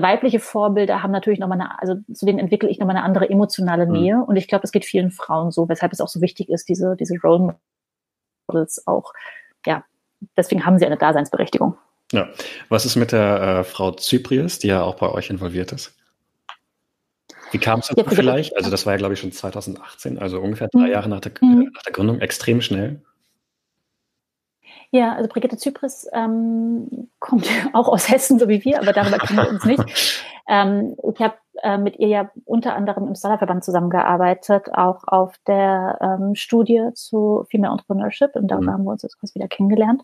weibliche 0.00 0.40
Vorbilder 0.40 1.02
haben 1.02 1.10
natürlich 1.10 1.38
nochmal 1.38 1.60
eine, 1.60 1.78
also 1.80 1.96
zu 2.14 2.24
denen 2.24 2.38
entwickle 2.38 2.70
ich 2.70 2.78
nochmal 2.78 2.96
eine 2.96 3.04
andere 3.04 3.28
emotionale 3.28 3.84
mhm. 3.84 3.92
Nähe. 3.92 4.16
Mhm. 4.16 4.22
Und 4.22 4.36
ich 4.36 4.48
glaube, 4.48 4.64
es 4.64 4.72
geht 4.72 4.86
vielen 4.86 5.10
Frauen 5.10 5.50
so, 5.50 5.68
weshalb 5.68 5.92
es 5.92 6.00
auch 6.00 6.08
so 6.08 6.22
wichtig 6.22 6.48
ist, 6.48 6.68
diese, 6.68 6.96
diese 6.96 7.16
Role 7.22 7.56
Models 8.46 8.86
auch, 8.86 9.12
ja, 9.66 9.84
deswegen 10.36 10.64
haben 10.64 10.78
sie 10.78 10.86
eine 10.86 10.96
Daseinsberechtigung. 10.96 11.76
Ja. 12.12 12.28
Was 12.68 12.86
ist 12.86 12.96
mit 12.96 13.12
der 13.12 13.60
äh, 13.60 13.64
Frau 13.64 13.92
Zyprius, 13.92 14.58
die 14.58 14.68
ja 14.68 14.82
auch 14.82 14.96
bei 14.96 15.08
euch 15.10 15.30
involviert 15.30 15.72
ist? 15.72 15.94
Wie 17.50 17.58
kam 17.58 17.80
es 17.80 17.88
dazu 17.88 18.14
vielleicht? 18.14 18.56
Also 18.56 18.70
das 18.70 18.86
war 18.86 18.94
ja, 18.94 18.96
glaube 18.98 19.14
ich, 19.14 19.20
schon 19.20 19.32
2018, 19.32 20.18
also 20.18 20.40
ungefähr 20.40 20.68
drei 20.68 20.86
mhm. 20.86 20.92
Jahre 20.92 21.08
nach 21.08 21.20
der, 21.20 21.32
mhm. 21.40 21.70
nach 21.74 21.82
der 21.82 21.92
Gründung, 21.92 22.20
extrem 22.20 22.60
schnell. 22.60 23.02
Ja, 24.94 25.14
also 25.14 25.26
Brigitte 25.26 25.56
Zypris 25.56 26.06
ähm, 26.12 27.08
kommt 27.18 27.48
auch 27.72 27.88
aus 27.88 28.10
Hessen, 28.10 28.38
so 28.38 28.48
wie 28.48 28.62
wir, 28.62 28.80
aber 28.80 28.92
darüber 28.92 29.18
kennen 29.18 29.38
wir 29.38 29.48
uns 29.48 29.64
nicht. 29.64 30.22
Ähm, 30.48 30.96
ich 31.08 31.20
habe 31.20 31.36
äh, 31.62 31.78
mit 31.78 32.00
ihr 32.00 32.08
ja 32.08 32.30
unter 32.46 32.74
anderem 32.74 33.06
im 33.06 33.14
Startup-Verband 33.14 33.62
zusammengearbeitet, 33.62 34.74
auch 34.74 35.04
auf 35.06 35.36
der 35.46 35.98
ähm, 36.00 36.34
Studie 36.34 36.88
zu 36.94 37.46
Female 37.48 37.70
Entrepreneurship 37.70 38.34
und 38.34 38.48
darüber 38.48 38.72
mhm. 38.72 38.74
haben 38.74 38.84
wir 38.84 38.90
uns 38.90 39.02
jetzt 39.02 39.20
kurz 39.20 39.36
wieder 39.36 39.46
kennengelernt. 39.46 40.02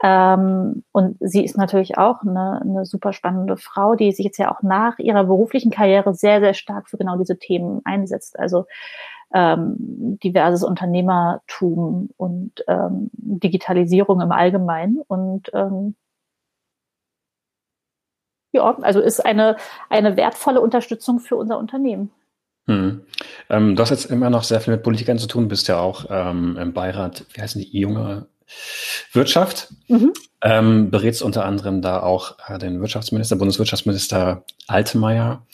Ähm, 0.00 0.84
und 0.92 1.16
sie 1.18 1.44
ist 1.44 1.56
natürlich 1.56 1.98
auch 1.98 2.22
eine, 2.22 2.60
eine 2.60 2.84
super 2.84 3.12
spannende 3.12 3.56
Frau, 3.56 3.96
die 3.96 4.12
sich 4.12 4.24
jetzt 4.24 4.38
ja 4.38 4.54
auch 4.54 4.62
nach 4.62 4.98
ihrer 5.00 5.24
beruflichen 5.24 5.72
Karriere 5.72 6.14
sehr, 6.14 6.38
sehr 6.38 6.54
stark 6.54 6.88
für 6.88 6.96
genau 6.96 7.16
diese 7.16 7.36
Themen 7.36 7.80
einsetzt. 7.84 8.38
Also 8.38 8.66
ähm, 9.34 9.74
diverses 10.22 10.62
Unternehmertum 10.62 12.10
und 12.16 12.64
ähm, 12.68 13.10
Digitalisierung 13.12 14.20
im 14.20 14.32
Allgemeinen. 14.32 15.02
Und 15.06 15.50
ähm, 15.52 15.96
ja, 18.52 18.78
also 18.80 19.00
ist 19.00 19.24
eine, 19.24 19.56
eine 19.90 20.16
wertvolle 20.16 20.60
Unterstützung 20.60 21.18
für 21.18 21.36
unser 21.36 21.58
Unternehmen. 21.58 22.10
Hm. 22.66 23.02
Ähm, 23.50 23.76
du 23.76 23.82
hast 23.82 23.90
jetzt 23.90 24.06
immer 24.06 24.30
noch 24.30 24.44
sehr 24.44 24.60
viel 24.60 24.72
mit 24.72 24.84
Politikern 24.84 25.18
zu 25.18 25.26
tun, 25.26 25.48
bist 25.48 25.68
ja 25.68 25.80
auch 25.80 26.06
ähm, 26.08 26.56
im 26.56 26.72
Beirat, 26.72 27.26
wie 27.34 27.42
heißen 27.42 27.60
die, 27.60 27.78
junge 27.78 28.28
Wirtschaft. 29.12 29.74
Mhm. 29.88 30.12
Ähm, 30.42 30.90
berätst 30.90 31.22
unter 31.22 31.44
anderem 31.44 31.82
da 31.82 32.02
auch 32.02 32.36
äh, 32.46 32.58
den 32.58 32.80
Wirtschaftsminister, 32.80 33.36
Bundeswirtschaftsminister 33.36 34.44
Altmaier 34.66 35.46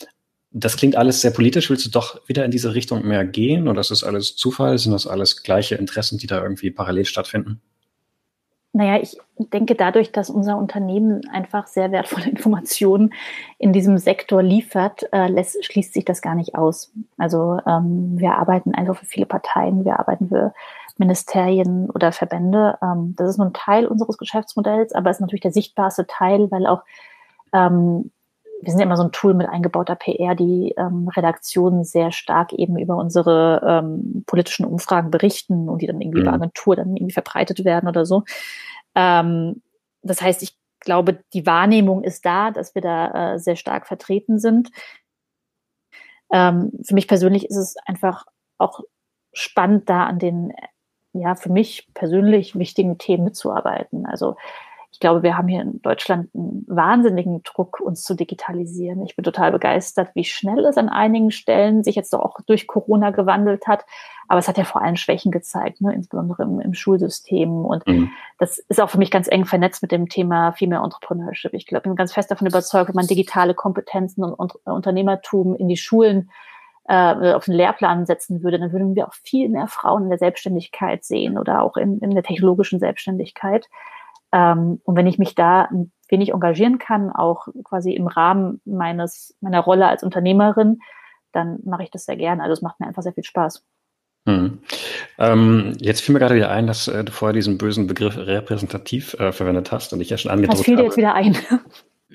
das 0.52 0.76
klingt 0.76 0.96
alles 0.96 1.20
sehr 1.20 1.30
politisch. 1.30 1.70
Willst 1.70 1.86
du 1.86 1.90
doch 1.90 2.26
wieder 2.28 2.44
in 2.44 2.50
diese 2.50 2.74
Richtung 2.74 3.06
mehr 3.06 3.24
gehen 3.24 3.68
oder 3.68 3.80
ist 3.80 3.90
das 3.90 4.04
alles 4.04 4.36
Zufall? 4.36 4.78
Sind 4.78 4.92
das 4.92 5.06
alles 5.06 5.42
gleiche 5.42 5.76
Interessen, 5.76 6.18
die 6.18 6.26
da 6.26 6.42
irgendwie 6.42 6.70
parallel 6.70 7.04
stattfinden? 7.04 7.60
Naja, 8.72 9.00
ich 9.02 9.18
denke 9.36 9.74
dadurch, 9.74 10.12
dass 10.12 10.30
unser 10.30 10.56
Unternehmen 10.56 11.28
einfach 11.28 11.66
sehr 11.66 11.90
wertvolle 11.90 12.26
Informationen 12.30 13.12
in 13.58 13.72
diesem 13.72 13.98
Sektor 13.98 14.42
liefert, 14.42 15.12
äh, 15.12 15.28
lässt, 15.28 15.64
schließt 15.64 15.92
sich 15.92 16.04
das 16.04 16.22
gar 16.22 16.34
nicht 16.34 16.54
aus. 16.54 16.92
Also 17.16 17.58
ähm, 17.66 18.18
wir 18.18 18.34
arbeiten 18.34 18.74
einfach 18.74 18.96
für 18.96 19.06
viele 19.06 19.26
Parteien, 19.26 19.84
wir 19.84 19.98
arbeiten 19.98 20.28
für 20.28 20.52
Ministerien 20.98 21.90
oder 21.90 22.12
Verbände. 22.12 22.78
Ähm, 22.82 23.14
das 23.16 23.30
ist 23.30 23.38
nur 23.38 23.48
ein 23.48 23.54
Teil 23.54 23.86
unseres 23.86 24.18
Geschäftsmodells, 24.18 24.92
aber 24.92 25.10
es 25.10 25.16
ist 25.16 25.20
natürlich 25.20 25.42
der 25.42 25.52
sichtbarste 25.52 26.06
Teil, 26.06 26.50
weil 26.52 26.66
auch 26.66 26.82
ähm, 27.52 28.12
wir 28.62 28.70
sind 28.70 28.80
ja 28.80 28.86
immer 28.86 28.96
so 28.96 29.04
ein 29.04 29.12
Tool 29.12 29.34
mit 29.34 29.48
eingebauter 29.48 29.96
PR, 29.96 30.34
die 30.34 30.74
ähm, 30.76 31.08
Redaktionen 31.08 31.84
sehr 31.84 32.12
stark 32.12 32.52
eben 32.52 32.78
über 32.78 32.96
unsere 32.96 33.62
ähm, 33.66 34.24
politischen 34.26 34.66
Umfragen 34.66 35.10
berichten 35.10 35.68
und 35.68 35.80
die 35.80 35.86
dann 35.86 36.00
irgendwie 36.00 36.20
mhm. 36.20 36.26
über 36.26 36.34
Agentur 36.34 36.76
dann 36.76 36.96
irgendwie 36.96 37.12
verbreitet 37.12 37.64
werden 37.64 37.88
oder 37.88 38.04
so. 38.04 38.24
Ähm, 38.94 39.62
das 40.02 40.20
heißt, 40.20 40.42
ich 40.42 40.56
glaube, 40.80 41.22
die 41.32 41.46
Wahrnehmung 41.46 42.04
ist 42.04 42.24
da, 42.24 42.50
dass 42.50 42.74
wir 42.74 42.82
da 42.82 43.34
äh, 43.34 43.38
sehr 43.38 43.56
stark 43.56 43.86
vertreten 43.86 44.38
sind. 44.38 44.70
Ähm, 46.30 46.72
für 46.82 46.94
mich 46.94 47.08
persönlich 47.08 47.46
ist 47.46 47.56
es 47.56 47.76
einfach 47.86 48.26
auch 48.58 48.80
spannend, 49.32 49.88
da 49.88 50.04
an 50.04 50.18
den, 50.18 50.52
ja, 51.12 51.34
für 51.34 51.50
mich 51.50 51.88
persönlich 51.94 52.58
wichtigen 52.58 52.98
Themen 52.98 53.24
mitzuarbeiten. 53.24 54.06
Also 54.06 54.36
ich 54.92 54.98
glaube, 54.98 55.22
wir 55.22 55.36
haben 55.36 55.46
hier 55.46 55.62
in 55.62 55.80
Deutschland 55.82 56.28
einen 56.34 56.64
wahnsinnigen 56.66 57.42
Druck, 57.44 57.80
uns 57.80 58.02
zu 58.02 58.14
digitalisieren. 58.14 59.04
Ich 59.06 59.14
bin 59.14 59.22
total 59.22 59.52
begeistert, 59.52 60.10
wie 60.14 60.24
schnell 60.24 60.64
es 60.64 60.76
an 60.76 60.88
einigen 60.88 61.30
Stellen 61.30 61.84
sich 61.84 61.94
jetzt 61.94 62.14
auch 62.14 62.40
durch 62.46 62.66
Corona 62.66 63.10
gewandelt 63.10 63.66
hat. 63.68 63.84
Aber 64.26 64.40
es 64.40 64.48
hat 64.48 64.58
ja 64.58 64.64
vor 64.64 64.82
allem 64.82 64.96
Schwächen 64.96 65.30
gezeigt, 65.30 65.80
ne? 65.80 65.94
insbesondere 65.94 66.42
im, 66.42 66.60
im 66.60 66.74
Schulsystem. 66.74 67.64
Und 67.64 67.86
mhm. 67.86 68.10
das 68.38 68.58
ist 68.58 68.80
auch 68.80 68.90
für 68.90 68.98
mich 68.98 69.12
ganz 69.12 69.28
eng 69.28 69.44
vernetzt 69.44 69.80
mit 69.80 69.92
dem 69.92 70.08
Thema 70.08 70.52
Female 70.52 70.84
Entrepreneurship. 70.84 71.54
Ich 71.54 71.66
glaube, 71.66 71.80
ich 71.80 71.90
bin 71.90 71.96
ganz 71.96 72.12
fest 72.12 72.30
davon 72.30 72.48
überzeugt, 72.48 72.88
wenn 72.88 72.96
man 72.96 73.06
digitale 73.06 73.54
Kompetenzen 73.54 74.24
und, 74.24 74.34
und 74.34 74.54
Unternehmertum 74.64 75.54
in 75.54 75.68
die 75.68 75.76
Schulen 75.76 76.30
äh, 76.88 77.32
auf 77.32 77.44
den 77.44 77.54
Lehrplan 77.54 78.06
setzen 78.06 78.42
würde, 78.42 78.58
dann 78.58 78.72
würden 78.72 78.96
wir 78.96 79.06
auch 79.06 79.14
viel 79.14 79.48
mehr 79.48 79.68
Frauen 79.68 80.04
in 80.04 80.08
der 80.10 80.18
Selbstständigkeit 80.18 81.04
sehen 81.04 81.38
oder 81.38 81.62
auch 81.62 81.76
in, 81.76 82.00
in 82.00 82.10
der 82.10 82.24
technologischen 82.24 82.80
Selbstständigkeit. 82.80 83.68
Ähm, 84.32 84.80
und 84.84 84.96
wenn 84.96 85.06
ich 85.06 85.18
mich 85.18 85.34
da 85.34 85.62
ein 85.62 85.92
wenig 86.08 86.32
engagieren 86.32 86.78
kann, 86.78 87.10
auch 87.10 87.48
quasi 87.64 87.92
im 87.92 88.06
Rahmen 88.06 88.60
meines, 88.64 89.36
meiner 89.40 89.60
Rolle 89.60 89.86
als 89.86 90.02
Unternehmerin, 90.02 90.80
dann 91.32 91.60
mache 91.64 91.84
ich 91.84 91.90
das 91.90 92.04
sehr 92.04 92.16
gerne. 92.16 92.42
Also 92.42 92.52
es 92.52 92.62
macht 92.62 92.80
mir 92.80 92.86
einfach 92.86 93.02
sehr 93.02 93.12
viel 93.12 93.24
Spaß. 93.24 93.64
Hm. 94.26 94.58
Ähm, 95.18 95.72
jetzt 95.78 96.02
fiel 96.02 96.12
mir 96.12 96.18
gerade 96.18 96.34
wieder 96.34 96.50
ein, 96.50 96.66
dass 96.66 96.88
äh, 96.88 97.04
du 97.04 97.12
vorher 97.12 97.32
diesen 97.32 97.56
bösen 97.56 97.86
Begriff 97.86 98.16
repräsentativ 98.18 99.14
äh, 99.14 99.32
verwendet 99.32 99.72
hast 99.72 99.92
und 99.92 100.00
ich 100.00 100.10
ja 100.10 100.18
schon 100.18 100.30
angedroht 100.30 100.56
habe. 100.56 100.58
Das 100.58 100.66
fiel 100.66 100.76
dir 100.76 100.84
jetzt 100.84 100.96
wieder 100.96 101.14
ein. 101.14 101.36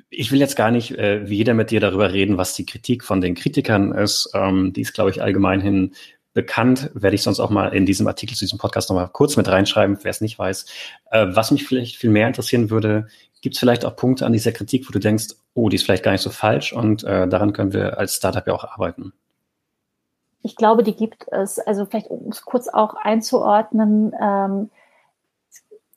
Ich 0.10 0.32
will 0.32 0.40
jetzt 0.40 0.56
gar 0.56 0.72
nicht 0.72 0.98
äh, 0.98 1.30
wieder 1.30 1.54
mit 1.54 1.72
dir 1.72 1.80
darüber 1.80 2.12
reden, 2.12 2.38
was 2.38 2.54
die 2.54 2.66
Kritik 2.66 3.04
von 3.04 3.22
den 3.22 3.34
Kritikern 3.34 3.94
ist. 3.94 4.30
Ähm, 4.34 4.72
die 4.74 4.82
ist, 4.82 4.94
glaube 4.94 5.10
ich, 5.10 5.22
allgemein 5.22 5.62
hin 5.62 5.94
bekannt, 6.36 6.92
werde 6.94 7.16
ich 7.16 7.24
sonst 7.24 7.40
auch 7.40 7.50
mal 7.50 7.70
in 7.70 7.86
diesem 7.86 8.08
Artikel 8.08 8.36
zu 8.36 8.44
diesem 8.44 8.60
Podcast 8.60 8.90
nochmal 8.90 9.10
kurz 9.12 9.38
mit 9.38 9.48
reinschreiben, 9.48 9.98
wer 10.04 10.12
es 10.12 10.22
nicht 10.22 10.38
weiß. 10.38 10.66
Äh, 11.10 11.28
was 11.30 11.50
mich 11.50 11.66
vielleicht 11.66 11.96
viel 11.96 12.12
mehr 12.12 12.28
interessieren 12.28 12.70
würde, 12.70 13.08
gibt 13.42 13.56
es 13.56 13.60
vielleicht 13.60 13.86
auch 13.86 13.96
Punkte 13.96 14.26
an 14.26 14.34
dieser 14.34 14.52
Kritik, 14.52 14.88
wo 14.88 14.92
du 14.92 15.00
denkst, 15.00 15.30
oh, 15.54 15.70
die 15.70 15.78
ist 15.78 15.84
vielleicht 15.84 16.04
gar 16.04 16.12
nicht 16.12 16.22
so 16.22 16.30
falsch 16.30 16.74
und 16.74 17.04
äh, 17.06 17.28
daran 17.28 17.54
können 17.54 17.74
wir 17.74 17.98
als 17.98 18.16
Startup 18.16 18.46
ja 18.46 18.54
auch 18.54 18.66
arbeiten? 18.66 19.14
Ich 20.44 20.58
glaube, 20.58 20.84
die 20.84 20.96
gibt 20.96 21.26
es, 21.32 21.58
also 21.58 21.86
vielleicht 21.86 22.08
um 22.08 22.30
es 22.30 22.44
kurz 22.44 22.68
auch 22.68 22.96
einzuordnen, 22.96 24.14
ähm, 24.22 24.70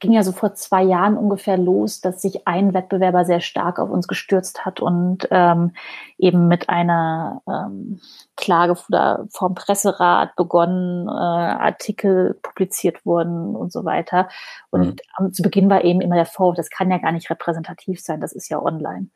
ging 0.01 0.13
ja 0.13 0.23
so 0.23 0.33
vor 0.33 0.55
zwei 0.55 0.83
Jahren 0.83 1.17
ungefähr 1.17 1.57
los, 1.57 2.01
dass 2.01 2.23
sich 2.23 2.47
ein 2.47 2.73
Wettbewerber 2.73 3.25
sehr 3.25 3.41
stark 3.41 3.79
auf 3.79 3.91
uns 3.91 4.07
gestürzt 4.07 4.65
hat 4.65 4.81
und 4.81 5.27
ähm, 5.31 5.73
eben 6.19 6.47
mit 6.47 6.69
einer 6.69 7.43
ähm, 7.49 8.01
Klage 8.37 8.77
vom 8.77 9.55
Presserat 9.55 10.37
begonnen, 10.37 11.09
äh, 11.09 11.11
Artikel 11.11 12.39
publiziert 12.43 13.05
wurden 13.05 13.57
und 13.57 13.73
so 13.73 13.85
weiter. 13.85 14.29
Und 14.71 15.01
mhm. 15.19 15.33
zu 15.33 15.43
Beginn 15.43 15.69
war 15.69 15.83
eben 15.83 16.01
immer 16.01 16.17
der 16.17 16.27
Vorwurf, 16.27 16.57
das 16.57 16.71
kann 16.71 16.91
ja 16.91 16.99
gar 16.99 17.13
nicht 17.13 17.29
repräsentativ 17.31 18.01
sein, 18.01 18.21
das 18.21 18.33
ist 18.33 18.49
ja 18.49 18.63
online. 18.63 19.09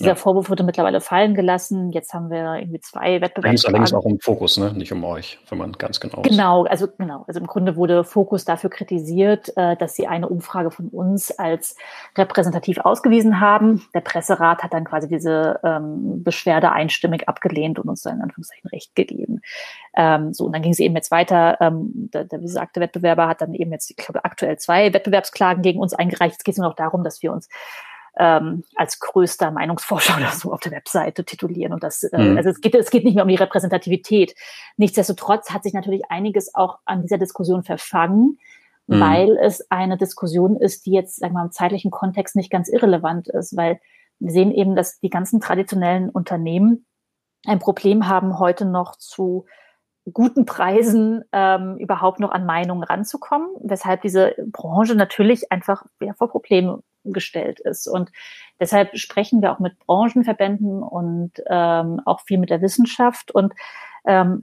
Dieser 0.00 0.10
ja. 0.10 0.14
Vorwurf 0.16 0.50
wurde 0.50 0.64
mittlerweile 0.64 1.00
fallen 1.00 1.34
gelassen. 1.34 1.92
Jetzt 1.92 2.14
haben 2.14 2.28
wir 2.28 2.56
irgendwie 2.56 2.80
zwei 2.80 3.20
Wettbewerbe. 3.20 3.54
Es 3.54 3.64
allerdings 3.64 3.94
auch 3.94 4.04
um 4.04 4.18
Fokus, 4.18 4.56
ne? 4.56 4.72
nicht 4.72 4.92
um 4.92 5.04
euch, 5.04 5.38
wenn 5.48 5.58
man 5.58 5.70
ganz 5.72 6.00
genau 6.00 6.22
ist. 6.22 6.30
Genau, 6.30 6.64
also 6.64 6.88
genau. 6.98 7.24
Also 7.28 7.38
im 7.38 7.46
Grunde 7.46 7.76
wurde 7.76 8.02
Fokus 8.02 8.44
dafür 8.44 8.70
kritisiert, 8.70 9.56
äh, 9.56 9.76
dass 9.76 9.94
sie 9.94 10.08
eine 10.08 10.28
Umfrage 10.28 10.72
von 10.72 10.88
uns 10.88 11.30
als 11.30 11.76
repräsentativ 12.18 12.78
ausgewiesen 12.78 13.38
haben. 13.38 13.86
Der 13.94 14.00
Presserat 14.00 14.64
hat 14.64 14.72
dann 14.72 14.84
quasi 14.84 15.06
diese 15.06 15.60
ähm, 15.62 16.24
Beschwerde 16.24 16.72
einstimmig 16.72 17.28
abgelehnt 17.28 17.78
und 17.78 17.88
uns 17.88 18.02
dann 18.02 18.16
in 18.16 18.22
Anführungszeichen 18.22 18.70
Recht 18.70 18.96
gegeben. 18.96 19.42
Ähm, 19.96 20.34
so, 20.34 20.46
und 20.46 20.52
dann 20.54 20.62
ging 20.62 20.72
es 20.72 20.80
eben 20.80 20.96
jetzt 20.96 21.12
weiter. 21.12 21.58
Ähm, 21.60 22.10
der, 22.12 22.24
der 22.24 22.38
besagte 22.38 22.80
Wettbewerber 22.80 23.28
hat 23.28 23.40
dann 23.40 23.54
eben 23.54 23.70
jetzt, 23.70 23.90
ich 23.90 23.96
glaube, 23.96 24.24
aktuell 24.24 24.58
zwei 24.58 24.92
Wettbewerbsklagen 24.92 25.62
gegen 25.62 25.78
uns 25.78 25.94
eingereicht. 25.94 26.36
Es 26.38 26.44
geht 26.44 26.58
nur 26.58 26.66
noch 26.66 26.74
darum, 26.74 27.04
dass 27.04 27.22
wir 27.22 27.32
uns 27.32 27.48
ähm, 28.18 28.64
als 28.76 29.00
größter 29.00 29.50
Meinungsforscher 29.50 30.16
oder 30.18 30.30
so 30.30 30.52
auf 30.52 30.60
der 30.60 30.72
Webseite 30.72 31.24
titulieren. 31.24 31.72
Und 31.72 31.82
das, 31.82 32.02
äh, 32.04 32.18
mhm. 32.18 32.36
also 32.36 32.50
es 32.50 32.60
geht, 32.60 32.74
es 32.74 32.90
geht 32.90 33.04
nicht 33.04 33.14
mehr 33.14 33.24
um 33.24 33.28
die 33.28 33.34
Repräsentativität. 33.34 34.34
Nichtsdestotrotz 34.76 35.50
hat 35.50 35.62
sich 35.62 35.72
natürlich 35.72 36.10
einiges 36.10 36.54
auch 36.54 36.78
an 36.84 37.02
dieser 37.02 37.18
Diskussion 37.18 37.62
verfangen, 37.62 38.38
mhm. 38.86 39.00
weil 39.00 39.38
es 39.38 39.70
eine 39.70 39.96
Diskussion 39.96 40.56
ist, 40.56 40.86
die 40.86 40.92
jetzt, 40.92 41.16
sagen 41.16 41.34
wir 41.34 41.40
mal, 41.40 41.46
im 41.46 41.52
zeitlichen 41.52 41.90
Kontext 41.90 42.36
nicht 42.36 42.50
ganz 42.50 42.68
irrelevant 42.68 43.28
ist, 43.28 43.56
weil 43.56 43.80
wir 44.20 44.30
sehen 44.30 44.52
eben, 44.52 44.76
dass 44.76 45.00
die 45.00 45.10
ganzen 45.10 45.40
traditionellen 45.40 46.08
Unternehmen 46.08 46.86
ein 47.46 47.58
Problem 47.58 48.08
haben, 48.08 48.38
heute 48.38 48.64
noch 48.64 48.96
zu 48.96 49.44
guten 50.12 50.44
Preisen 50.44 51.24
ähm, 51.32 51.76
überhaupt 51.78 52.20
noch 52.20 52.30
an 52.30 52.46
Meinungen 52.46 52.84
ranzukommen, 52.84 53.48
weshalb 53.60 54.02
diese 54.02 54.34
Branche 54.46 54.94
natürlich 54.94 55.50
einfach 55.50 55.84
ja, 56.00 56.12
vor 56.14 56.28
Problemen 56.28 56.82
gestellt 57.12 57.60
ist. 57.60 57.86
Und 57.86 58.10
deshalb 58.60 58.96
sprechen 58.96 59.42
wir 59.42 59.52
auch 59.52 59.58
mit 59.58 59.78
Branchenverbänden 59.78 60.82
und 60.82 61.32
ähm, 61.48 62.00
auch 62.04 62.20
viel 62.20 62.38
mit 62.38 62.50
der 62.50 62.62
Wissenschaft 62.62 63.30
und 63.30 63.54
ähm, 64.06 64.42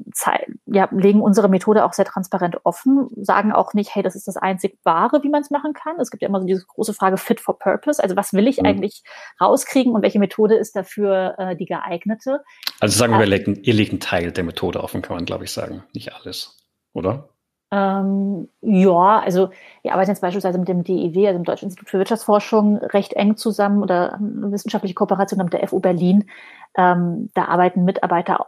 ja, 0.66 0.90
legen 0.92 1.22
unsere 1.22 1.48
Methode 1.48 1.86
auch 1.86 1.94
sehr 1.94 2.06
transparent 2.06 2.58
offen, 2.64 3.10
sagen 3.16 3.52
auch 3.52 3.74
nicht, 3.74 3.94
hey, 3.94 4.02
das 4.02 4.16
ist 4.16 4.28
das 4.28 4.38
einzig 4.38 4.80
Wahre, 4.84 5.22
wie 5.24 5.30
man 5.30 5.42
es 5.42 5.52
machen 5.52 5.74
kann. 5.74 6.00
Es 6.00 6.10
gibt 6.10 6.24
ja 6.24 6.30
immer 6.30 6.40
so 6.42 6.48
diese 6.48 6.66
große 6.66 6.94
Frage 6.94 7.18
Fit 7.18 7.40
for 7.40 7.60
Purpose. 7.60 8.02
Also 8.02 8.16
was 8.16 8.34
will 8.34 8.48
ich 8.48 8.58
mhm. 8.58 8.66
eigentlich 8.66 9.04
rauskriegen 9.40 9.94
und 9.94 10.02
welche 10.02 10.20
Methode 10.20 10.56
ist 10.56 10.76
dafür 10.76 11.36
äh, 11.38 11.56
die 11.56 11.66
geeignete? 11.66 12.44
Also 12.80 12.98
sagen 12.98 13.14
wir, 13.14 13.28
äh, 13.32 13.52
ihr 13.62 13.74
legt 13.74 13.92
einen 13.92 14.00
Teil 14.00 14.32
der 14.32 14.44
Methode 14.44 14.84
offen, 14.84 15.04
kann 15.04 15.16
man, 15.16 15.26
glaube 15.26 15.44
ich, 15.44 15.52
sagen. 15.52 15.84
Nicht 15.94 16.14
alles, 16.16 16.58
oder? 16.94 17.30
Ähm, 17.74 18.50
ja, 18.62 19.20
also 19.20 19.50
wir 19.82 19.94
arbeiten 19.94 20.12
jetzt 20.12 20.22
beispielsweise 20.22 20.60
mit 20.60 20.68
dem 20.68 20.84
DIW, 20.84 21.28
also 21.28 21.40
dem 21.40 21.46
Deutschen 21.46 21.66
Institut 21.66 21.90
für 21.90 22.00
Wirtschaftsforschung, 22.00 22.78
recht 22.78 23.14
eng 23.14 23.38
zusammen 23.38 23.82
oder 23.82 24.16
eine 24.16 24.52
wissenschaftliche 24.52 24.94
Kooperation 24.94 25.42
mit 25.42 25.54
der 25.54 25.66
FU 25.68 25.80
Berlin. 25.80 26.30
Ähm, 26.76 27.30
da 27.34 27.46
arbeiten 27.46 27.86
Mitarbeiter 27.86 28.48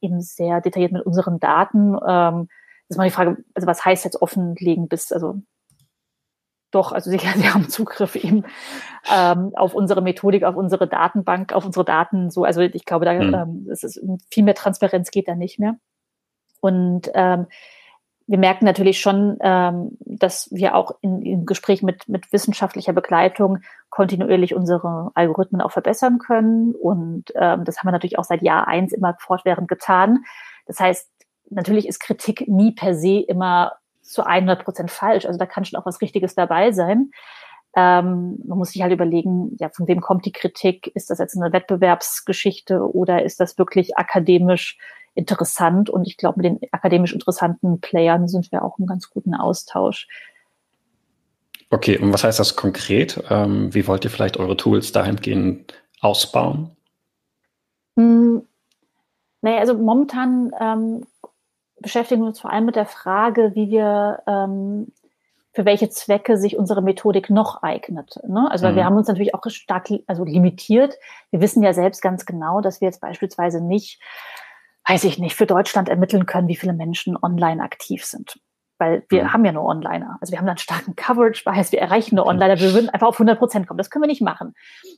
eben 0.00 0.20
sehr 0.20 0.60
detailliert 0.60 0.92
mit 0.92 1.04
unseren 1.04 1.40
Daten. 1.40 1.94
Ähm, 1.94 2.48
das 2.88 2.94
ist 2.94 2.96
mal 2.96 3.04
die 3.04 3.10
Frage, 3.10 3.38
also 3.54 3.66
was 3.66 3.84
heißt 3.84 4.04
jetzt 4.04 4.22
offenlegen 4.22 4.88
bis, 4.88 5.10
also 5.10 5.40
doch, 6.70 6.92
also 6.92 7.10
sie, 7.10 7.18
sie 7.36 7.48
haben 7.48 7.68
Zugriff 7.68 8.14
eben 8.14 8.44
ähm, 9.12 9.52
auf 9.56 9.74
unsere 9.74 10.00
Methodik, 10.00 10.44
auf 10.44 10.54
unsere 10.54 10.86
Datenbank, 10.86 11.52
auf 11.52 11.64
unsere 11.64 11.84
Daten. 11.84 12.30
So, 12.30 12.44
also 12.44 12.60
ich 12.60 12.84
glaube, 12.84 13.04
da 13.04 13.14
mhm. 13.14 13.34
ähm, 13.34 13.68
es 13.70 13.82
ist 13.82 14.00
viel 14.30 14.44
mehr 14.44 14.54
Transparenz 14.54 15.10
geht 15.10 15.26
da 15.26 15.34
nicht 15.34 15.58
mehr. 15.58 15.74
Und 16.60 17.10
ähm, 17.14 17.46
wir 18.30 18.38
merken 18.38 18.64
natürlich 18.64 19.00
schon, 19.00 19.38
ähm, 19.40 19.98
dass 19.98 20.48
wir 20.52 20.76
auch 20.76 20.92
in, 21.00 21.20
im 21.22 21.46
Gespräch 21.46 21.82
mit, 21.82 22.08
mit 22.08 22.32
wissenschaftlicher 22.32 22.92
Begleitung 22.92 23.58
kontinuierlich 23.88 24.54
unsere 24.54 25.10
Algorithmen 25.14 25.60
auch 25.60 25.72
verbessern 25.72 26.20
können. 26.20 26.76
Und 26.76 27.32
ähm, 27.34 27.64
das 27.64 27.78
haben 27.78 27.88
wir 27.88 27.92
natürlich 27.92 28.20
auch 28.20 28.24
seit 28.24 28.42
Jahr 28.42 28.68
eins 28.68 28.92
immer 28.92 29.16
fortwährend 29.18 29.66
getan. 29.66 30.20
Das 30.66 30.78
heißt, 30.78 31.10
natürlich 31.50 31.88
ist 31.88 31.98
Kritik 31.98 32.46
nie 32.46 32.70
per 32.70 32.94
se 32.94 33.18
immer 33.18 33.72
zu 34.00 34.22
100 34.22 34.62
Prozent 34.62 34.92
falsch. 34.92 35.26
Also 35.26 35.36
da 35.36 35.46
kann 35.46 35.64
schon 35.64 35.80
auch 35.80 35.86
was 35.86 36.00
Richtiges 36.00 36.36
dabei 36.36 36.70
sein. 36.70 37.10
Ähm, 37.74 38.38
man 38.44 38.58
muss 38.58 38.70
sich 38.70 38.82
halt 38.82 38.92
überlegen, 38.92 39.56
ja, 39.58 39.70
von 39.70 39.88
wem 39.88 40.00
kommt 40.00 40.24
die 40.24 40.32
Kritik? 40.32 40.86
Ist 40.94 41.10
das 41.10 41.18
jetzt 41.18 41.36
eine 41.36 41.52
Wettbewerbsgeschichte 41.52 42.80
oder 42.94 43.24
ist 43.24 43.40
das 43.40 43.58
wirklich 43.58 43.96
akademisch 43.98 44.78
interessant. 45.14 45.90
Und 45.90 46.06
ich 46.06 46.16
glaube, 46.16 46.40
mit 46.40 46.46
den 46.46 46.68
akademisch 46.72 47.12
interessanten 47.12 47.80
Playern 47.80 48.28
sind 48.28 48.50
wir 48.52 48.64
auch 48.64 48.78
im 48.78 48.86
ganz 48.86 49.10
guten 49.10 49.34
Austausch. 49.34 50.08
Okay, 51.70 51.98
und 51.98 52.12
was 52.12 52.24
heißt 52.24 52.40
das 52.40 52.56
konkret? 52.56 53.22
Ähm, 53.30 53.72
wie 53.72 53.86
wollt 53.86 54.04
ihr 54.04 54.10
vielleicht 54.10 54.38
eure 54.38 54.56
Tools 54.56 54.92
dahingehend 54.92 55.74
ausbauen? 56.00 56.76
Hm, 57.96 58.42
naja, 59.42 59.58
also 59.58 59.74
momentan 59.74 60.52
ähm, 60.60 61.06
beschäftigen 61.80 62.22
wir 62.22 62.28
uns 62.28 62.40
vor 62.40 62.52
allem 62.52 62.66
mit 62.66 62.76
der 62.76 62.86
Frage, 62.86 63.52
wie 63.54 63.70
wir 63.70 64.22
ähm, 64.26 64.92
für 65.52 65.64
welche 65.64 65.88
Zwecke 65.88 66.36
sich 66.36 66.56
unsere 66.56 66.82
Methodik 66.82 67.30
noch 67.30 67.62
eignet. 67.62 68.20
Ne? 68.26 68.48
Also 68.50 68.68
mhm. 68.68 68.76
wir 68.76 68.84
haben 68.84 68.96
uns 68.96 69.08
natürlich 69.08 69.34
auch 69.34 69.42
stark 69.48 69.88
also 70.06 70.24
limitiert. 70.24 70.94
Wir 71.30 71.40
wissen 71.40 71.62
ja 71.62 71.72
selbst 71.72 72.02
ganz 72.02 72.24
genau, 72.24 72.60
dass 72.60 72.80
wir 72.80 72.86
jetzt 72.86 73.00
beispielsweise 73.00 73.60
nicht 73.60 74.00
weiß 74.90 75.04
ich 75.04 75.18
nicht, 75.18 75.36
für 75.36 75.46
Deutschland 75.46 75.88
ermitteln 75.88 76.26
können, 76.26 76.48
wie 76.48 76.56
viele 76.56 76.72
Menschen 76.72 77.16
online 77.16 77.62
aktiv 77.62 78.04
sind. 78.04 78.40
Weil 78.78 79.04
wir 79.08 79.24
mhm. 79.24 79.32
haben 79.32 79.44
ja 79.44 79.52
nur 79.52 79.64
Onliner. 79.64 80.18
Also 80.20 80.32
wir 80.32 80.38
haben 80.38 80.46
dann 80.46 80.58
starken 80.58 80.96
Coverage, 80.96 81.44
heißt, 81.46 81.70
wir 81.70 81.80
erreichen 81.80 82.16
nur 82.16 82.26
Onliner, 82.26 82.58
wir 82.58 82.72
würden 82.72 82.88
einfach 82.88 83.06
auf 83.06 83.14
100 83.14 83.38
Prozent 83.38 83.68
kommen. 83.68 83.78
Das 83.78 83.90
können 83.90 84.02
wir 84.02 84.08
nicht 84.08 84.22
machen. 84.22 84.54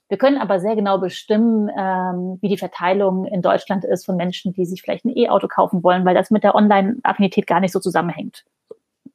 Wir 0.09 0.16
können 0.16 0.38
aber 0.38 0.61
sehr 0.61 0.76
genau 0.76 0.99
bestimmen, 0.99 1.68
ähm, 1.76 2.38
wie 2.40 2.49
die 2.49 2.57
Verteilung 2.57 3.26
in 3.26 3.43
Deutschland 3.43 3.84
ist 3.84 4.07
von 4.07 4.16
Menschen, 4.16 4.55
die 4.55 4.64
sich 4.64 4.80
vielleicht 4.80 5.05
ein 5.05 5.16
E-Auto 5.16 5.49
kaufen 5.49 5.82
wollen, 5.82 6.07
weil 6.07 6.14
das 6.14 6.30
mit 6.30 6.43
der 6.43 6.55
Online-Affinität 6.55 7.47
gar 7.47 7.61
nicht 7.61 7.72
so 7.72 7.80
zusammenhängt 7.80 8.45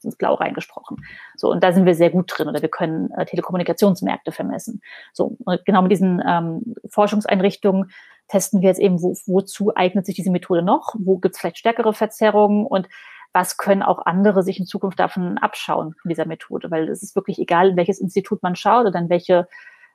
ins 0.04 0.16
Blau 0.16 0.36
reingesprochen. 0.36 0.98
So, 1.36 1.52
und 1.52 1.64
da 1.64 1.72
sind 1.72 1.86
wir 1.86 1.96
sehr 1.96 2.10
gut 2.10 2.32
drin 2.34 2.48
oder 2.48 2.62
wir 2.62 2.70
können 2.70 3.12
äh, 3.12 3.26
Telekommunikationsmärkte 3.26 4.32
vermessen. 4.32 4.82
So, 5.14 5.38
und 5.46 5.66
genau 5.66 5.82
mit 5.82 5.92
diesen 5.92 6.22
ähm, 6.28 6.76
Forschungseinrichtungen 6.90 7.92
testen 8.28 8.62
wir 8.62 8.70
jetzt 8.70 8.80
eben, 8.80 9.02
wo, 9.02 9.16
wozu 9.26 9.76
eignet 9.76 10.06
sich 10.06 10.16
diese 10.16 10.32
Methode 10.32 10.62
noch, 10.62 10.96
wo 10.98 11.18
gibt 11.18 11.36
es 11.36 11.42
vielleicht 11.42 11.58
stärkere 11.58 11.94
Verzerrungen 11.94 12.66
und 12.66 12.88
was 13.34 13.58
können 13.58 13.84
auch 13.84 14.06
andere 14.06 14.42
sich 14.42 14.60
in 14.60 14.66
Zukunft 14.66 15.00
davon 15.00 15.38
abschauen 15.38 15.94
von 16.02 16.10
dieser 16.10 16.26
Methode, 16.26 16.72
weil 16.72 16.90
es 16.90 17.04
ist 17.04 17.16
wirklich 17.16 17.40
egal, 17.40 17.70
in 17.70 17.78
welches 17.78 18.00
Institut 18.00 18.42
man 18.42 18.56
schaut 18.56 18.88
oder 18.88 19.00
in 19.00 19.10
welche 19.10 19.48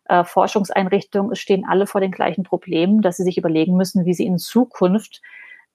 äh, 0.04 0.24
Forschungseinrichtung, 0.24 1.32
es 1.32 1.38
stehen 1.38 1.64
alle 1.68 1.86
vor 1.86 2.00
den 2.00 2.12
gleichen 2.12 2.44
Problemen, 2.44 3.02
dass 3.02 3.16
sie 3.16 3.24
sich 3.24 3.38
überlegen 3.38 3.76
müssen, 3.76 4.04
wie 4.04 4.14
sie 4.14 4.26
in 4.26 4.38
Zukunft 4.38 5.22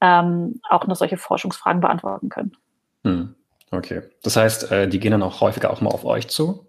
ähm, 0.01 0.59
auch 0.69 0.87
noch 0.87 0.95
solche 0.95 1.17
Forschungsfragen 1.17 1.81
beantworten 1.81 2.29
können. 2.29 2.55
Hm. 3.03 3.35
Okay. 3.71 4.01
Das 4.23 4.35
heißt, 4.35 4.71
äh, 4.71 4.87
die 4.87 4.99
gehen 4.99 5.11
dann 5.11 5.23
auch 5.23 5.41
häufiger 5.41 5.71
auch 5.71 5.81
mal 5.81 5.91
auf 5.91 6.05
euch 6.05 6.27
zu? 6.29 6.65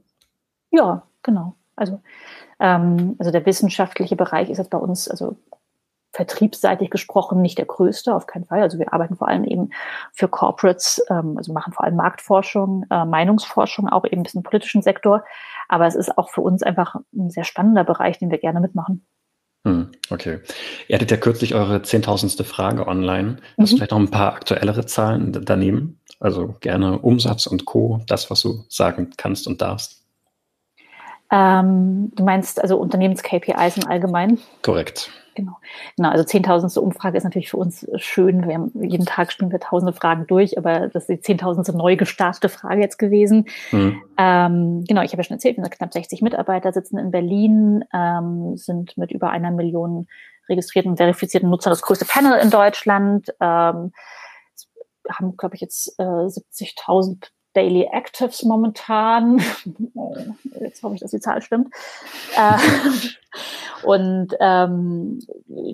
Ja, 0.70 1.02
genau. 1.22 1.54
Also, 1.76 2.00
ähm, 2.58 3.14
also 3.18 3.30
der 3.30 3.46
wissenschaftliche 3.46 4.16
Bereich 4.16 4.50
ist 4.50 4.58
jetzt 4.58 4.70
bei 4.70 4.78
uns, 4.78 5.08
also 5.08 5.36
vertriebsseitig 6.12 6.90
gesprochen 6.90 7.42
nicht 7.42 7.58
der 7.58 7.66
größte, 7.66 8.14
auf 8.14 8.26
keinen 8.26 8.46
Fall. 8.46 8.62
Also 8.62 8.78
wir 8.78 8.92
arbeiten 8.92 9.16
vor 9.16 9.28
allem 9.28 9.44
eben 9.44 9.70
für 10.12 10.26
Corporates, 10.26 11.04
ähm, 11.10 11.36
also 11.36 11.52
machen 11.52 11.72
vor 11.72 11.84
allem 11.84 11.96
Marktforschung, 11.96 12.84
äh, 12.90 13.04
Meinungsforschung, 13.04 13.88
auch 13.88 14.04
eben 14.04 14.20
ein 14.20 14.22
bisschen 14.22 14.42
politischen 14.42 14.82
Sektor. 14.82 15.24
Aber 15.68 15.86
es 15.86 15.94
ist 15.94 16.16
auch 16.16 16.30
für 16.30 16.40
uns 16.40 16.62
einfach 16.62 16.96
ein 17.14 17.30
sehr 17.30 17.44
spannender 17.44 17.84
Bereich, 17.84 18.18
den 18.18 18.30
wir 18.30 18.38
gerne 18.38 18.60
mitmachen. 18.60 19.06
Hm, 19.64 19.90
okay. 20.10 20.40
Ihr 20.88 20.96
hattet 20.96 21.10
ja 21.10 21.16
kürzlich 21.18 21.54
eure 21.54 21.82
zehntausendste 21.82 22.44
Frage 22.44 22.86
online. 22.86 23.36
Hast 23.58 23.72
du 23.72 23.74
mhm. 23.74 23.78
vielleicht 23.78 23.90
noch 23.90 23.98
ein 23.98 24.10
paar 24.10 24.34
aktuellere 24.34 24.86
Zahlen 24.86 25.44
daneben? 25.44 26.00
Also 26.20 26.56
gerne 26.60 26.98
Umsatz 26.98 27.46
und 27.46 27.64
Co., 27.64 28.00
das, 28.06 28.30
was 28.30 28.40
du 28.40 28.64
sagen 28.68 29.12
kannst 29.16 29.46
und 29.46 29.60
darfst. 29.60 30.02
Ähm, 31.30 32.10
du 32.14 32.24
meinst 32.24 32.60
also 32.60 32.78
Unternehmens-KPIs 32.78 33.76
im 33.76 33.86
Allgemeinen? 33.86 34.38
Korrekt. 34.62 35.10
Genau. 35.34 35.56
Genau, 35.96 36.10
also 36.10 36.24
zehntausendste 36.24 36.80
Umfrage 36.80 37.16
ist 37.16 37.22
natürlich 37.22 37.50
für 37.50 37.58
uns 37.58 37.86
schön. 37.96 38.48
Wir 38.48 38.54
haben, 38.54 38.72
jeden 38.82 39.06
Tag 39.06 39.30
spielen 39.30 39.52
wir 39.52 39.60
tausende 39.60 39.92
Fragen 39.92 40.26
durch, 40.26 40.58
aber 40.58 40.88
das 40.88 41.04
ist 41.04 41.08
die 41.08 41.20
zehntausendste 41.20 41.76
neu 41.76 41.94
gestartete 41.94 42.48
Frage 42.48 42.80
jetzt 42.80 42.98
gewesen. 42.98 43.46
Mhm. 43.70 44.02
Ähm, 44.16 44.84
genau, 44.88 45.02
ich 45.02 45.12
habe 45.12 45.22
ja 45.22 45.24
schon 45.24 45.36
erzählt, 45.36 45.56
wir 45.56 45.62
sind 45.62 45.76
knapp 45.76 45.92
60 45.92 46.22
Mitarbeiter, 46.22 46.72
sitzen 46.72 46.98
in 46.98 47.12
Berlin, 47.12 47.84
ähm, 47.94 48.56
sind 48.56 48.96
mit 48.96 49.12
über 49.12 49.30
einer 49.30 49.52
Million 49.52 50.08
registrierten, 50.48 50.96
verifizierten 50.96 51.50
Nutzern 51.50 51.70
das 51.70 51.82
größte 51.82 52.06
Panel 52.06 52.40
in 52.40 52.50
Deutschland. 52.50 53.32
Ähm, 53.40 53.92
haben, 55.10 55.36
glaube 55.36 55.54
ich, 55.54 55.60
jetzt 55.60 55.94
äh, 55.98 56.02
70.000 56.02 57.30
Daily 57.54 57.88
Actives 57.90 58.44
momentan. 58.44 59.38
Jetzt 60.60 60.82
hoffe 60.82 60.94
ich, 60.94 61.00
dass 61.00 61.10
die 61.10 61.18
Zahl 61.18 61.42
stimmt. 61.42 61.74
Äh, 62.36 62.56
und 63.86 64.34
ähm, 64.38 65.20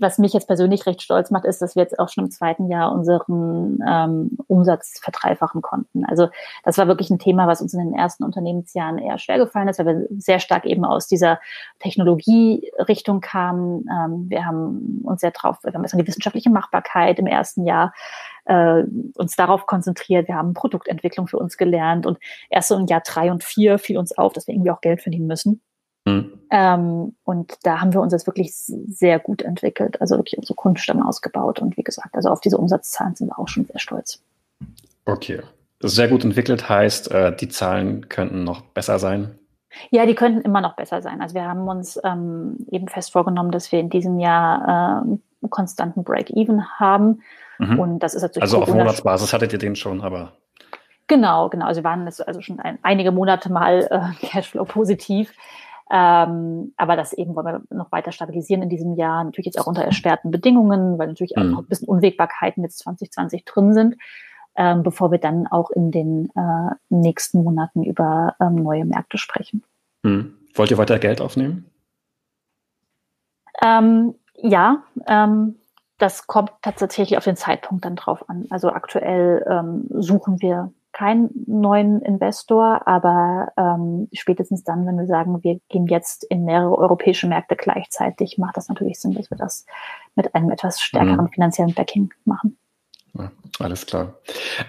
was 0.01 0.19
mich 0.19 0.33
jetzt 0.33 0.47
persönlich 0.47 0.87
recht 0.87 1.03
stolz 1.03 1.31
macht, 1.31 1.45
ist, 1.45 1.61
dass 1.61 1.75
wir 1.75 1.83
jetzt 1.83 1.99
auch 1.99 2.09
schon 2.09 2.25
im 2.25 2.31
zweiten 2.31 2.69
Jahr 2.69 2.93
unseren 2.93 3.81
ähm, 3.87 4.39
Umsatz 4.47 4.99
verdreifachen 5.03 5.63
konnten. 5.63 6.05
Also 6.05 6.29
das 6.65 6.79
war 6.79 6.87
wirklich 6.87 7.11
ein 7.11 7.19
Thema, 7.19 7.47
was 7.47 7.61
uns 7.61 7.75
in 7.75 7.81
den 7.81 7.95
ersten 7.95 8.25
Unternehmensjahren 8.25 8.99
eher 8.99 9.19
schwer 9.19 9.39
gefallen 9.39 9.69
ist, 9.69 9.79
weil 9.79 9.87
wir 9.87 10.07
sehr 10.19 10.39
stark 10.39 10.65
eben 10.65 10.85
aus 10.85 11.07
dieser 11.07 11.41
Technologierichtung 11.81 13.21
kamen. 13.21 13.87
Ähm, 13.91 14.31
wir 14.31 14.47
haben 14.47 15.03
uns 15.05 15.21
sehr 15.21 15.33
drauf, 15.33 15.59
wir 15.63 15.73
haben 15.73 15.83
erst 15.83 15.95
an 15.95 16.01
die 16.01 16.07
wissenschaftliche 16.07 16.51
Machbarkeit 16.51 17.19
im 17.19 17.27
ersten 17.27 17.67
Jahr 17.67 17.93
äh, 18.45 18.85
uns 19.15 19.37
darauf 19.37 19.67
konzentriert. 19.67 20.29
Wir 20.29 20.37
haben 20.37 20.55
Produktentwicklung 20.55 21.27
für 21.27 21.39
uns 21.39 21.57
gelernt 21.57 22.07
und 22.07 22.19
erst 22.51 22.69
so 22.69 22.77
im 22.77 22.87
Jahr 22.87 23.03
drei 23.05 23.31
und 23.31 23.43
vier 23.45 23.79
fiel 23.79 23.99
uns 23.99 24.17
auf, 24.17 24.33
dass 24.33 24.47
wir 24.47 24.55
irgendwie 24.55 24.71
auch 24.71 24.81
Geld 24.81 25.03
verdienen 25.03 25.27
müssen. 25.27 25.61
Mhm. 26.05 26.41
Ähm, 26.51 27.17
und 27.25 27.55
da 27.63 27.81
haben 27.81 27.93
wir 27.93 28.01
uns 28.01 28.13
jetzt 28.13 28.27
wirklich 28.27 28.55
sehr 28.55 29.19
gut 29.19 29.43
entwickelt, 29.43 30.01
also 30.01 30.17
wirklich 30.17 30.39
unsere 30.39 30.55
Kundenstamm 30.55 31.03
ausgebaut. 31.03 31.61
Und 31.61 31.77
wie 31.77 31.83
gesagt, 31.83 32.15
also 32.15 32.29
auf 32.29 32.41
diese 32.41 32.59
Umsatzzahlen 32.59 33.15
sind 33.15 33.29
wir 33.29 33.39
auch 33.39 33.49
schon 33.49 33.65
sehr 33.65 33.79
stolz. 33.79 34.23
Okay. 35.07 35.41
Sehr 35.81 36.09
gut 36.09 36.25
entwickelt 36.25 36.69
heißt, 36.69 37.11
äh, 37.11 37.35
die 37.37 37.49
Zahlen 37.49 38.09
könnten 38.09 38.45
noch 38.45 38.63
besser 38.63 38.99
sein. 38.99 39.39
Ja, 39.91 40.07
die 40.07 40.15
könnten 40.15 40.41
immer 40.41 40.61
noch 40.61 40.77
besser 40.77 41.03
sein. 41.03 41.21
Also 41.21 41.35
wir 41.35 41.45
haben 41.45 41.67
uns 41.69 41.99
ähm, 42.05 42.67
eben 42.71 42.89
fest 42.89 43.13
vorgenommen, 43.13 43.51
dass 43.51 43.73
wir 43.73 43.81
in 43.81 43.91
diesem 43.91 44.19
Jahr 44.19 44.63
äh, 44.63 45.03
einen 45.43 45.51
konstanten 45.51 46.05
Break-Even 46.05 46.79
haben. 46.79 47.23
Mhm. 47.59 47.79
Und 47.79 47.99
das 48.01 48.15
ist 48.15 48.23
natürlich 48.23 48.43
also 48.43 48.63
auf 48.63 48.73
Monatsbasis 48.73 49.33
hattet 49.33 49.53
ihr 49.53 49.59
den 49.59 49.77
schon, 49.77 50.01
aber 50.01 50.33
genau, 51.07 51.49
genau. 51.49 51.67
Also 51.67 51.83
wir 51.83 51.85
waren 51.85 52.07
also 52.07 52.41
schon 52.41 52.61
ein, 52.61 52.79
einige 52.83 53.13
Monate 53.13 53.53
mal 53.53 53.89
äh, 53.91 54.27
Cashflow 54.27 54.65
positiv. 54.65 55.33
Ähm, 55.91 56.73
aber 56.77 56.97
das 56.97 57.13
eben 57.13 57.37
wollen 57.37 57.47
wir 57.47 57.77
noch 57.77 57.93
weiter 57.93 58.11
stabilisieren 58.11 58.63
in 58.63 58.71
diesem 58.71 58.97
Jahr. 58.97 59.23
Natürlich 59.23 59.47
jetzt 59.47 59.61
auch 59.61 59.67
unter 59.67 59.85
erschwerten 59.85 60.31
Bedingungen, 60.31 60.99
weil 60.99 61.09
natürlich 61.09 61.35
mhm. 61.37 61.55
auch 61.55 61.59
ein 61.61 61.67
bisschen 61.67 61.89
Unwägbarkeiten 61.89 62.63
jetzt 62.63 62.79
2020 62.79 63.45
drin 63.45 63.75
sind, 63.75 63.97
ähm, 64.57 64.83
bevor 64.83 65.11
wir 65.11 65.19
dann 65.19 65.47
auch 65.47 65.71
in 65.71 65.91
den 65.91 66.31
äh, 66.37 66.75
nächsten 66.89 67.43
Monaten 67.43 67.83
über 67.83 68.35
ähm, 68.41 68.57
neue 68.57 68.85
Märkte 68.85 69.19
sprechen. 69.19 69.63
Mhm. 70.03 70.35
Wollt 70.55 70.71
ihr 70.71 70.79
weiter 70.79 70.99
Geld 70.99 71.21
aufnehmen? 71.21 71.71
Ähm, 73.63 74.15
ja, 74.37 74.83
ähm, 75.07 75.57
das 75.99 76.27
kommt 76.27 76.53
tatsächlich 76.63 77.17
auf 77.17 77.25
den 77.25 77.37
Zeitpunkt 77.37 77.85
dann 77.85 77.97
drauf 77.97 78.29
an. 78.29 78.47
Also 78.51 78.71
aktuell 78.71 79.45
ähm, 79.49 79.87
suchen 79.91 80.41
wir 80.43 80.73
keinen 80.93 81.31
neuen 81.47 82.01
Investor, 82.03 82.87
aber 82.87 83.53
ähm, 83.57 84.09
spätestens 84.13 84.63
dann, 84.63 84.87
wenn 84.87 84.97
wir 84.97 85.07
sagen, 85.07 85.43
wir 85.43 85.61
gehen 85.69 85.87
jetzt 85.87 86.25
in 86.25 86.45
mehrere 86.45 86.79
europäische 86.79 87.27
Märkte 87.27 87.57
gleichzeitig, 87.57 88.39
macht 88.39 88.57
das 88.57 88.69
natürlich 88.69 89.01
Sinn, 89.01 89.15
dass 89.15 89.29
wir 89.31 89.37
das 89.37 89.67
mit 90.15 90.35
einem 90.35 90.51
etwas 90.51 90.81
stärkeren 90.81 91.25
mhm. 91.25 91.31
finanziellen 91.31 91.75
Backing 91.75 92.11
machen. 92.25 92.57
Alles 93.61 93.87
klar. 93.87 94.19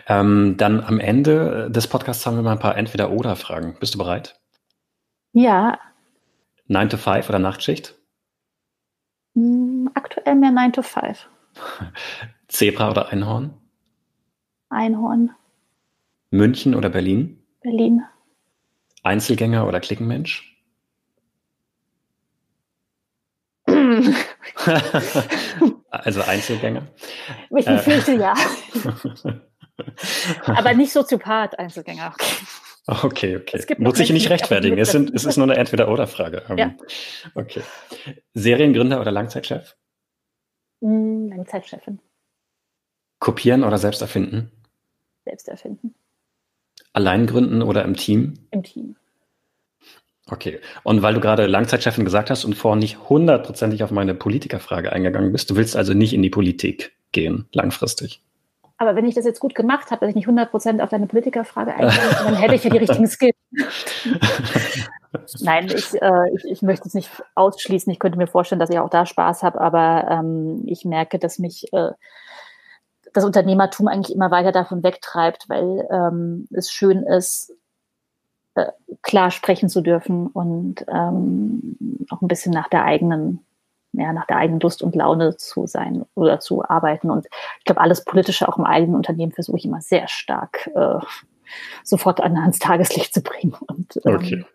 Ähm, 0.08 0.56
dann 0.58 0.84
am 0.84 1.00
Ende 1.00 1.72
des 1.72 1.88
Podcasts 1.88 2.26
haben 2.26 2.36
wir 2.36 2.44
mal 2.44 2.54
ein 2.54 2.60
paar 2.60 2.78
Entweder-Oder-Fragen. 2.78 3.78
Bist 3.80 3.96
du 3.96 3.98
bereit? 3.98 4.40
Ja. 5.34 5.80
9 6.68 6.90
to 6.90 6.98
5 6.98 7.30
oder 7.30 7.40
Nachtschicht? 7.40 7.96
Hm, 9.34 9.90
aktuell 9.96 10.36
mehr 10.36 10.52
9 10.52 10.74
to 10.74 10.82
5. 10.84 11.28
Zebra 12.48 12.92
oder 12.92 13.10
Einhorn? 13.10 13.54
Einhorn. 14.70 15.32
München 16.30 16.76
oder 16.76 16.90
Berlin? 16.90 17.42
Berlin. 17.62 18.04
Einzelgänger 19.04 19.68
oder 19.68 19.80
Klickenmensch? 19.80 20.52
also 25.96 26.22
Einzelgänger? 26.22 26.88
Ich 27.56 27.66
befürchte 27.66 28.14
äh. 28.14 28.20
ja. 28.20 28.34
Aber 30.46 30.74
nicht 30.74 30.92
Soziopath, 30.92 31.58
Einzelgänger. 31.60 32.16
Okay, 32.88 33.38
okay. 33.38 33.76
Muss 33.80 34.00
ich 34.00 34.12
nicht 34.12 34.30
rechtfertigen. 34.30 34.78
Es, 34.78 34.92
sind, 34.92 35.14
es 35.14 35.26
ist 35.26 35.38
nur 35.38 35.48
eine 35.48 35.58
Entweder-Oder-Frage. 35.58 36.44
Ähm, 36.50 36.58
ja. 36.58 36.76
Okay. 37.34 37.64
Seriengründer 38.34 39.02
oder 39.02 39.12
Langzeitchef? 39.12 39.76
Hm, 40.82 41.30
Langzeitchefin. 41.30 42.00
Kopieren 43.20 43.64
oder 43.64 43.80
selbst 43.80 44.02
erfinden? 44.02 44.52
Selbst 45.24 45.48
erfinden. 45.48 45.96
Allein 46.94 47.26
gründen 47.26 47.64
oder 47.64 47.84
im 47.84 47.96
Team? 47.96 48.36
Im 48.52 48.64
Team. 48.64 48.96
Okay. 50.30 50.60
Und 50.84 51.02
weil 51.04 51.14
du 51.14 51.20
gerade 51.20 51.46
Langzeitchefin 51.46 52.04
gesagt 52.04 52.30
hast 52.30 52.46
und 52.46 52.56
vorhin 52.56 52.80
nicht 52.80 53.10
hundertprozentig 53.10 53.84
auf 53.84 53.92
meine 53.92 54.16
Politikerfrage 54.16 54.92
eingegangen 54.92 55.32
bist, 55.32 55.50
du 55.52 55.56
willst 55.56 55.76
also 55.76 55.94
nicht 55.94 56.14
in 56.14 56.24
die 56.24 56.32
Politik 56.32 56.94
gehen, 57.12 57.48
langfristig? 57.54 58.22
Aber 58.78 58.96
wenn 58.96 59.06
ich 59.06 59.16
das 59.16 59.26
jetzt 59.26 59.40
gut 59.40 59.56
gemacht 59.56 59.92
habe, 59.92 60.02
dass 60.02 60.10
ich 60.10 60.16
nicht 60.16 60.28
100% 60.28 60.82
auf 60.82 60.90
deine 60.90 61.08
Politikerfrage 61.08 61.76
eingehe, 61.76 61.98
dann 62.24 62.36
hätte 62.36 62.56
ich 62.56 62.64
ja 62.64 62.70
die 62.70 62.80
richtigen 62.80 63.08
Skills. 63.08 63.36
Nein, 65.40 65.68
ich, 65.68 65.94
äh, 66.02 66.36
ich, 66.36 66.44
ich, 66.52 66.62
möchte 66.62 66.88
es 66.88 66.94
nicht 66.94 67.10
ausschließen. 67.36 67.92
Ich 67.94 68.00
könnte 68.00 68.18
mir 68.18 68.28
vorstellen, 68.28 68.60
dass 68.60 68.70
ich 68.70 68.80
auch 68.80 68.90
da 68.90 69.06
Spaß 69.06 69.44
habe, 69.44 69.62
aber 69.62 70.08
ähm, 70.12 70.64
ich 70.66 70.84
merke, 70.84 71.20
dass 71.20 71.40
mich 71.40 71.72
äh, 71.72 71.92
das 73.14 73.24
Unternehmertum 73.24 73.88
eigentlich 73.88 74.14
immer 74.14 74.30
weiter 74.30 74.52
davon 74.52 74.84
wegtreibt, 74.84 75.48
weil 75.48 75.88
ähm, 75.90 76.48
es 76.52 76.70
schön 76.70 77.04
ist, 77.04 77.54
äh, 78.56 78.72
klar 79.02 79.32
sprechen 79.32 79.70
zu 79.70 79.82
dürfen 79.82 80.28
und 80.28 80.86
ähm, 80.88 81.78
auch 82.10 82.22
ein 82.22 82.28
bisschen 82.28 82.52
nach 82.52 82.70
der 82.70 82.84
eigenen 82.84 83.46
ja, 83.98 84.14
nach 84.14 84.26
der 84.26 84.38
eigenen 84.38 84.60
Lust 84.60 84.82
und 84.82 84.96
Laune 84.96 85.38
zu 85.38 85.68
sein 85.68 86.06
oder 86.16 86.40
zu 86.40 86.64
arbeiten. 86.64 87.10
Und 87.10 87.28
ich 87.60 87.66
glaube, 87.66 87.82
alles 87.82 88.04
Politische 88.04 88.48
auch 88.48 88.58
im 88.58 88.66
eigenen 88.66 88.96
Unternehmen 88.96 89.32
versuche 89.32 89.58
ich 89.58 89.66
immer 89.66 89.82
sehr 89.82 90.08
stark 90.08 90.70
äh, 90.76 91.00
sofort 91.84 92.22
an, 92.22 92.38
ans 92.38 92.60
Tageslicht 92.60 93.14
zu 93.14 93.22
bringen. 93.22 93.56
Und, 93.68 94.00
ähm, 94.06 94.16
okay. 94.16 94.46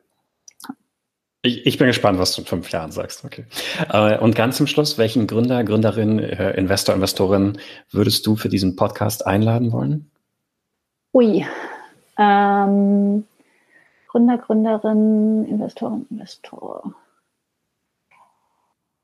Ich, 1.43 1.65
ich, 1.65 1.79
bin 1.79 1.87
gespannt, 1.87 2.19
was 2.19 2.35
du 2.35 2.43
in 2.43 2.47
fünf 2.47 2.71
Jahren 2.71 2.93
sagst. 2.93 3.25
Okay. 3.25 3.47
Äh, 3.89 4.19
und 4.19 4.37
ganz 4.37 4.59
zum 4.59 4.67
Schluss, 4.67 4.99
welchen 4.99 5.27
Gründer, 5.27 5.65
Gründerin, 5.65 6.19
äh, 6.19 6.51
Investor, 6.53 6.95
Investorin 6.95 7.59
würdest 7.91 8.27
du 8.27 8.37
für 8.37 8.51
diesen 8.51 8.77
Podcast 8.77 9.27
einladen 9.27 9.73
wollen? 9.73 10.11
Ui. 11.15 11.47
Ähm, 12.19 13.25
Gründer, 14.11 14.39
Gründerin, 14.39 15.45
Investorin, 15.45 16.05
Investor. 16.11 16.95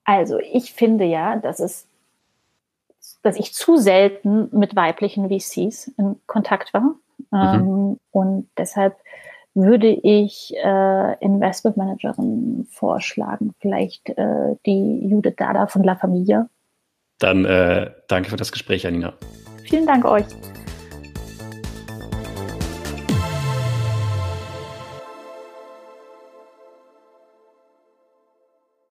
Also 0.04 0.40
ich 0.40 0.72
finde 0.72 1.04
ja, 1.04 1.36
dass 1.36 1.60
es, 1.60 1.86
dass 3.22 3.36
ich 3.36 3.54
zu 3.54 3.76
selten 3.76 4.48
mit 4.50 4.74
weiblichen 4.74 5.28
VCs 5.28 5.92
in 5.96 6.16
Kontakt 6.26 6.74
war. 6.74 6.96
Mhm. 7.30 7.32
Ähm, 7.32 8.00
und 8.10 8.48
deshalb 8.58 8.96
würde 9.54 9.88
ich 9.88 10.52
äh, 10.56 11.24
Investmentmanagerin 11.24 12.66
vorschlagen, 12.68 13.54
vielleicht 13.60 14.08
äh, 14.10 14.56
die 14.66 15.06
Judith 15.06 15.34
Dada 15.36 15.68
von 15.68 15.84
La 15.84 15.94
Familia. 15.94 16.48
Dann 17.20 17.44
äh, 17.44 17.92
danke 18.08 18.30
für 18.30 18.36
das 18.36 18.50
Gespräch, 18.50 18.82
Janina. 18.82 19.14
Vielen 19.62 19.86
Dank 19.86 20.04
euch. 20.04 20.26